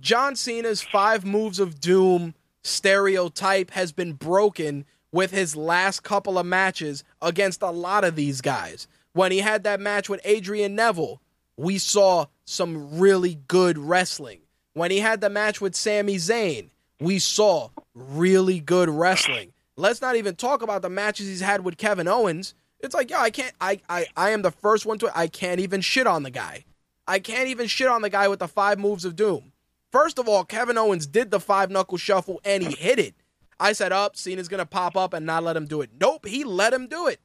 [0.00, 2.34] John Cena's five moves of doom
[2.66, 8.40] stereotype has been broken with his last couple of matches against a lot of these
[8.40, 8.88] guys.
[9.12, 11.22] When he had that match with Adrian Neville,
[11.56, 14.40] we saw some really good wrestling.
[14.74, 16.68] When he had the match with Sami Zayn,
[17.00, 19.52] we saw really good wrestling.
[19.76, 22.54] Let's not even talk about the matches he's had with Kevin Owens.
[22.80, 25.60] It's like, yo, I can't I I, I am the first one to I can't
[25.60, 26.64] even shit on the guy.
[27.06, 29.52] I can't even shit on the guy with the five moves of doom.
[29.90, 33.14] First of all, Kevin Owens did the five knuckle shuffle and he hit it.
[33.58, 35.90] I said, up, oh, Cena's gonna pop up and not let him do it.
[35.98, 37.20] Nope, he let him do it.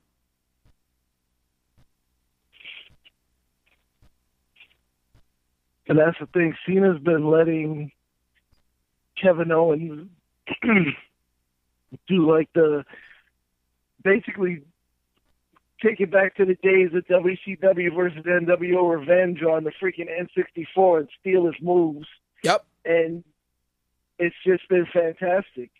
[5.88, 6.56] And that's the thing.
[6.66, 7.92] Cena's been letting
[9.22, 10.10] Kevin Owens
[12.08, 12.86] do like the
[14.02, 14.62] basically
[15.82, 21.00] take it back to the days of WCW versus NWO Revenge on the freaking N64
[21.00, 22.08] and steal his moves.
[22.44, 22.66] Yep.
[22.86, 23.24] And
[24.20, 25.72] it's just been fantastic.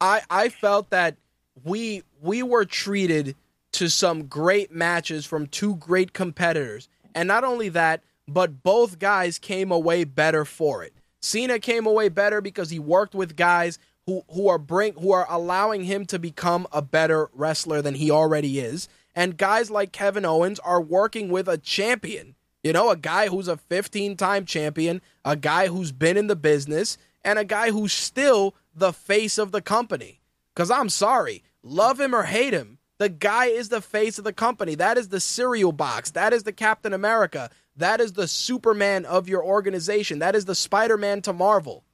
[0.00, 1.16] I I felt that
[1.62, 3.36] we we were treated
[3.72, 6.88] to some great matches from two great competitors.
[7.14, 10.92] And not only that, but both guys came away better for it.
[11.20, 15.26] Cena came away better because he worked with guys who who are bring who are
[15.28, 18.88] allowing him to become a better wrestler than he already is.
[19.14, 22.33] And guys like Kevin Owens are working with a champion.
[22.64, 26.96] You know, a guy who's a 15-time champion, a guy who's been in the business,
[27.22, 30.20] and a guy who's still the face of the company.
[30.56, 34.32] Cuz I'm sorry, love him or hate him, the guy is the face of the
[34.32, 34.74] company.
[34.76, 36.12] That is the cereal box.
[36.12, 37.50] That is the Captain America.
[37.76, 40.20] That is the Superman of your organization.
[40.20, 41.84] That is the Spider Man to Marvel.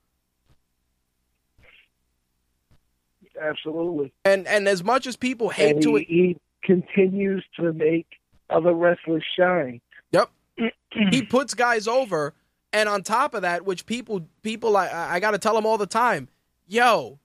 [3.41, 4.13] Absolutely.
[4.25, 8.07] And and as much as people hate And to he, he continues to make
[8.51, 9.81] other wrestlers shine.
[11.11, 12.35] He puts guys over,
[12.73, 15.78] and on top of that, which people people I I got to tell them all
[15.78, 16.28] the time,
[16.66, 17.19] yo,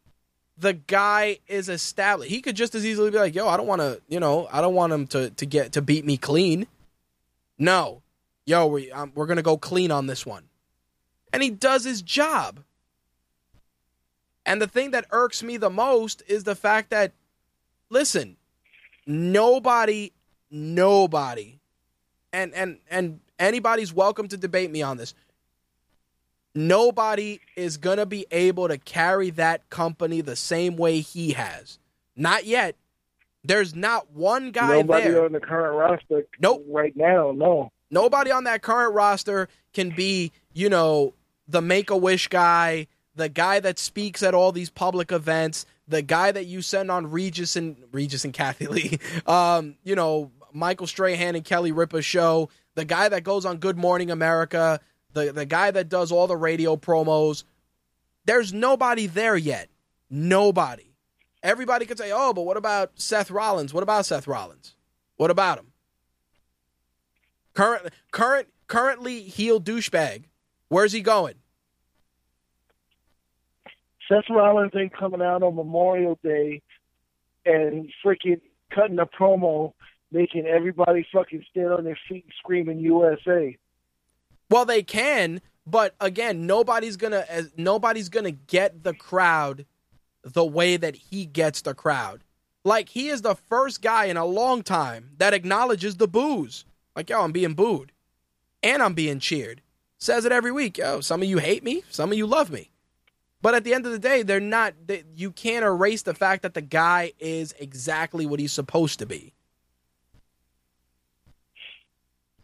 [0.57, 2.31] the guy is established.
[2.31, 4.61] He could just as easily be like, yo, I don't want to, you know, I
[4.61, 6.67] don't want him to to get to beat me clean.
[7.57, 8.01] No,
[8.45, 10.43] yo, we um, we're gonna go clean on this one,
[11.33, 12.61] and he does his job.
[14.47, 17.13] And the thing that irks me the most is the fact that,
[17.89, 18.37] listen,
[19.07, 20.11] nobody,
[20.51, 21.57] nobody
[22.35, 25.13] and and and anybody's welcome to debate me on this.
[26.53, 31.79] Nobody is going to be able to carry that company the same way he has.
[32.15, 32.75] Not yet.
[33.43, 35.25] There's not one guy Nobody there.
[35.25, 36.25] on the current roster.
[36.39, 36.65] Nope.
[36.67, 37.71] Right now, no.
[37.91, 41.13] Nobody on that current roster can be, you know,
[41.47, 46.01] the make a wish guy, the guy that speaks at all these public events, the
[46.01, 50.87] guy that you send on Regis and Regis and Kathie Lee, um, you know, Michael
[50.87, 54.79] Strahan and Kelly Ripa show, the guy that goes on Good Morning America,
[55.13, 57.43] the the guy that does all the radio promos.
[58.25, 59.69] There's nobody there yet.
[60.09, 60.93] Nobody.
[61.41, 63.73] Everybody could say, "Oh, but what about Seth Rollins?
[63.73, 64.75] What about Seth Rollins?
[65.17, 65.71] What about him?"
[67.53, 70.25] Current, current, currently heel douchebag.
[70.67, 71.35] Where's he going?
[74.09, 76.61] Seth Rollins ain't coming out on Memorial Day
[77.45, 78.41] and freaking
[78.71, 79.73] cutting a promo,
[80.11, 83.57] making everybody fucking stand on their feet screaming USA.
[84.49, 87.25] Well, they can, but again, nobody's gonna
[87.57, 89.65] nobody's gonna get the crowd
[90.23, 92.23] the way that he gets the crowd.
[92.63, 96.65] Like he is the first guy in a long time that acknowledges the booze.
[96.95, 97.91] Like, yo, I'm being booed,
[98.63, 99.61] and I'm being cheered.
[99.97, 100.77] Says it every week.
[100.77, 102.71] Yo, some of you hate me, some of you love me.
[103.41, 104.73] But at the end of the day, they're not.
[104.85, 109.05] They, you can't erase the fact that the guy is exactly what he's supposed to
[109.05, 109.33] be.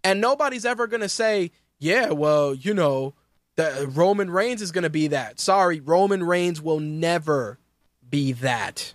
[0.03, 3.13] And nobody's ever going to say, yeah, well, you know,
[3.55, 5.39] that Roman Reigns is going to be that.
[5.39, 7.59] Sorry, Roman Reigns will never
[8.09, 8.93] be that.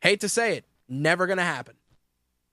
[0.00, 1.74] Hate to say it, never going to happen.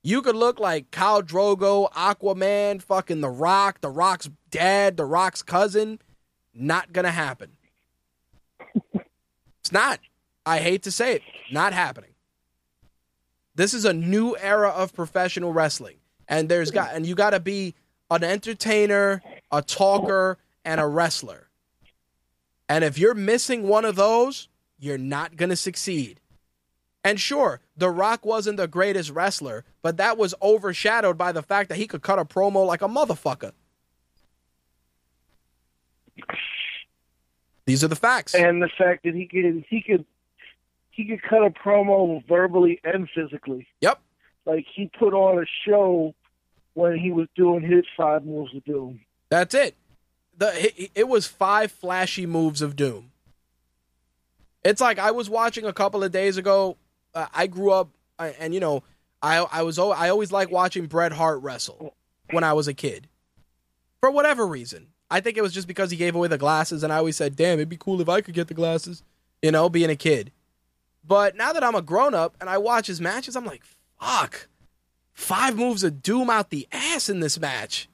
[0.02, 5.42] You could look like Khal Drogo, Aquaman, fucking The Rock, The Rock's dad, The Rock's
[5.42, 6.00] cousin.
[6.54, 7.52] Not going to happen.
[9.60, 10.00] it's not.
[10.46, 11.22] I hate to say it,
[11.52, 12.13] not happening.
[13.56, 15.98] This is a new era of professional wrestling.
[16.28, 17.76] And there's got and you got to be
[18.10, 19.22] an entertainer,
[19.52, 21.50] a talker, and a wrestler.
[22.70, 24.48] And if you're missing one of those,
[24.80, 26.20] you're not going to succeed.
[27.04, 31.70] And sure, The Rock wasn't the greatest wrestler, but that was overshadowed by the fact
[31.70, 33.52] that he could cut a promo like a motherfucker.
[37.66, 38.34] These are the facts.
[38.36, 40.06] And the fact that he could he could
[40.94, 43.68] he could cut a promo verbally and physically.
[43.82, 44.00] Yep.
[44.46, 46.14] Like he put on a show
[46.74, 49.02] when he was doing his five moves of doom.
[49.30, 49.76] That's it.
[50.38, 53.12] The it was five flashy moves of doom.
[54.64, 56.78] It's like I was watching a couple of days ago.
[57.14, 58.84] Uh, I grew up, and you know,
[59.22, 61.96] I I was I always like watching Bret Hart wrestle
[62.32, 63.08] when I was a kid,
[64.00, 64.88] for whatever reason.
[65.12, 67.36] I think it was just because he gave away the glasses, and I always said,
[67.36, 69.04] "Damn, it'd be cool if I could get the glasses,"
[69.42, 70.32] you know, being a kid.
[71.06, 73.64] But now that I'm a grown up and I watch his matches, I'm like,
[74.00, 74.48] "Fuck,
[75.12, 77.90] five moves of doom out the ass in this match."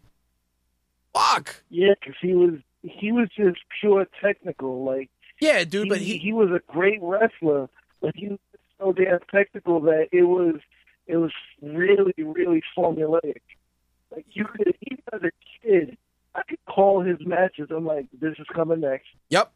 [1.13, 1.63] Fuck.
[1.69, 4.83] Yeah, because he was he was just pure technical.
[4.83, 5.09] Like
[5.39, 7.69] yeah, dude, he, but he he was a great wrestler,
[8.01, 8.39] but he was
[8.79, 10.55] so damn technical that it was
[11.07, 11.31] it was
[11.61, 13.41] really really formulaic.
[14.11, 15.31] Like you could even as a
[15.61, 15.97] kid,
[16.35, 17.69] I could call his matches.
[17.71, 19.07] I'm like, this is coming next.
[19.29, 19.51] Yep.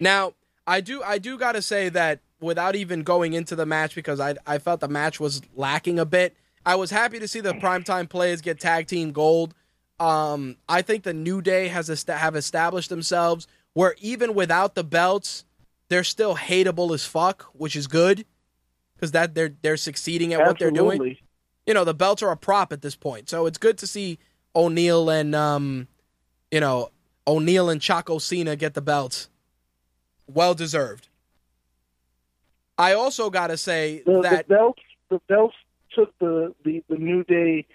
[0.00, 0.34] Now
[0.68, 4.20] I do I do got to say that without even going into the match because
[4.20, 6.36] I I felt the match was lacking a bit.
[6.66, 9.54] I was happy to see the primetime players get tag team gold.
[9.98, 14.84] Um, I think the New Day has est- have established themselves where even without the
[14.84, 15.46] belts,
[15.88, 18.26] they're still hateable as fuck, which is good
[18.94, 21.16] because that they're they're succeeding at what they're doing.
[21.66, 24.18] You know, the belts are a prop at this point, so it's good to see
[24.54, 25.88] O'Neil and um,
[26.50, 26.90] you know,
[27.26, 29.30] O'Neil and Chaco Cena get the belts.
[30.32, 31.08] Well deserved.
[32.76, 35.56] I also got to say The, that the belts the belts
[35.94, 37.66] took the, the the new day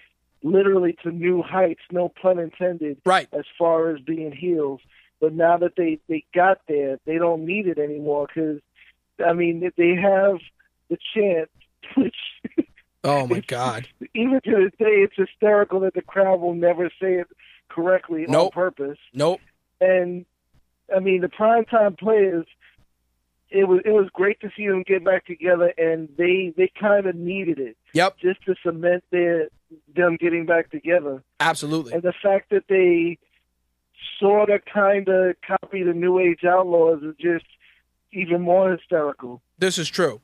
[0.42, 1.80] literally to new heights.
[1.90, 2.98] No pun intended.
[3.04, 4.80] right, as far as being heels.
[5.20, 8.60] But now that they they got there, they don't need it anymore because,
[9.24, 10.38] I mean, they have
[10.88, 11.50] the chance,
[11.96, 12.16] which
[13.02, 17.14] oh my god, even to this day, it's hysterical that the crowd will never say
[17.14, 17.26] it
[17.68, 18.98] correctly on purpose.
[19.12, 19.40] nope,
[19.80, 20.24] And
[20.94, 22.46] I mean, the primetime players.
[23.50, 27.06] It was it was great to see them get back together, and they they kind
[27.06, 29.48] of needed it yep, just to cement their
[29.94, 33.16] them getting back together absolutely, and the fact that they
[34.18, 37.44] sort of kind of copy the New Age Outlaws is just
[38.12, 39.40] even more hysterical.
[39.58, 40.20] this is true.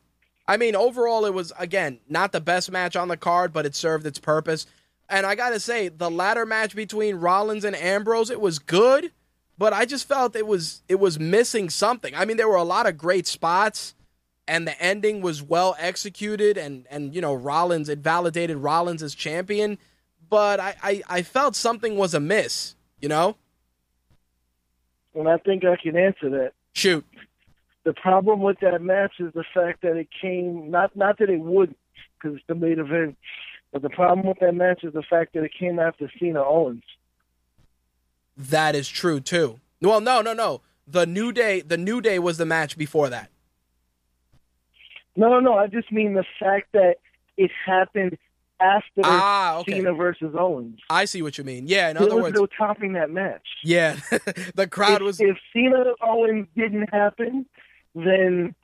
[0.49, 3.77] I mean, overall, it was again not the best match on the card, but it
[3.77, 4.67] served its purpose.
[5.09, 9.13] And I gotta say, the latter match between Rollins and Ambrose, it was good,
[9.61, 12.15] but I just felt it was it was missing something.
[12.17, 13.95] I mean, there were a lot of great spots,
[14.49, 19.15] and the ending was well executed, and and you know Rollins it validated Rollins as
[19.15, 19.77] champion,
[20.31, 22.75] but I I, I felt something was amiss.
[23.03, 23.37] You know,
[25.15, 26.53] And I think I can answer that.
[26.75, 27.05] shoot,
[27.85, 31.41] The problem with that match is the fact that it came not not that it
[31.41, 31.75] would
[32.15, 33.19] because it's the main event,
[33.75, 36.83] but the problem with that match is the fact that it came after Cena Owens.
[38.49, 39.61] That is true too.
[39.83, 40.63] Well, no, no, no.
[40.87, 43.31] The New Day, the New Day was the match before that.
[45.17, 45.55] No, no, no.
[45.55, 46.97] I just mean the fact that
[47.37, 48.17] it happened
[48.61, 49.73] after Ah, okay.
[49.75, 50.79] Cena versus Owens.
[50.89, 51.67] I see what you mean.
[51.67, 53.47] Yeah, in There other was words, no topping that match.
[53.65, 53.97] yeah,
[54.55, 57.47] the crowd if, was if Cena Owens didn't happen,
[57.95, 58.55] then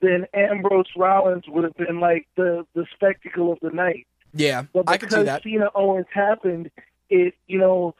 [0.00, 4.06] then Ambrose Rollins would have been like the the spectacle of the night.
[4.32, 4.62] yeah.
[4.72, 5.42] But I can see that.
[5.42, 6.70] Cena Owens happened,
[7.10, 7.94] it you know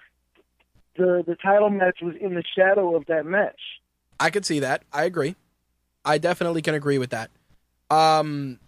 [0.96, 3.60] the the title match was in the shadow of that match.
[4.18, 4.82] I could see that.
[4.92, 5.36] I agree.
[6.04, 7.30] I definitely can agree with that.
[7.90, 8.58] Um,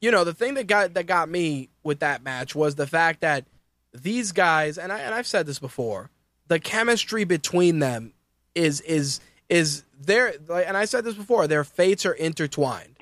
[0.00, 3.20] you know, the thing that got that got me with that match was the fact
[3.20, 3.44] that
[3.92, 6.10] these guys, and I and I've said this before,
[6.48, 8.12] the chemistry between them
[8.54, 10.34] is is is there.
[10.50, 12.96] And I said this before, their fates are intertwined.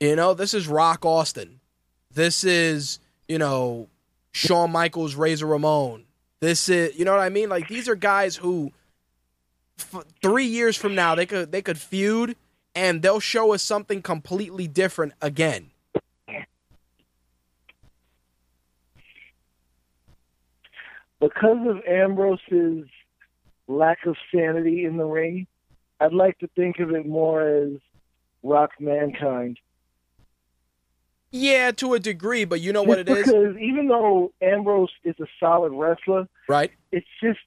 [0.00, 1.60] You know, this is Rock Austin.
[2.12, 2.98] This is
[3.28, 3.88] you know
[4.32, 6.05] Shawn Michaels, Razor Ramon.
[6.40, 7.48] This is you know what I mean.
[7.48, 8.72] Like these are guys who
[9.78, 12.36] f- three years from now they could they could feud
[12.74, 15.70] and they'll show us something completely different again.
[21.18, 22.86] Because of Ambrose's
[23.66, 25.46] lack of sanity in the ring,
[25.98, 27.72] I'd like to think of it more as
[28.42, 29.58] Rock Mankind.
[31.38, 34.90] Yeah, to a degree, but you know what it Just is, because even though Ambrose
[35.04, 36.72] is a solid wrestler, right?
[36.92, 37.40] it's just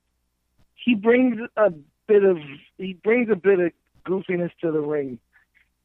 [0.76, 1.72] he brings a
[2.08, 2.38] bit of
[2.78, 3.72] he brings a bit of
[4.06, 5.20] goofiness to the ring.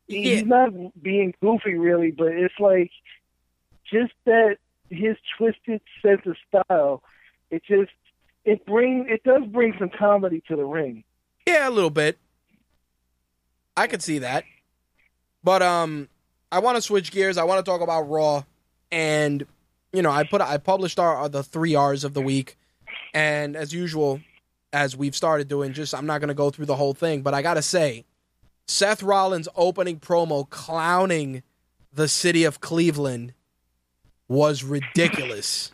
[0.07, 0.21] Yeah.
[0.21, 0.71] He's not
[1.03, 2.91] being goofy really, but it's like
[3.91, 4.59] just that
[4.91, 7.03] his twisted sense of style.
[7.51, 7.93] It just
[8.45, 11.05] it bring it does bring some comedy to the ring.
[11.47, 12.19] Yeah, a little bit.
[13.77, 14.45] I could see that.
[15.43, 16.09] But um
[16.55, 17.37] I want to switch gears.
[17.37, 18.45] I want to talk about Raw
[18.93, 19.45] and
[19.93, 22.57] you know, I put I published our the 3 Rs of the week
[23.13, 24.21] and as usual
[24.73, 27.35] as we've started doing just I'm not going to go through the whole thing, but
[27.35, 28.05] I got to say
[28.69, 31.43] Seth Rollins opening promo clowning
[31.93, 33.35] the city of Cleveland
[34.29, 35.73] was ridiculous.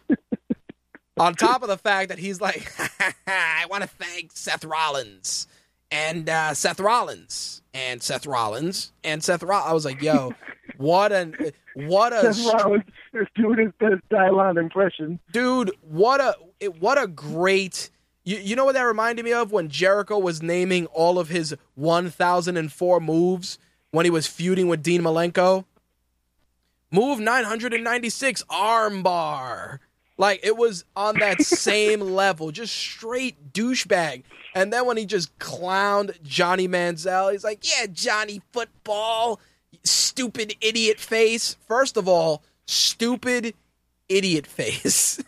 [1.19, 2.73] On top of the fact that he's like,
[3.27, 5.47] I want to thank Seth Rollins
[5.91, 9.69] and uh, Seth Rollins and Seth Rollins and Seth Rollins.
[9.69, 10.35] I was like, yo,
[10.81, 11.35] what an
[11.75, 12.29] what a
[13.13, 15.21] is doing his best Dylon impression.
[15.31, 17.91] dude what a it, what a great
[18.25, 19.53] you, you know what that reminded me of?
[19.53, 23.59] When jericho was naming all of his 1004 moves
[23.91, 25.67] when he was feuding with dean malenko?
[26.91, 29.81] Move 996 armbar.
[30.17, 34.23] Like it was on that same level just straight douchebag.
[34.55, 39.39] And then when he just clowned johnny manziel he's like yeah johnny football
[39.85, 43.55] stupid idiot face first of all stupid
[44.09, 45.23] idiot face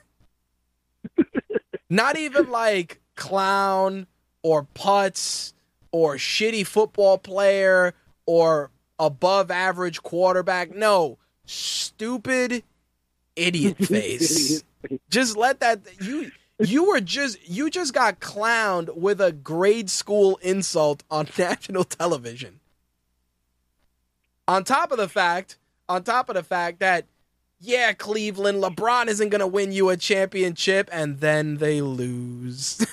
[1.91, 4.07] not even like clown
[4.43, 5.53] or putz
[5.93, 7.95] or shitty football player
[8.27, 10.74] or above average quarterback.
[10.74, 12.62] No, stupid
[13.37, 14.62] idiot face.
[15.11, 20.39] just let that you you were just you just got clowned with a grade school
[20.43, 22.61] insult on national television.
[24.48, 25.56] On top of the fact,
[25.89, 27.06] on top of the fact that
[27.64, 32.85] yeah, Cleveland, LeBron isn't going to win you a championship and then they lose.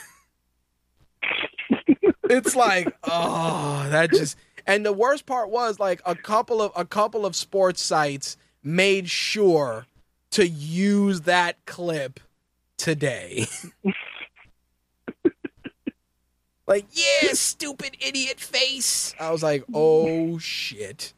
[2.30, 6.86] it's like, oh, that just and the worst part was like a couple of a
[6.86, 9.88] couple of sports sites made sure
[10.32, 12.20] to use that clip
[12.78, 13.48] today.
[16.68, 19.16] like, yeah, stupid idiot face.
[19.20, 21.14] I was like, oh shit.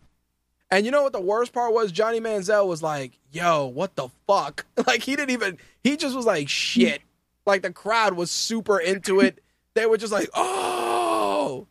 [0.72, 1.92] And you know what the worst part was?
[1.92, 4.66] Johnny Manziel was like, yo, what the fuck?
[4.88, 7.02] Like he didn't even he just was like shit.
[7.46, 9.44] Like the crowd was super into it.
[9.74, 11.68] They were just like, oh.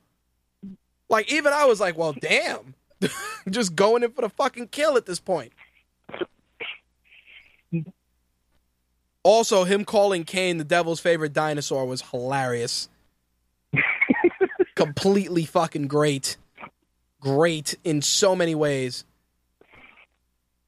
[1.08, 2.74] Like even I was like, well, damn.
[3.50, 5.52] just going in for the fucking kill at this point.
[9.22, 12.88] Also, him calling Kane the devil's favorite dinosaur was hilarious.
[14.74, 16.36] Completely fucking great.
[17.20, 19.04] Great in so many ways.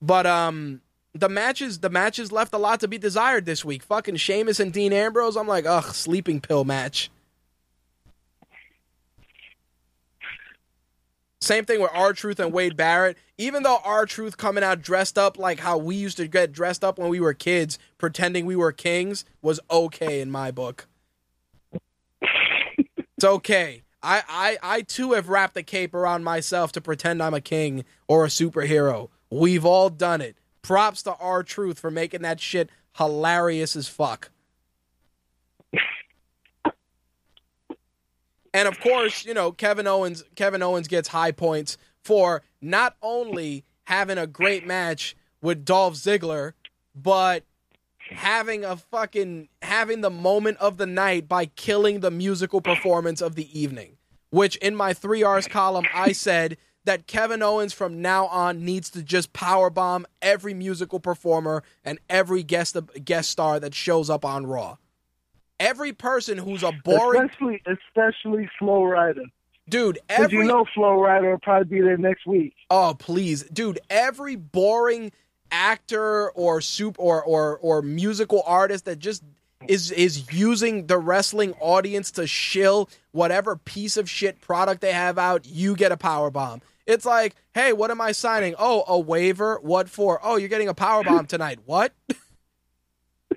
[0.00, 0.82] But um
[1.14, 3.82] the matches the matches left a lot to be desired this week.
[3.82, 7.10] Fucking Sheamus and Dean Ambrose, I'm like, ugh, sleeping pill match.
[11.40, 13.18] Same thing with R Truth and Wade Barrett.
[13.36, 16.84] Even though R Truth coming out dressed up like how we used to get dressed
[16.84, 20.86] up when we were kids, pretending we were kings, was okay in my book.
[23.16, 23.81] It's okay.
[24.02, 27.84] I, I, I too have wrapped a cape around myself to pretend I'm a king
[28.08, 29.10] or a superhero.
[29.30, 30.36] We've all done it.
[30.60, 34.30] Props to R Truth for making that shit hilarious as fuck.
[38.54, 43.64] and of course, you know, Kevin Owens Kevin Owens gets high points for not only
[43.84, 46.52] having a great match with Dolph Ziggler,
[46.94, 47.44] but
[48.10, 53.34] having a fucking having the moment of the night by killing the musical performance of
[53.34, 53.96] the evening.
[54.30, 58.90] Which in my three R's column I said that Kevin Owens from now on needs
[58.90, 64.46] to just powerbomb every musical performer and every guest guest star that shows up on
[64.46, 64.76] Raw.
[65.60, 69.22] Every person who's a boring, especially especially Flo Rida.
[69.68, 69.98] dude.
[70.08, 72.54] Every you know Flo Rida will probably be there next week.
[72.68, 73.78] Oh, please, dude!
[73.88, 75.12] Every boring
[75.52, 79.22] actor or soup or or or musical artist that just
[79.68, 85.18] is is using the wrestling audience to shill whatever piece of shit product they have
[85.18, 86.60] out, you get a power bomb.
[86.86, 88.54] It's like, hey, what am I signing?
[88.58, 89.58] Oh, a waiver.
[89.62, 90.18] What for?
[90.22, 91.60] Oh, you're getting a power bomb tonight.
[91.64, 91.92] What?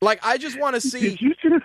[0.00, 1.00] like, I just want to see.
[1.00, 1.64] Did you just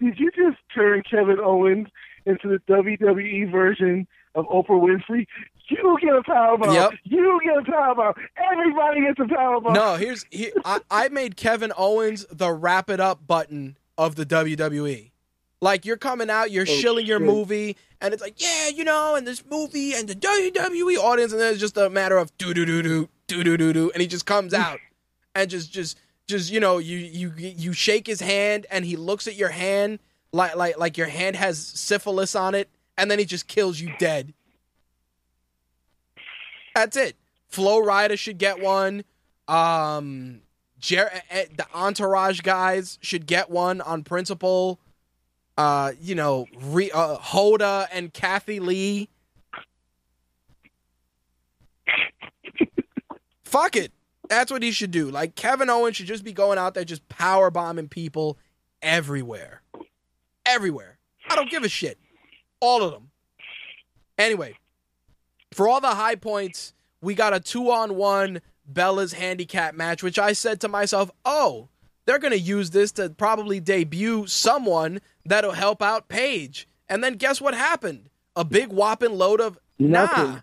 [0.00, 1.88] did you just turn Kevin Owens
[2.26, 5.26] into the WWE version of Oprah Winfrey?
[5.68, 6.74] You get a powerbomb.
[6.74, 6.92] Yep.
[7.04, 8.14] You get a powerbomb.
[8.52, 9.74] Everybody gets a powerbomb.
[9.74, 14.24] No, here's he, I, I made Kevin Owens the wrap it up button of the
[14.24, 15.10] WWE.
[15.60, 17.26] Like you're coming out, you're oh, shilling your shit.
[17.26, 21.40] movie, and it's like, yeah, you know, and this movie and the WWE audience, and
[21.40, 24.00] then it's just a matter of do do do do do do do do, and
[24.00, 24.78] he just comes out
[25.34, 29.26] and just just just you know you you you shake his hand and he looks
[29.26, 29.98] at your hand
[30.32, 33.92] like like like your hand has syphilis on it, and then he just kills you
[33.98, 34.34] dead.
[36.76, 37.16] That's it.
[37.48, 39.02] Flo Rida should get one.
[39.48, 40.42] Um,
[40.78, 44.78] Jer- eh, the Entourage guys should get one on principle.
[45.56, 49.08] Uh, you know, Re- uh, Hoda and Kathie Lee.
[53.44, 53.90] Fuck it.
[54.28, 55.10] That's what he should do.
[55.10, 58.36] Like Kevin Owens should just be going out there just power bombing people
[58.82, 59.62] everywhere.
[60.44, 60.98] Everywhere.
[61.30, 61.98] I don't give a shit.
[62.60, 63.08] All of them.
[64.18, 64.56] Anyway,
[65.52, 70.18] for all the high points, we got a two on one Bella's handicap match, which
[70.18, 71.68] I said to myself, oh,
[72.04, 76.68] they're going to use this to probably debut someone that'll help out Paige.
[76.88, 78.10] And then guess what happened?
[78.34, 80.42] A big whopping load of nah, Nothing.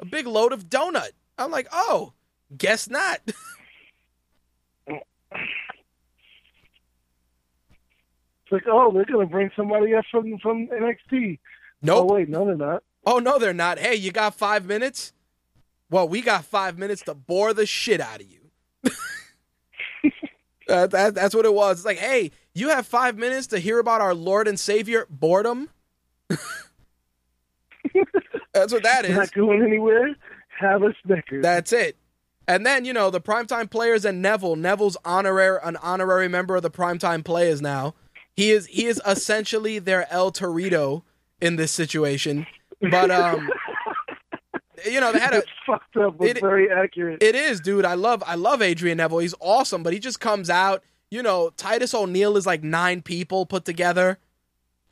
[0.00, 1.10] a big load of donut.
[1.38, 2.12] I'm like, oh,
[2.56, 3.20] guess not.
[8.50, 11.38] It's like, oh, they're gonna bring somebody else from from NXT.
[11.38, 11.46] Oh,
[11.82, 12.06] nope.
[12.10, 12.82] Oh wait, no, they're not.
[13.08, 13.78] Oh no, they're not.
[13.78, 15.14] Hey, you got five minutes?
[15.88, 18.50] Well, we got five minutes to bore the shit out of you.
[20.70, 21.78] Uh, that, that's what it was.
[21.78, 25.70] It's like, hey, you have five minutes to hear about our Lord and Savior boredom.
[28.52, 29.16] that's what that is.
[29.16, 30.14] Not going anywhere.
[30.60, 31.42] Have a Snickers.
[31.42, 31.96] That's it.
[32.46, 34.56] And then you know the primetime players and Neville.
[34.56, 37.94] Neville's honorary an honorary member of the primetime players now.
[38.36, 41.00] He is he is essentially their El Torito
[41.40, 42.46] in this situation.
[42.80, 43.48] But um,
[44.84, 47.22] you know they had a it's fucked up, but It- very accurate.
[47.22, 47.84] It is, dude.
[47.84, 49.18] I love I love Adrian Neville.
[49.18, 50.82] He's awesome, but he just comes out.
[51.10, 54.18] You know, Titus O'Neil is like nine people put together,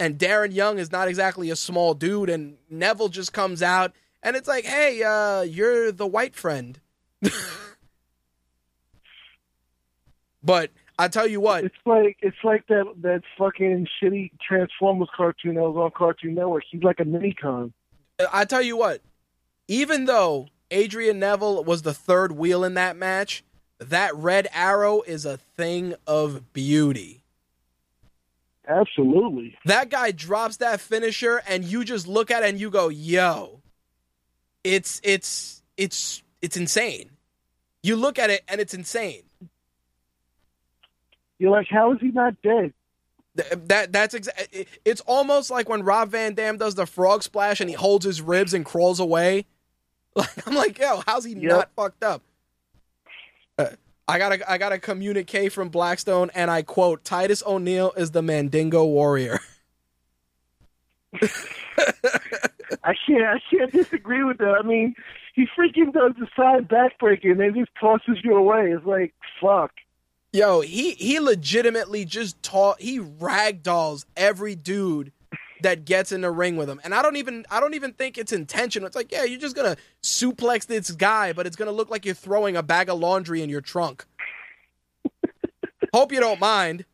[0.00, 2.30] and Darren Young is not exactly a small dude.
[2.30, 3.92] And Neville just comes out,
[4.22, 6.80] and it's like, hey, uh, you're the white friend.
[10.42, 15.56] but I tell you what, It's like it's like that that fucking shitty Transformers cartoon
[15.56, 16.64] that was on Cartoon Network.
[16.70, 17.73] He's like a mini con.
[18.32, 19.02] I tell you what,
[19.68, 23.44] even though Adrian Neville was the third wheel in that match,
[23.78, 27.23] that red arrow is a thing of beauty.
[28.66, 29.56] Absolutely.
[29.66, 33.60] That guy drops that finisher and you just look at it and you go, "Yo."
[34.64, 37.10] It's it's it's it's insane.
[37.82, 39.23] You look at it and it's insane.
[41.38, 42.72] You're like, how is he not dead?
[43.34, 47.68] That that's exa- it's almost like when Rob Van Dam does the frog splash and
[47.68, 49.44] he holds his ribs and crawls away.
[50.16, 51.42] Like I'm like, "Yo, how's he Yep.
[51.42, 52.22] not fucked up?"
[53.58, 53.66] Uh,
[54.08, 58.12] I got a I got a communique from Blackstone and I quote, "Titus O'Neil is
[58.12, 59.40] the Mandingo warrior."
[62.82, 64.56] I can't I can't disagree with that.
[64.58, 64.94] I mean,
[65.34, 68.72] he freaking does the side backbreaker and then just tosses you away.
[68.72, 69.72] It's like fuck.
[70.36, 75.10] Yo, he he legitimately just taught he ragdolls every dude
[75.62, 76.78] that gets in the ring with him.
[76.84, 78.86] And I don't even I don't even think it's intentional.
[78.86, 82.14] It's like, yeah, you're just gonna suplex this guy, but it's gonna look like you're
[82.14, 84.04] throwing a bag of laundry in your trunk.
[85.94, 86.84] Hope you don't mind.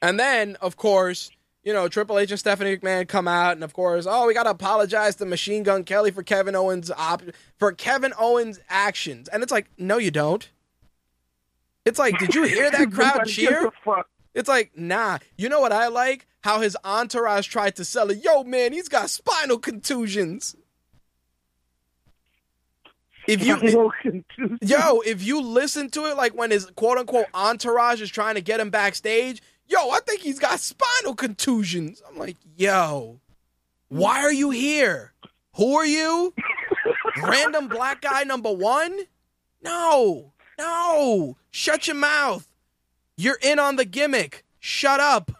[0.00, 1.32] And then, of course,
[1.64, 4.42] you know, Triple H and Stephanie McMahon come out, and of course, oh, we got
[4.44, 7.22] to apologize to Machine Gun Kelly for Kevin Owens' op-
[7.58, 9.28] for Kevin Owens' actions.
[9.28, 10.48] And it's like, no, you don't.
[11.86, 13.50] It's like, did you hear that crowd cheer?
[13.50, 14.08] gives a fuck.
[14.34, 15.18] It's like, nah.
[15.36, 16.26] You know what I like?
[16.42, 18.22] How his entourage tried to sell it.
[18.22, 20.56] Yo, man, he's got spinal contusions.
[23.26, 23.90] If you,
[24.60, 28.42] yo, if you listen to it, like when his quote unquote entourage is trying to
[28.42, 32.02] get him backstage, yo, I think he's got spinal contusions.
[32.08, 33.20] I'm like, yo,
[33.88, 35.12] why are you here?
[35.56, 36.34] Who are you?
[37.22, 39.00] Random black guy number one?
[39.62, 42.46] No, no, shut your mouth.
[43.16, 44.44] You're in on the gimmick.
[44.58, 45.30] Shut up.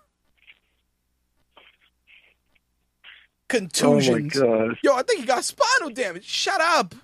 [3.52, 4.38] Oh my Contusions.
[4.38, 4.76] god.
[4.82, 6.24] Yo, I think he got spinal damage.
[6.24, 6.94] Shut up.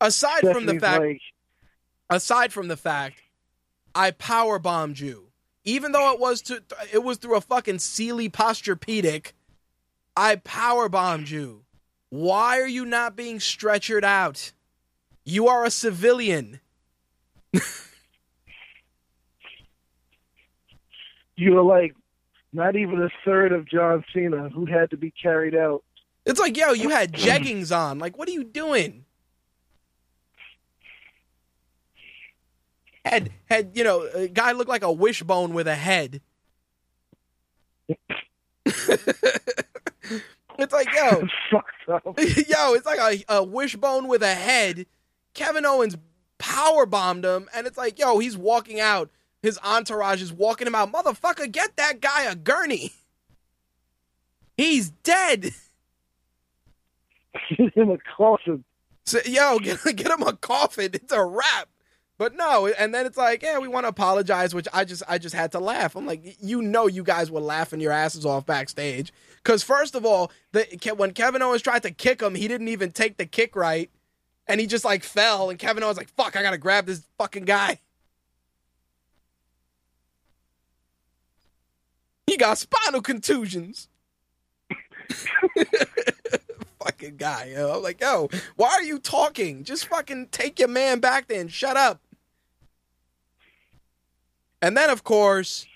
[0.00, 1.20] Aside from the fact, like,
[2.10, 3.22] aside from the fact,
[3.94, 5.28] I power bombed you,
[5.64, 6.62] even though it was to
[6.92, 9.32] it was through a fucking Sealy posturepedic.
[10.16, 11.64] I power bombed you.
[12.10, 14.52] Why are you not being stretchered out?
[15.24, 16.60] You are a civilian.
[21.36, 21.96] you are like
[22.52, 25.82] not even a third of John Cena who had to be carried out.
[26.24, 27.98] It's like, yo, you had jeggings on.
[27.98, 29.03] Like, what are you doing?
[33.04, 36.20] Had had you know, a guy looked like a wishbone with a head.
[40.58, 41.26] it's like, yo,
[41.88, 44.86] yo, it's like a, a wishbone with a head.
[45.34, 45.96] Kevin Owens
[46.38, 49.10] power bombed him, and it's like, yo, he's walking out.
[49.42, 50.92] His entourage is walking him out.
[50.92, 52.92] Motherfucker, get that guy a gurney.
[54.56, 55.50] He's dead.
[57.50, 58.64] Get him a coffin.
[59.04, 60.90] So, yo, get, get him a coffin.
[60.94, 61.68] It's a wrap.
[62.16, 65.18] But no, and then it's like, yeah, we want to apologize, which I just I
[65.18, 65.96] just had to laugh.
[65.96, 69.12] I'm like, you know, you guys were laughing your asses off backstage
[69.42, 70.64] because first of all, the
[70.96, 73.90] when Kevin Owens tried to kick him, he didn't even take the kick right,
[74.46, 77.44] and he just like fell, and Kevin Owens like, fuck, I gotta grab this fucking
[77.44, 77.80] guy.
[82.26, 83.88] He got spinal contusions.
[86.84, 87.76] fucking guy, yo.
[87.76, 89.64] I'm like, yo, why are you talking?
[89.64, 92.00] Just fucking take your man back there and shut up.
[94.60, 95.66] And then, of course,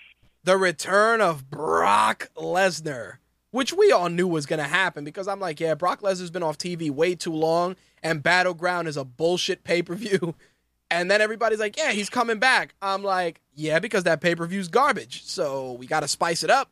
[0.43, 3.17] the return of Brock Lesnar,
[3.51, 6.43] which we all knew was going to happen because I'm like, yeah, Brock Lesnar's been
[6.43, 10.35] off TV way too long, and Battleground is a bullshit pay per view.
[10.91, 12.73] And then everybody's like, yeah, he's coming back.
[12.81, 15.23] I'm like, yeah, because that pay per view's garbage.
[15.23, 16.71] So we got to spice it up.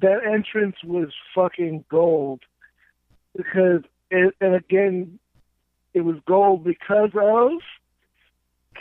[0.00, 2.40] That entrance was fucking gold.
[3.36, 5.18] Because, it, and again,
[5.94, 7.52] it was gold because of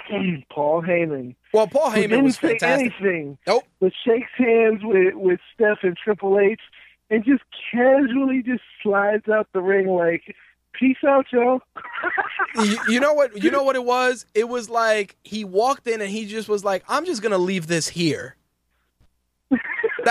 [0.50, 1.36] Paul Heyman.
[1.54, 2.94] Well, Paul Heyman didn't was say fantastic.
[3.02, 3.64] anything, Nope.
[3.80, 6.60] but shakes hands with, with Steph and Triple H
[7.10, 10.36] and just casually just slides out the ring like,
[10.74, 11.62] peace out, y'all.
[12.64, 16.02] you, you know what you know what it was it was like he walked in
[16.02, 18.36] and he just was like i'm just gonna leave this here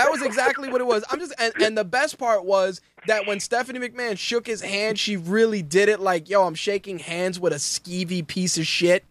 [0.03, 3.25] that was exactly what it was i'm just and, and the best part was that
[3.27, 7.39] when stephanie mcmahon shook his hand she really did it like yo i'm shaking hands
[7.39, 9.03] with a skeevy piece of shit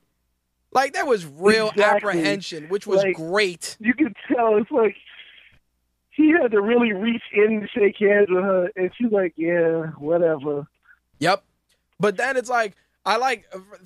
[0.72, 2.10] like that was real Exactly.
[2.10, 4.96] apprehension which was Like- great you can tell it's like
[6.10, 9.82] he had to really reach in to shake hands with her, and she's like, "Yeah,
[9.98, 10.66] whatever."
[11.20, 11.44] Yep.
[12.00, 12.74] But then it's like
[13.06, 13.44] I like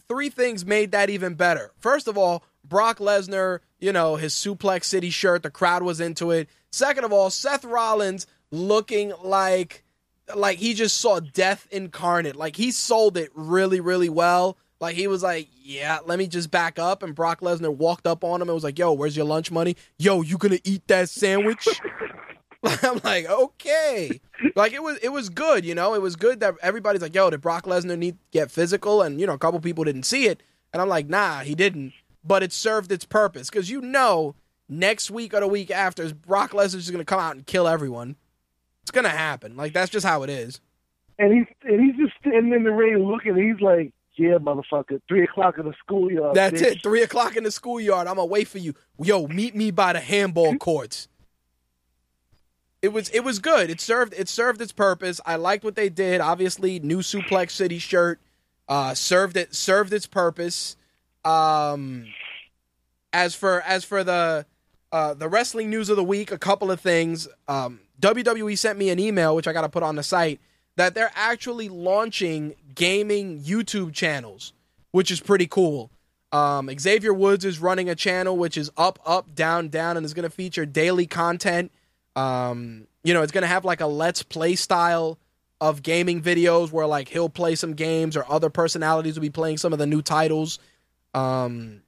[0.08, 1.72] three things made that even better.
[1.78, 6.30] First of all, Brock Lesnar, you know, his Suplex City shirt, the crowd was into
[6.30, 6.48] it.
[6.70, 9.84] Second of all, Seth Rollins looking like
[10.34, 12.36] like he just saw death incarnate.
[12.36, 14.56] Like he sold it really really well.
[14.80, 18.24] Like he was like, "Yeah, let me just back up." And Brock Lesnar walked up
[18.24, 19.76] on him and was like, "Yo, where's your lunch money?
[19.98, 21.68] Yo, you to eat that sandwich?"
[22.82, 24.20] I'm like, okay.
[24.54, 25.94] Like it was it was good, you know.
[25.94, 29.02] It was good that everybody's like, yo, did Brock Lesnar need get physical?
[29.02, 30.42] And you know, a couple people didn't see it.
[30.72, 31.92] And I'm like, nah, he didn't.
[32.24, 33.50] But it served its purpose.
[33.50, 34.34] Because you know,
[34.68, 38.16] next week or the week after, Brock Lesnar's just gonna come out and kill everyone.
[38.82, 39.56] It's gonna happen.
[39.56, 40.60] Like that's just how it is.
[41.18, 43.36] And he's and he's just standing in the ring looking.
[43.36, 46.82] He's like, "Yeah, motherfucker, three o'clock in the schoolyard." That's bitch." it.
[46.82, 48.06] Three o'clock in the schoolyard.
[48.06, 48.74] I'm gonna wait for you.
[48.98, 51.08] Yo, meet me by the handball courts.
[52.80, 53.70] It was it was good.
[53.70, 55.20] It served it served its purpose.
[55.24, 56.20] I liked what they did.
[56.20, 58.20] Obviously, new Suplex City shirt
[58.68, 60.76] uh, served it served its purpose.
[61.24, 62.06] Um,
[63.12, 64.46] as for as for the
[64.90, 67.28] uh, the wrestling news of the week, a couple of things.
[67.48, 70.40] Um, WWE sent me an email, which I got to put on the site,
[70.76, 74.52] that they're actually launching gaming YouTube channels.
[74.92, 75.90] which is pretty cool.
[76.30, 80.14] Um, Xavier Woods is running a channel which is up, up, down, down, and is
[80.14, 81.72] going to feature daily content.
[82.16, 85.18] Um, you know, it's going to have like a let's play style
[85.60, 89.58] of gaming videos where like he'll play some games or other personalities will be playing
[89.58, 90.58] some of the new titles.
[91.14, 91.82] Um,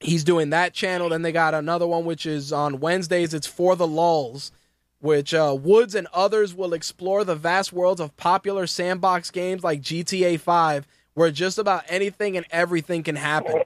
[0.00, 1.08] he's doing that channel.
[1.08, 3.34] Then they got another one which is on Wednesdays.
[3.34, 4.52] It's for the lulls,
[5.00, 9.80] which uh, Woods and others will explore the vast worlds of popular sandbox games like
[9.80, 13.62] GTA 5, where just about anything and everything can happen.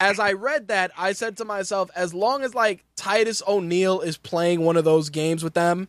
[0.00, 4.16] As I read that, I said to myself, as long as like Titus O'Neil is
[4.16, 5.88] playing one of those games with them,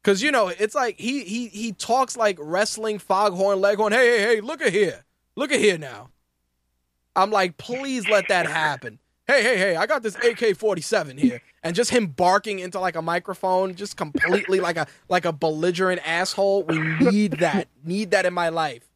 [0.00, 3.92] because you know it's like he he he talks like wrestling foghorn leghorn.
[3.92, 5.04] Hey hey hey, look at here,
[5.34, 6.10] look at here now.
[7.16, 8.98] I'm like, please let that happen.
[9.26, 11.40] Hey, hey, hey, I got this AK 47 here.
[11.62, 16.06] And just him barking into like a microphone, just completely like a like a belligerent
[16.06, 16.64] asshole.
[16.64, 17.68] We need that.
[17.82, 18.86] Need that in my life.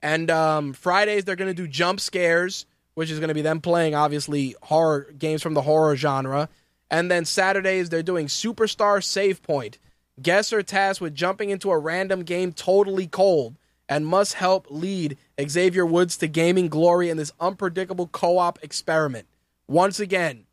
[0.00, 4.56] And um, Fridays they're gonna do jump scares, which is gonna be them playing obviously
[4.62, 6.48] horror games from the horror genre.
[6.90, 9.78] And then Saturdays they're doing Superstar Save Point.
[10.22, 13.56] Guests are tasked with jumping into a random game totally cold
[13.88, 15.16] and must help lead
[15.46, 19.26] Xavier Woods to gaming glory in this unpredictable co-op experiment.
[19.66, 20.46] Once again,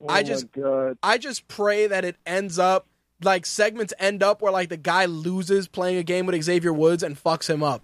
[0.00, 0.46] Oh I just
[1.02, 2.86] I just pray that it ends up
[3.22, 7.02] like segments end up where like the guy loses playing a game with Xavier Woods
[7.02, 7.82] and fucks him up.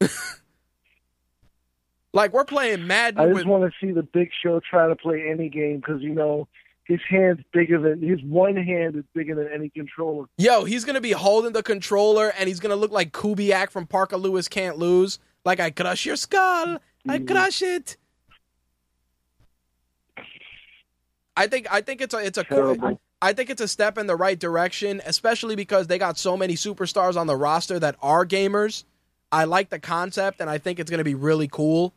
[2.12, 3.20] like we're playing Madden.
[3.20, 6.02] I just with want to see the Big Show try to play any game because
[6.02, 6.48] you know
[6.88, 10.24] his hand's bigger than his one hand is bigger than any controller.
[10.38, 14.16] Yo, he's gonna be holding the controller and he's gonna look like Kubiak from Parker
[14.16, 15.18] Lewis Can't Lose.
[15.44, 17.28] Like I crush your skull, I Mhm.
[17.28, 17.96] crush it.
[21.36, 22.98] I think I think it's a it's a Terrible.
[23.20, 26.54] I think it's a step in the right direction, especially because they got so many
[26.54, 28.84] superstars on the roster that are gamers.
[29.32, 31.92] I like the concept, and I think it's going to be really cool.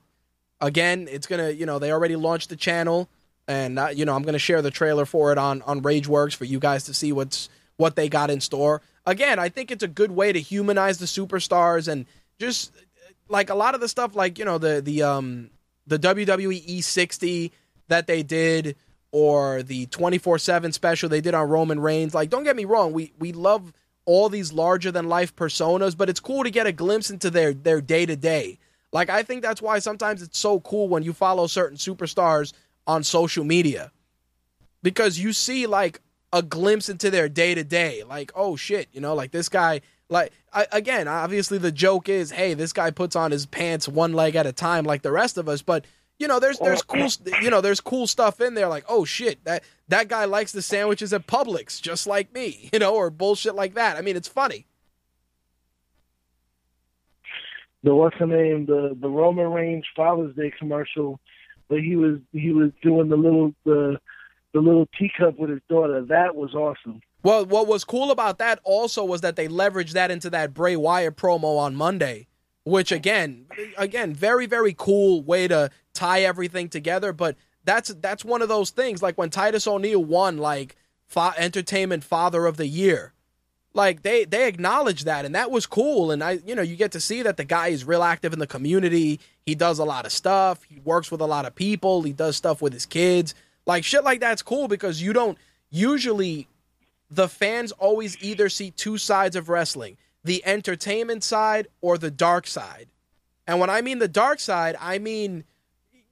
[0.59, 3.07] Again, it's gonna you know they already launched the channel,
[3.47, 6.35] and uh, you know I'm going to share the trailer for it on on RageWorks
[6.35, 8.81] for you guys to see what's what they got in store.
[9.05, 12.05] Again, I think it's a good way to humanize the superstars and
[12.39, 12.71] just
[13.27, 15.49] like a lot of the stuff, like you know the the um
[15.87, 17.51] the WWE E60
[17.87, 18.75] that they did
[19.11, 22.13] or the 24/7 special they did on Roman Reigns.
[22.13, 23.73] Like don't get me wrong, we we love
[24.05, 27.53] all these larger than life personas, but it's cool to get a glimpse into their
[27.53, 28.57] their day-to-day.
[28.93, 32.53] Like I think that's why sometimes it's so cool when you follow certain superstars
[32.87, 33.91] on social media.
[34.83, 36.01] Because you see like
[36.33, 38.03] a glimpse into their day-to-day.
[38.03, 42.31] Like, oh shit, you know, like this guy like I, again, obviously the joke is,
[42.31, 45.37] hey, this guy puts on his pants one leg at a time like the rest
[45.37, 45.85] of us, but
[46.19, 47.07] you know, there's there's cool
[47.41, 50.61] you know, there's cool stuff in there like, oh shit, that that guy likes the
[50.61, 53.97] sandwiches at Publix just like me, you know, or bullshit like that.
[53.97, 54.67] I mean, it's funny.
[57.83, 58.67] The what's the name?
[58.67, 61.19] The the Roman Reigns Father's Day commercial,
[61.71, 63.97] where he was he was doing the little the
[64.53, 66.03] the little teacup with his daughter.
[66.03, 67.01] That was awesome.
[67.23, 70.75] Well, what was cool about that also was that they leveraged that into that Bray
[70.75, 72.27] Wyatt promo on Monday,
[72.65, 73.45] which again,
[73.77, 77.13] again, very very cool way to tie everything together.
[77.13, 79.01] But that's that's one of those things.
[79.01, 80.75] Like when Titus O'Neil won like
[81.07, 83.13] fa- Entertainment Father of the Year,
[83.73, 86.11] like they they acknowledged that, and that was cool.
[86.11, 88.39] And I, you know, you get to see that the guy is real active in
[88.39, 89.19] the community.
[89.45, 90.63] He does a lot of stuff.
[90.63, 92.01] He works with a lot of people.
[92.01, 93.33] He does stuff with his kids.
[93.65, 95.37] Like shit like that's cool because you don't
[95.69, 96.47] usually
[97.09, 102.45] the fans always either see two sides of wrestling the entertainment side or the dark
[102.47, 102.87] side.
[103.47, 105.43] And when I mean the dark side, I mean,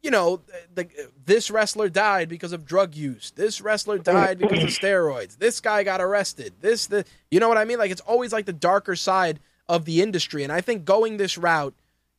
[0.02, 0.42] you know,
[0.74, 0.88] the,
[1.26, 3.32] this wrestler died because of drug use.
[3.32, 5.38] This wrestler died because of steroids.
[5.38, 6.54] This guy got arrested.
[6.62, 7.80] This, the, you know what I mean?
[7.80, 10.44] Like it's always like the darker side of the industry.
[10.44, 11.74] And I think going this route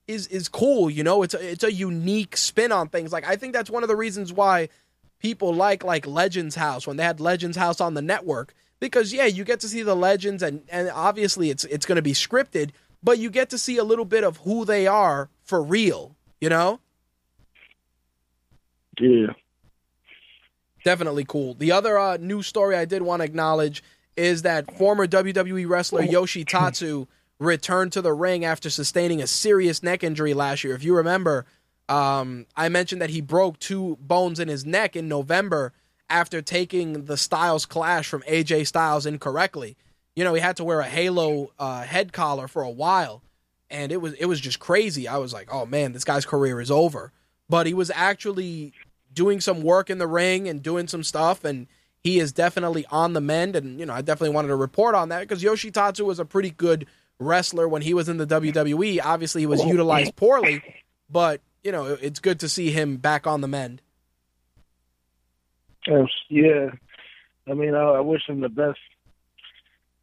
[0.07, 0.91] is is cool.
[0.91, 3.13] You know, it's a, it's a unique spin on things.
[3.13, 4.69] Like I think that's one of the reasons why
[5.21, 9.27] people like like Legends House when they had Legends House on the network because yeah,
[9.27, 12.71] you get to see the legends and and obviously it's it's going to be scripted,
[13.03, 16.49] but you get to see a little bit of who they are for real, you
[16.49, 16.81] know?
[19.01, 19.33] Yeah.
[20.85, 21.55] Definitely cool.
[21.55, 23.83] The other uh, news story I did want to acknowledge
[24.17, 27.07] is that former WWE wrestler Yoshi Tatsu
[27.39, 30.75] returned to the ring after sustaining a serious neck injury last year.
[30.75, 31.47] If you remember,
[31.89, 35.73] um, I mentioned that he broke two bones in his neck in November
[36.09, 39.77] after taking the Styles Clash from AJ Styles incorrectly.
[40.17, 43.23] You know, he had to wear a Halo uh, head collar for a while,
[43.71, 45.09] and it was it was just crazy.
[45.09, 47.13] I was like, oh man, this guy's career is over.
[47.49, 48.73] But he was actually
[49.13, 51.67] doing some work in the ring and doing some stuff, and
[52.03, 53.57] he is definitely on the mend.
[53.57, 56.51] And you know, I definitely wanted to report on that because Yoshitatsu was a pretty
[56.51, 56.87] good
[57.19, 59.01] wrestler when he was in the WWE.
[59.05, 60.63] Obviously, he was utilized poorly,
[61.11, 63.83] but you know it's good to see him back on the mend.
[66.29, 66.71] Yeah,
[67.49, 68.79] I mean, I, I wish him the best.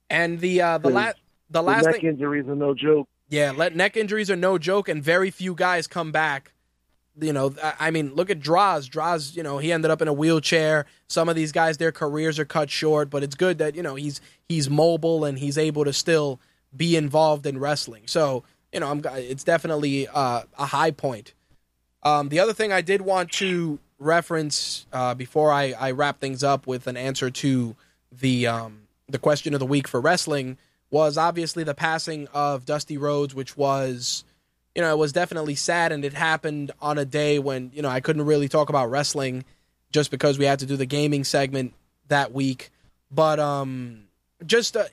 [0.10, 1.18] And the uh, the last
[1.50, 3.08] the The last neck thing, injuries are no joke.
[3.30, 6.52] yeah, let neck injuries are no joke, and very few guys come back.
[7.20, 8.88] You know, I mean, look at Droz.
[8.88, 10.86] Droz, you know, he ended up in a wheelchair.
[11.08, 13.96] Some of these guys, their careers are cut short, but it's good that you know
[13.96, 16.40] he's he's mobile and he's able to still
[16.76, 18.04] be involved in wrestling.
[18.06, 21.34] So you know, I'm it's definitely uh, a high point.
[22.04, 26.44] Um, the other thing I did want to reference uh, before I, I wrap things
[26.44, 27.76] up with an answer to
[28.12, 30.58] the um, the question of the week for wrestling
[30.90, 34.24] was obviously the passing of Dusty Rhodes, which was
[34.78, 37.90] you know it was definitely sad, and it happened on a day when you know
[37.90, 39.44] I couldn't really talk about wrestling
[39.92, 41.74] just because we had to do the gaming segment
[42.10, 42.70] that week.
[43.10, 44.04] But um,
[44.46, 44.86] just uh,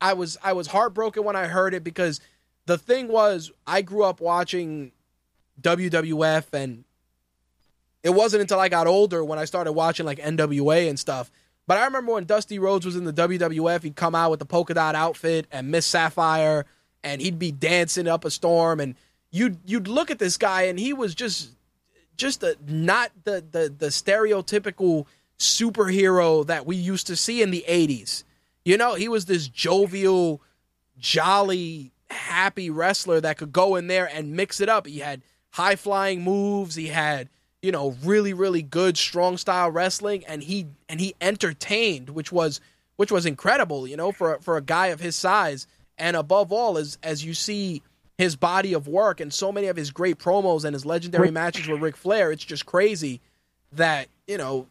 [0.00, 2.20] I was I was heartbroken when I heard it because
[2.66, 4.92] the thing was I grew up watching
[5.60, 6.84] WWF and
[8.04, 11.32] it wasn't until I got older when I started watching like NWA and stuff.
[11.66, 14.46] But I remember when Dusty Rhodes was in the WWF, he'd come out with the
[14.46, 16.64] polka dot outfit and Miss Sapphire,
[17.02, 18.94] and he'd be dancing up a storm, and
[19.32, 21.50] you'd you'd look at this guy, and he was just
[22.16, 25.06] just a, not the, the the stereotypical
[25.38, 28.22] superhero that we used to see in the '80s.
[28.64, 30.40] You know, he was this jovial,
[30.98, 34.86] jolly, happy wrestler that could go in there and mix it up.
[34.86, 36.76] He had high flying moves.
[36.76, 37.28] He had
[37.62, 42.60] you know really really good strong style wrestling, and he and he entertained, which was
[42.96, 43.88] which was incredible.
[43.88, 47.32] You know, for for a guy of his size, and above all, as as you
[47.32, 47.82] see
[48.18, 51.66] his body of work and so many of his great promos and his legendary matches
[51.68, 53.20] with Ric Flair, it's just crazy
[53.72, 54.66] that you know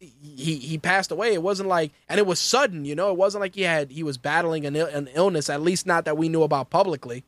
[0.00, 1.32] he he passed away.
[1.34, 2.84] It wasn't like, and it was sudden.
[2.84, 5.48] You know, it wasn't like he had he was battling an, il- an illness.
[5.48, 7.24] At least not that we knew about publicly.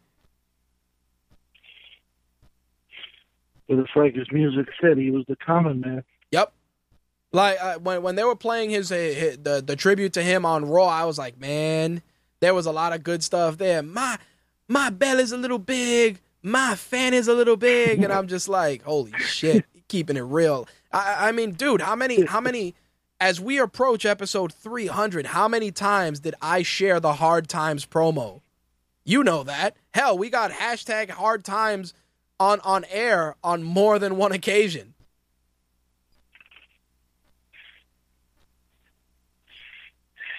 [3.68, 6.04] But it's like his music said, he was the common man.
[6.30, 6.52] Yep.
[7.32, 10.44] Like uh, when when they were playing his, uh, his the the tribute to him
[10.44, 12.02] on Raw, I was like, man,
[12.40, 13.82] there was a lot of good stuff there.
[13.82, 14.18] My
[14.68, 18.82] my belly's a little big, my fan is a little big, and I'm just like,
[18.82, 20.68] holy shit, keeping it real.
[20.92, 22.74] I, I mean, dude, how many how many
[23.20, 28.42] as we approach episode 300, how many times did I share the hard times promo?
[29.04, 29.76] You know that.
[29.94, 31.94] Hell, we got hashtag hard times
[32.38, 34.94] on on air on more than one occasion.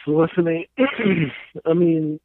[0.08, 0.66] listening.
[1.66, 2.20] I mean,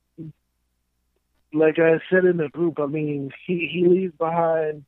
[1.53, 4.85] like I said in the group, I mean, he he leaves behind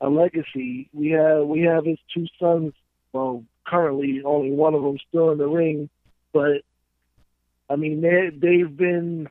[0.00, 0.88] a legacy.
[0.92, 2.74] We have we have his two sons.
[3.12, 5.88] Well, currently only one of them still in the ring,
[6.32, 6.62] but
[7.68, 9.28] I mean they they've been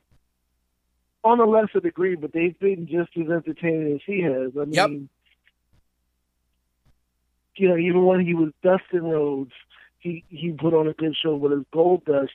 [1.23, 4.51] on a lesser degree, but they've been just as entertaining as he has.
[4.59, 4.73] I mean.
[4.73, 4.89] Yep.
[7.57, 9.51] You know, even when he was Dustin Rhodes,
[9.99, 12.29] he he put on a good show with his Goldust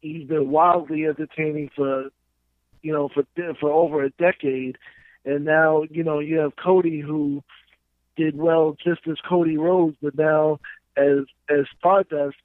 [0.00, 2.10] he's been wildly entertaining for
[2.82, 3.24] you know for
[3.60, 4.76] for over a decade.
[5.24, 7.42] And now you know you have Cody who
[8.16, 10.60] did well just as Cody Rhodes but now
[10.96, 12.36] as as Stardust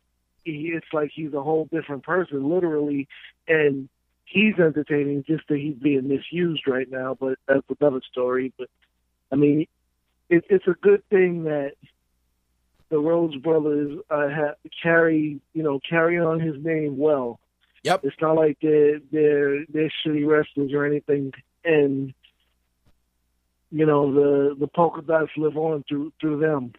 [0.43, 3.07] he it's like he's a whole different person literally.
[3.47, 3.89] And
[4.25, 8.53] he's entertaining just that he's being misused right now but that's another story.
[8.57, 8.69] But
[9.31, 9.67] I mean
[10.29, 11.73] it, it's a good thing that
[12.89, 17.39] the Rhodes brothers uh, ha- carry you know carry on his name well
[17.85, 18.01] Yep.
[18.03, 21.31] it's not like they're they're they're shitty wrestlers or anything,
[21.63, 22.13] and
[23.71, 26.73] you know the the polka dots live on through through them.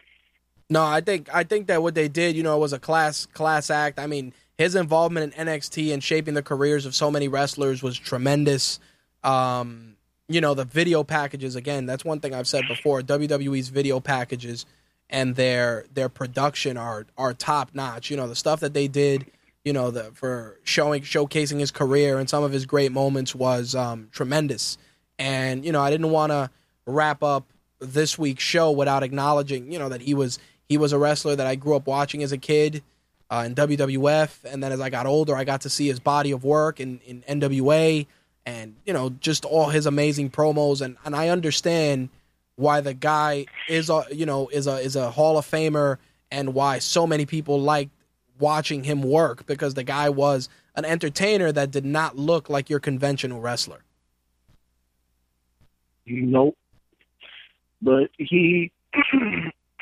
[0.69, 3.69] No, I think I think that what they did, you know, was a class class
[3.69, 3.99] act.
[3.99, 7.97] I mean, his involvement in NXT and shaping the careers of so many wrestlers was
[7.97, 8.79] tremendous.
[9.23, 9.95] Um,
[10.27, 13.01] you know, the video packages again, that's one thing I've said before.
[13.01, 14.65] WWE's video packages
[15.09, 18.09] and their their production are are top notch.
[18.09, 19.25] You know, the stuff that they did,
[19.67, 23.75] you know, the for showing showcasing his career and some of his great moments was
[23.75, 24.77] um, tremendous.
[25.19, 26.49] And you know, I didn't want to
[26.85, 27.45] wrap up
[27.79, 30.39] this week's show without acknowledging, you know, that he was
[30.69, 32.81] he was a wrestler that I grew up watching as a kid
[33.29, 36.31] uh, in WWF, and then as I got older, I got to see his body
[36.31, 38.07] of work in, in NWA,
[38.45, 42.07] and you know, just all his amazing promos, and and I understand
[42.55, 45.97] why the guy is a you know is a is a Hall of Famer,
[46.31, 47.89] and why so many people like
[48.39, 52.79] watching him work because the guy was an entertainer that did not look like your
[52.79, 53.83] conventional wrestler.
[56.05, 56.57] Nope.
[57.81, 58.71] But he,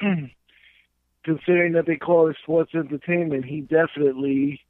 [1.23, 4.61] considering that they call it sports entertainment, he definitely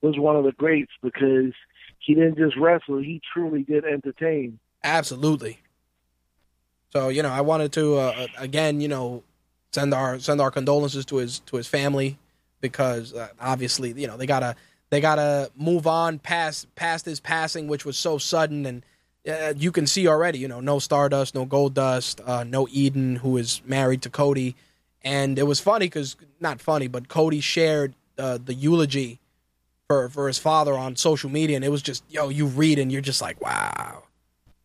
[0.00, 1.52] was one of the greats because
[1.98, 4.58] he didn't just wrestle; he truly did entertain.
[4.82, 5.60] Absolutely.
[6.92, 9.22] So you know, I wanted to uh, again, you know,
[9.72, 12.18] send our send our condolences to his to his family
[12.62, 14.56] because uh, obviously, you know, they gotta
[14.88, 18.86] they gotta move on past past his passing, which was so sudden, and
[19.28, 23.36] uh, you can see already, you know, no Stardust, no Goldust, uh, no Eden, who
[23.36, 24.56] is married to Cody,
[25.02, 29.20] and it was funny because not funny, but Cody shared uh, the eulogy
[29.88, 32.90] for for his father on social media, and it was just yo, you read and
[32.90, 34.04] you're just like, wow,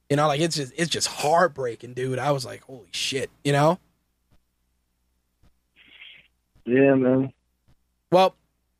[0.09, 2.19] you know, like it's just it's just heartbreaking, dude.
[2.19, 3.79] I was like, holy shit, you know.
[6.65, 7.31] Yeah, man.
[8.11, 8.35] Well,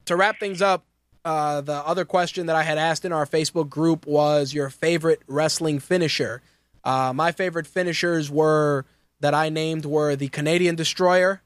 [0.06, 0.86] to wrap things up,
[1.26, 5.22] uh, the other question that I had asked in our Facebook group was your favorite
[5.28, 6.42] wrestling finisher.
[6.84, 8.86] Uh, my favorite finishers were
[9.20, 11.42] that I named were the Canadian Destroyer,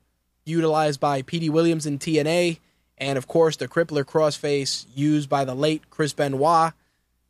[0.46, 2.60] utilized by Petey Williams in TNA,
[2.98, 6.74] and of course the Crippler Crossface used by the late Chris Benoit.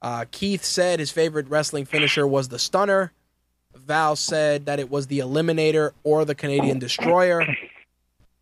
[0.01, 3.13] Uh, Keith said his favorite wrestling finisher was the Stunner.
[3.75, 7.45] Val said that it was the Eliminator or the Canadian Destroyer.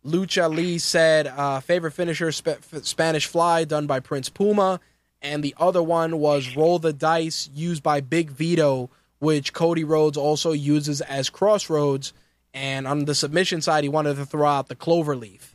[0.04, 4.80] Lucha Lee said uh, favorite finisher Sp- Spanish Fly done by Prince Puma,
[5.20, 10.16] and the other one was Roll the Dice used by Big Vito, which Cody Rhodes
[10.16, 12.14] also uses as Crossroads.
[12.54, 15.54] And on the submission side, he wanted to throw out the Cloverleaf.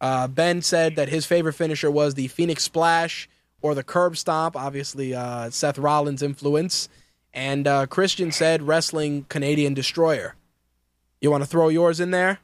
[0.00, 3.28] Uh, ben said that his favorite finisher was the Phoenix Splash
[3.60, 6.88] or the Curb Stomp, obviously uh, Seth Rollins' influence.
[7.34, 10.36] And uh, Christian said wrestling Canadian Destroyer.
[11.20, 12.38] You want to throw yours in there?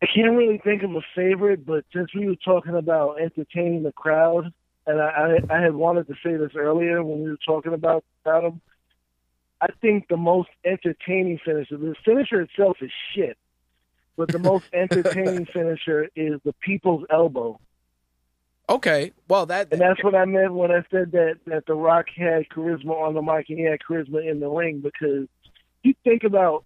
[0.00, 3.92] I can't really think of a favorite, but since we were talking about entertaining the
[3.92, 4.52] crowd,
[4.86, 8.04] and I, I, I had wanted to say this earlier when we were talking about,
[8.24, 8.60] about him,
[9.60, 13.36] I think the most entertaining finisher, the finisher itself is shit,
[14.16, 17.58] but the most entertaining finisher is the people's elbow.
[18.70, 22.06] Okay, well that And that's what I meant when I said that that The Rock
[22.14, 25.26] had charisma on the mic and he had charisma in the ring because
[25.82, 26.64] you think about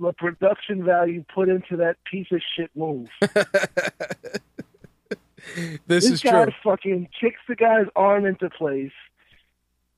[0.00, 3.08] the production value put into that piece of shit move.
[3.20, 3.36] this
[5.86, 6.52] this is guy true.
[6.64, 8.92] fucking kicks the guy's arm into place,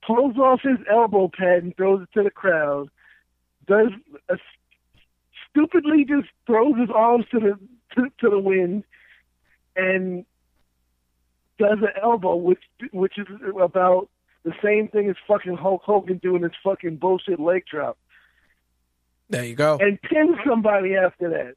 [0.04, 2.88] pulls off his elbow pad and throws it to the crowd.
[3.66, 3.92] Does
[4.28, 4.36] a,
[5.50, 7.58] stupidly just throws his arms to the
[7.94, 8.82] to, to the wind,
[9.76, 10.24] and
[11.58, 13.26] does an elbow, which which is
[13.60, 14.08] about
[14.44, 17.96] the same thing as fucking Hulk Hogan doing his fucking bullshit leg drop,
[19.32, 19.78] There you go.
[19.80, 21.54] and pin somebody after that.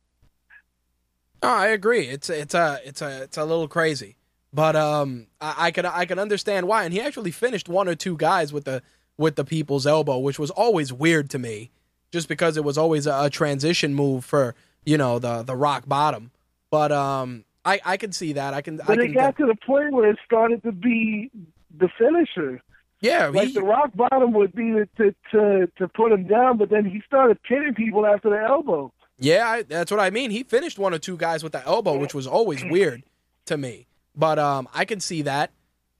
[1.43, 2.07] No, I agree.
[2.07, 4.15] It's it's a it's a it's a little crazy,
[4.53, 6.85] but um, I, I can I can understand why.
[6.85, 8.81] And he actually finished one or two guys with the
[9.18, 11.69] with the people's elbow, which was always weird to me,
[12.11, 15.84] just because it was always a, a transition move for you know the the rock
[15.88, 16.31] bottom.
[16.72, 18.53] But um, I I can see that.
[18.53, 21.30] I can I But can it got to the point where it started to be
[21.77, 22.61] the finisher.
[23.06, 23.27] Yeah.
[23.27, 26.69] Like he- the rock bottom would be to, to to to put him down, but
[26.69, 28.91] then he started pinning people after the elbow.
[29.18, 30.30] Yeah, I, that's what I mean.
[30.32, 33.03] He finished one or two guys with the elbow, which was always weird
[33.45, 33.88] to me.
[34.15, 35.52] But um, I can see that.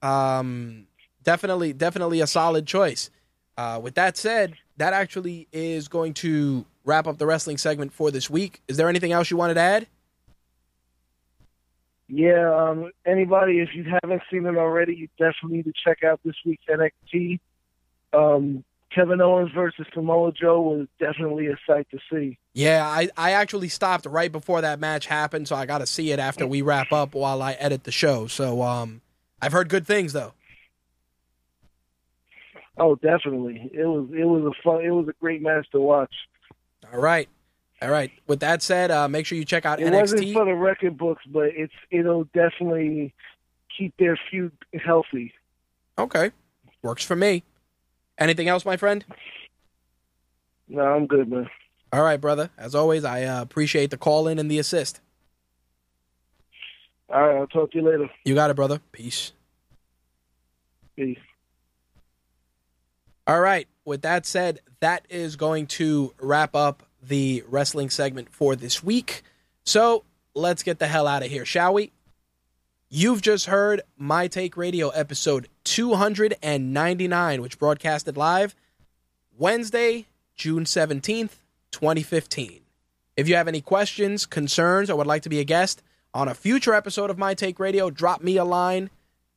[0.02, 0.88] Um,
[1.23, 3.10] definitely, definitely a solid choice.
[3.57, 8.11] Uh, with that said, that actually is going to wrap up the wrestling segment for
[8.11, 8.61] this week.
[8.68, 9.88] Is there anything else you wanted to add?
[12.07, 16.19] Yeah, um, anybody, if you haven't seen it already, you definitely need to check out
[16.23, 17.40] this week's NXT.
[18.14, 18.64] Um,
[18.94, 22.38] Kevin Owens versus Samoa Joe was definitely a sight to see.
[22.53, 26.11] Yeah, I, I actually stopped right before that match happened, so I got to see
[26.11, 28.27] it after we wrap up while I edit the show.
[28.27, 29.02] So um,
[29.41, 30.34] I've heard good things though.
[32.77, 33.69] Oh, definitely.
[33.73, 36.14] It was it was a fun it was a great match to watch.
[36.94, 37.27] All right,
[37.81, 38.11] all right.
[38.27, 39.99] With that said, uh, make sure you check out It NXT.
[40.02, 43.14] wasn't for the record books, but it's it'll definitely
[43.77, 44.52] keep their feud
[44.84, 45.34] healthy.
[45.97, 46.31] Okay.
[46.81, 47.43] Works for me.
[48.18, 49.03] Anything else, my friend?
[50.68, 51.49] No, I'm good, man.
[51.91, 52.49] All right, brother.
[52.57, 54.99] As always, I uh, appreciate the call in and the assist.
[57.10, 58.10] All right, I'll talk to you later.
[58.23, 58.80] You got it, brother.
[58.91, 59.31] Peace.
[60.95, 61.19] Peace.
[63.27, 63.68] All right.
[63.85, 69.23] With that said, that is going to wrap up the wrestling segment for this week.
[69.64, 70.03] So
[70.34, 71.91] let's get the hell out of here, shall we?
[72.90, 78.56] You've just heard My Take Radio episode 299, which broadcasted live
[79.38, 80.06] Wednesday,
[80.36, 81.38] June 17th,
[81.72, 82.61] 2015.
[83.18, 85.82] If you have any questions, concerns, or would like to be a guest
[86.14, 88.90] on a future episode of My Take Radio, drop me a line,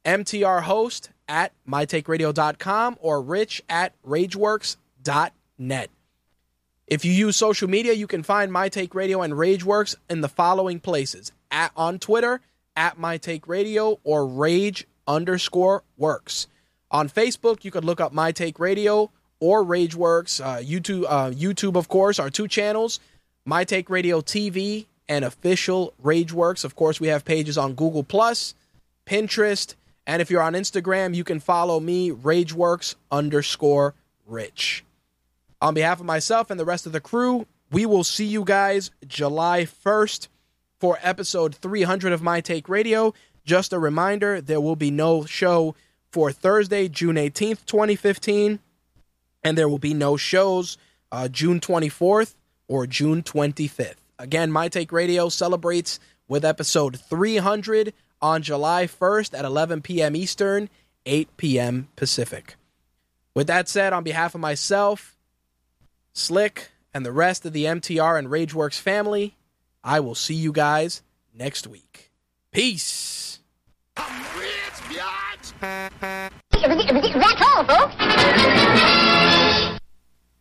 [0.05, 5.91] mtrhost at mytakeradio.com or rich at rageworks.net.
[6.89, 10.29] If you use social media, you can find My Take Radio and Rageworks in the
[10.29, 12.41] following places: at on Twitter
[12.75, 16.47] at My Take Radio or Rage underscore works.
[16.91, 20.43] On Facebook, you could look up My Take Radio or Rageworks.
[20.43, 23.01] Uh, YouTube, uh, YouTube, of course, our two channels,
[23.45, 26.65] My Take Radio TV and official Rageworks.
[26.65, 28.55] Of course, we have pages on Google Plus,
[29.07, 29.75] Pinterest,
[30.07, 33.95] and if you're on Instagram, you can follow me, Rageworks underscore
[34.27, 34.85] Rich.
[35.61, 38.91] On behalf of myself and the rest of the crew, we will see you guys
[39.07, 40.29] July 1st
[40.79, 43.13] for episode 300 of My Take Radio.
[43.45, 45.75] Just a reminder, there will be no show
[46.13, 48.61] for Thursday, June 18th, 2015,
[49.43, 50.79] and there will be no shows
[51.11, 52.35] uh, June 24th
[52.69, 53.97] or June 25th.
[54.19, 55.99] Again, My Take Radio celebrates
[56.29, 60.15] with episode 300 on July 1st at 11 p.m.
[60.15, 60.69] Eastern,
[61.05, 61.89] 8 p.m.
[61.97, 62.55] Pacific.
[63.35, 65.18] With that said, on behalf of myself,
[66.19, 69.37] Slick, and the rest of the MTR and Rageworks family,
[69.85, 72.11] I will see you guys next week.
[72.51, 73.39] Peace.
[75.61, 77.95] That's all, folks.